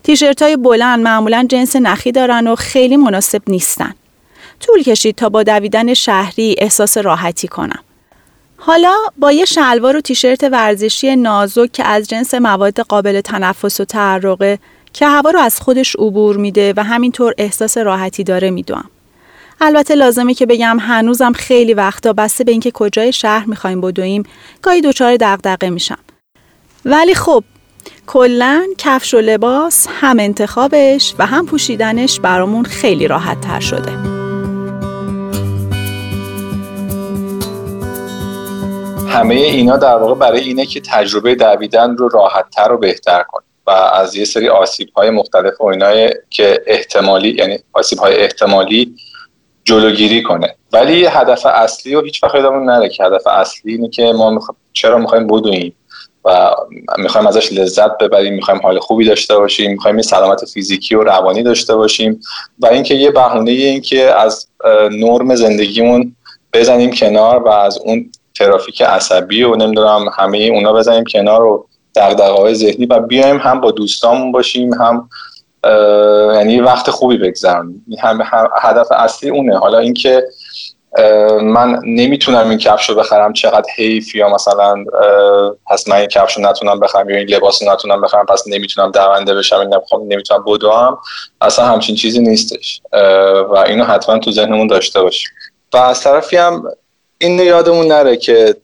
تیشرت 0.02 0.42
های 0.42 0.56
بلند 0.56 1.00
معمولا 1.00 1.46
جنس 1.48 1.76
نخی 1.76 2.12
دارن 2.12 2.46
و 2.46 2.54
خیلی 2.54 2.96
مناسب 2.96 3.42
نیستن. 3.46 3.94
طول 4.60 4.82
کشید 4.82 5.14
تا 5.14 5.28
با 5.28 5.42
دویدن 5.42 5.94
شهری 5.94 6.54
احساس 6.58 6.98
راحتی 6.98 7.48
کنم. 7.48 7.80
حالا 8.56 8.94
با 9.16 9.32
یه 9.32 9.44
شلوار 9.44 9.96
و 9.96 10.00
تیشرت 10.00 10.44
ورزشی 10.44 11.16
نازک 11.16 11.72
که 11.72 11.84
از 11.84 12.08
جنس 12.08 12.34
مواد 12.34 12.80
قابل 12.80 13.20
تنفس 13.20 13.80
و 13.80 13.84
تعرقه 13.84 14.58
که 14.92 15.06
هوا 15.06 15.30
رو 15.30 15.38
از 15.38 15.60
خودش 15.60 15.96
عبور 15.96 16.36
میده 16.36 16.74
و 16.76 16.84
همینطور 16.84 17.34
احساس 17.38 17.78
راحتی 17.78 18.24
داره 18.24 18.50
میدوام. 18.50 18.90
البته 19.60 19.94
لازمه 19.94 20.34
که 20.34 20.46
بگم 20.46 20.78
هنوزم 20.80 21.32
خیلی 21.32 21.74
وقتا 21.74 22.12
بسته 22.12 22.44
به 22.44 22.52
اینکه 22.52 22.70
کجای 22.70 23.12
شهر 23.12 23.44
می‌خوایم 23.46 23.80
بدویم 23.80 24.22
گاهی 24.62 24.80
دچار 24.80 25.16
دغدغه 25.16 25.70
میشم. 25.70 25.98
ولی 26.84 27.14
خب 27.14 27.44
کلا 28.06 28.66
کفش 28.78 29.14
و 29.14 29.20
لباس 29.20 29.86
هم 30.00 30.20
انتخابش 30.20 31.14
و 31.18 31.26
هم 31.26 31.46
پوشیدنش 31.46 32.20
برامون 32.20 32.64
خیلی 32.64 33.08
راحت 33.08 33.40
تر 33.40 33.60
شده. 33.60 34.15
همه 39.16 39.34
اینا 39.34 39.76
در 39.76 39.96
واقع 39.96 40.14
برای 40.14 40.40
اینه 40.40 40.66
که 40.66 40.80
تجربه 40.80 41.34
دویدن 41.34 41.96
رو 41.96 42.08
راحت 42.08 42.50
تر 42.50 42.72
و 42.72 42.78
بهتر 42.78 43.22
کنه. 43.22 43.44
و 43.66 43.70
از 43.70 44.16
یه 44.16 44.24
سری 44.24 44.48
آسیب 44.48 44.88
های 44.96 45.10
مختلف 45.10 45.60
و 45.60 45.64
اینای 45.64 46.10
که 46.30 46.62
احتمالی 46.66 47.28
یعنی 47.28 47.58
آسیب 47.72 47.98
های 47.98 48.16
احتمالی 48.16 48.94
جلوگیری 49.64 50.22
کنه. 50.22 50.54
ولی 50.72 51.06
هدف 51.06 51.46
اصلی 51.46 51.94
و 51.94 52.02
هیچ 52.02 52.24
وقت 52.24 52.34
نره 52.34 52.88
که 52.88 53.04
هدف 53.04 53.26
اصلی 53.26 53.72
اینه 53.72 53.88
که 53.88 54.12
ما 54.12 54.30
مخ... 54.30 54.50
چرا 54.72 54.98
می‌خوایم 54.98 55.26
بدویم 55.26 55.76
و 56.24 56.50
می‌خوایم 56.98 57.26
ازش 57.26 57.52
لذت 57.52 57.98
ببریم 57.98 58.34
می‌خوایم 58.34 58.60
حال 58.62 58.78
خوبی 58.78 59.04
داشته 59.04 59.38
باشیم 59.38 59.70
می‌خوایم 59.70 60.02
سلامت 60.02 60.44
فیزیکی 60.44 60.94
و 60.94 61.02
روانی 61.02 61.42
داشته 61.42 61.76
باشیم 61.76 62.20
و 62.58 62.66
اینکه 62.66 62.94
یه 62.94 63.10
بهونه 63.10 63.50
این 63.50 63.80
که 63.80 64.20
از 64.20 64.48
نرم 64.90 65.34
زندگیمون 65.34 66.16
بزنیم 66.52 66.90
کنار 66.90 67.42
و 67.42 67.48
از 67.48 67.78
اون 67.78 68.10
ترافیک 68.38 68.82
عصبی 68.82 69.42
و 69.42 69.56
نمی‌دونم 69.56 70.08
همه 70.18 70.38
اونا 70.38 70.72
بزنیم 70.72 71.04
کنار 71.04 71.42
و 71.42 71.66
دغدغه‌های 71.96 72.54
ذهنی 72.54 72.86
و 72.86 73.00
بیایم 73.00 73.36
هم 73.36 73.60
با 73.60 73.70
دوستامون 73.70 74.32
باشیم 74.32 74.74
هم 74.74 75.08
یعنی 76.34 76.60
وقت 76.60 76.90
خوبی 76.90 77.18
بگذرونیم. 77.18 77.84
هم 77.98 78.22
هدف 78.62 78.92
اصلی 78.92 79.30
اونه. 79.30 79.58
حالا 79.58 79.78
اینکه 79.78 80.24
من 81.42 81.80
نمی‌تونم 81.84 82.48
این 82.48 82.58
کفش 82.58 82.88
رو 82.88 82.94
بخرم 82.94 83.32
چقدر 83.32 83.66
حیف 83.76 84.14
یا 84.14 84.28
مثلا 84.28 84.84
پس 85.66 85.88
من 85.88 85.96
این 85.96 86.06
کفش 86.06 86.36
رو 86.36 86.42
نتونم 86.42 86.80
بخرم 86.80 87.10
یا 87.10 87.16
این 87.16 87.28
لباس 87.28 87.62
رو 87.62 87.72
نتونم 87.72 88.00
بخرم 88.00 88.26
پس 88.26 88.44
نمی‌تونم 88.46 88.90
دونده 88.90 89.34
بشم 89.34 89.56
این 89.56 89.70
نمی‌تونم 90.08 90.44
بدوم. 90.46 90.98
اصلا 91.40 91.64
همچین 91.64 91.96
چیزی 91.96 92.20
نیستش. 92.20 92.80
و 93.50 93.64
اینو 93.66 93.84
حتما 93.84 94.18
تو 94.18 94.32
ذهنمون 94.32 94.66
داشته 94.66 95.02
باشیم. 95.02 95.30
و 95.72 95.76
از 95.76 96.00
طرفی 96.00 96.36
هم 96.36 96.64
این 97.18 97.38
یادمون 97.38 97.86
نره 97.86 98.16
که 98.16 98.56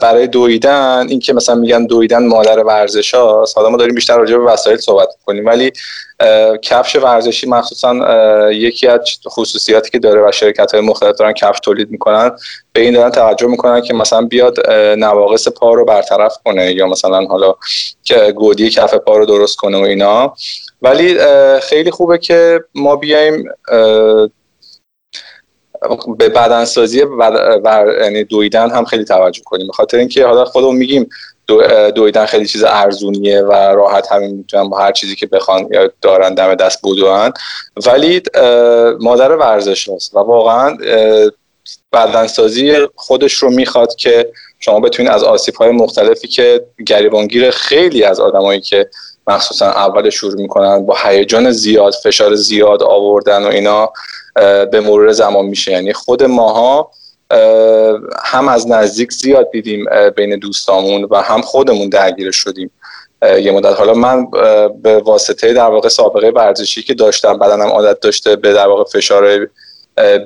برای 0.00 0.26
دویدن 0.26 1.06
این 1.08 1.20
که 1.20 1.32
مثلا 1.32 1.54
میگن 1.54 1.86
دویدن 1.86 2.26
مادر 2.26 2.58
ورزش 2.58 3.14
هاست 3.14 3.56
حالا 3.56 3.68
ما 3.70 3.76
داریم 3.76 3.94
بیشتر 3.94 4.18
راجع 4.18 4.36
به 4.36 4.44
وسایل 4.44 4.76
صحبت 4.76 5.08
کنیم 5.26 5.46
ولی 5.46 5.72
کفش 6.62 6.96
ورزشی 6.96 7.46
مخصوصا 7.46 7.94
یکی 8.52 8.86
از 8.86 9.00
خصوصیاتی 9.28 9.90
که 9.90 9.98
داره 9.98 10.28
و 10.28 10.32
شرکت 10.32 10.74
های 10.74 10.80
مختلف 10.80 11.16
دارن 11.16 11.32
کفش 11.32 11.60
تولید 11.60 11.90
می‌کنن 11.90 12.30
به 12.72 12.80
این 12.80 12.94
دارن 12.94 13.10
توجه 13.10 13.46
می‌کنن 13.46 13.80
که 13.80 13.94
مثلا 13.94 14.22
بیاد 14.22 14.70
نواقص 14.98 15.48
پا 15.48 15.74
رو 15.74 15.84
برطرف 15.84 16.36
کنه 16.44 16.72
یا 16.72 16.86
مثلا 16.86 17.24
حالا 17.24 17.54
که 18.04 18.32
گودی 18.32 18.70
کف 18.70 18.94
پا 18.94 19.18
رو 19.18 19.26
درست 19.26 19.56
کنه 19.56 19.78
و 19.78 19.82
اینا. 19.82 20.34
ولی 20.82 21.18
خیلی 21.60 21.90
خوبه 21.90 22.18
که 22.18 22.60
ما 22.74 22.96
بیایم 22.96 23.44
به 26.18 26.28
بدنسازی 26.28 27.02
و 27.02 27.32
یعنی 28.02 28.24
دویدن 28.24 28.70
هم 28.70 28.84
خیلی 28.84 29.04
توجه 29.04 29.42
کنیم. 29.44 29.66
به 29.66 29.72
خاطر 29.72 29.96
اینکه 29.96 30.26
حالا 30.26 30.44
خودمون 30.44 30.76
میگیم 30.76 31.08
دویدن 31.94 32.26
خیلی 32.26 32.46
چیز 32.46 32.64
ارزونیه 32.64 33.40
و 33.42 33.52
راحت 33.52 34.12
همین 34.12 34.30
می‌تونن 34.30 34.68
با 34.68 34.78
هر 34.78 34.92
چیزی 34.92 35.16
که 35.16 35.26
بخوان 35.26 35.68
یا 35.70 35.90
دارن 36.02 36.34
دم 36.34 36.54
دست 36.54 36.78
بدوان 36.84 37.32
ولی 37.86 38.22
مادر 39.00 39.36
ورزش 39.36 39.88
هست 39.88 40.14
و 40.14 40.18
واقعا 40.18 40.76
بدنسازی 41.92 42.86
خودش 42.94 43.34
رو 43.34 43.50
می‌خواد 43.50 43.94
که 43.94 44.32
شما 44.58 44.80
بتونید 44.80 45.12
از 45.12 45.22
آسیب 45.22 45.54
های 45.54 45.70
مختلفی 45.70 46.28
که 46.28 46.64
گریبانگیر 46.86 47.50
خیلی 47.50 48.04
از 48.04 48.20
آدمایی 48.20 48.60
که 48.60 48.90
مخصوصا 49.26 49.66
اول 49.66 50.10
شروع 50.10 50.40
می‌کنن 50.40 50.86
با 50.86 50.96
هیجان 51.04 51.50
زیاد 51.50 51.94
فشار 52.04 52.34
زیاد 52.34 52.82
آوردن 52.82 53.42
و 53.42 53.46
اینا 53.46 53.92
به 54.72 54.80
مرور 54.80 55.12
زمان 55.12 55.44
میشه. 55.44 55.72
یعنی 55.72 55.92
خود 55.92 56.22
ماها 56.22 56.90
هم 58.24 58.48
از 58.48 58.68
نزدیک 58.68 59.12
زیاد 59.12 59.50
دیدیم 59.50 59.84
بین 60.16 60.38
دوستامون 60.38 61.06
و 61.10 61.22
هم 61.22 61.40
خودمون 61.40 61.88
درگیر 61.88 62.30
شدیم. 62.30 62.70
یه 63.22 63.52
مدت. 63.52 63.76
حالا 63.78 63.94
من 63.94 64.26
به 64.82 64.98
واسطه 64.98 65.52
در 65.52 65.68
واقع 65.68 65.88
سابقه 65.88 66.28
ورزشی 66.28 66.82
که 66.82 66.94
داشتم 66.94 67.38
بدنم 67.38 67.68
عادت 67.68 68.00
داشته 68.00 68.36
به 68.36 68.52
در 68.52 68.66
واقع 68.66 68.84
فشار 68.84 69.48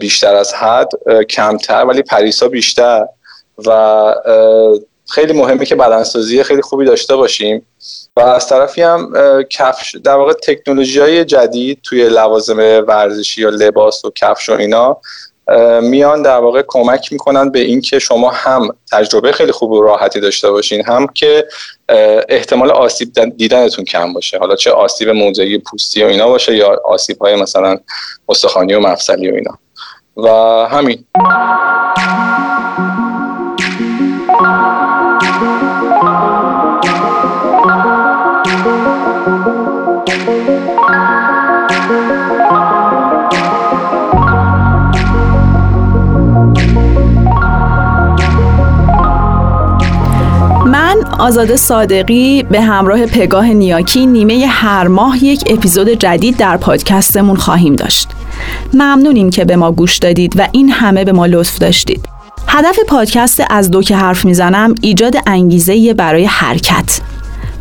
بیشتر 0.00 0.34
از 0.34 0.55
حد 0.55 0.88
کمتر 1.30 1.84
ولی 1.84 2.02
پریسا 2.02 2.48
بیشتر 2.48 3.07
و 3.66 3.70
خیلی 5.11 5.32
مهمه 5.32 5.66
که 5.66 5.74
بدنسازی 5.74 6.42
خیلی 6.42 6.62
خوبی 6.62 6.84
داشته 6.84 7.16
باشیم. 7.16 7.66
و 8.16 8.20
از 8.20 8.48
طرفی 8.48 8.82
هم 8.82 9.12
کفش 9.50 9.96
در 10.05 10.14
واقع 10.14 10.32
تکنولوژی 10.32 11.00
های 11.00 11.24
جدید 11.24 11.78
توی 11.82 12.09
لوازم 12.09 12.59
ورزشی 12.88 13.42
یا 13.42 13.48
لباس 13.48 14.05
و 14.05 14.11
کفش 14.11 14.48
و 14.48 14.52
اینا 14.52 14.96
میان 15.82 16.22
در 16.22 16.38
واقع 16.38 16.62
کمک 16.68 17.12
می‌کنن 17.12 17.50
به 17.50 17.59
اینکه 17.59 17.98
شما 17.98 18.30
هم 18.30 18.68
تجربه 18.92 19.32
خیلی 19.32 19.52
خوب 19.52 19.70
و 19.70 19.82
راحتی 19.82 20.20
داشته 20.20 20.50
باشین 20.50 20.84
هم 20.86 21.07
که 21.07 21.48
احتمال 22.28 22.70
آسیب 22.70 23.36
دیدنتون 23.36 23.84
کم 23.84 24.12
باشه. 24.12 24.38
حالا 24.38 24.57
چه 24.57 24.70
آسیب 24.70 25.09
موضعی 25.09 25.59
پوستی 25.59 26.02
و 26.05 26.07
اینا 26.07 26.28
باشه 26.28 26.57
یا 26.57 26.80
آسیب 26.84 27.18
های 27.18 27.36
مثلا 27.36 27.78
استخوانی 28.28 28.74
و 28.74 28.80
مفصلی 28.80 29.30
و 29.30 29.34
اینا. 29.34 29.59
و 30.16 30.28
همین. 30.68 31.05
آزاده 51.14 51.56
صادقی 51.56 52.42
به 52.42 52.60
همراه 52.60 53.06
پگاه 53.06 53.46
نیاکی 53.46 54.06
نیمه 54.06 54.46
هر 54.46 54.86
ماه 54.86 55.24
یک 55.24 55.44
اپیزود 55.46 55.88
جدید 55.88 56.36
در 56.36 56.56
پادکستمون 56.56 57.36
خواهیم 57.36 57.76
داشت. 57.76 58.08
ممنونیم 58.74 59.30
که 59.30 59.44
به 59.44 59.56
ما 59.56 59.72
گوش 59.72 59.98
دادید 59.98 60.32
و 60.36 60.48
این 60.52 60.70
همه 60.70 61.04
به 61.04 61.12
ما 61.12 61.26
لطف 61.26 61.58
داشتید. 61.58 62.08
هدف 62.48 62.78
پادکست 62.88 63.42
از 63.50 63.70
دو 63.70 63.82
که 63.82 63.96
حرف 63.96 64.24
می‌زنم 64.24 64.74
ایجاد 64.82 65.16
انگیزه 65.26 65.94
برای 65.94 66.24
حرکت 66.24 67.00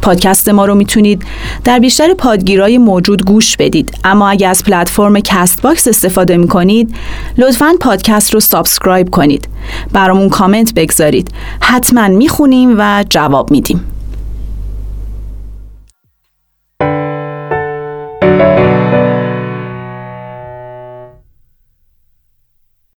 پادکست 0.03 0.49
ما 0.49 0.65
رو 0.65 0.75
می‌تونید 0.75 1.23
در 1.63 1.79
بیشتر 1.79 2.13
پادگیرای 2.13 2.77
موجود 2.77 3.25
گوش 3.25 3.57
بدید. 3.57 3.97
اما 4.03 4.29
اگر 4.29 4.49
از 4.49 4.63
پلتفرم 4.63 5.19
Castbox 5.19 5.87
استفاده 5.87 6.37
می‌کنید 6.37 6.95
لطفا 7.37 7.73
پادکست 7.79 8.33
رو 8.33 8.39
subscribe 8.39 9.09
کنید. 9.09 9.47
برامون 9.93 10.29
کامنت 10.29 10.73
بگذارید. 10.73 11.31
حتما 11.59 12.07
می‌خونیم 12.07 12.75
و 12.77 13.05
جواب 13.09 13.51
میدیم. 13.51 13.92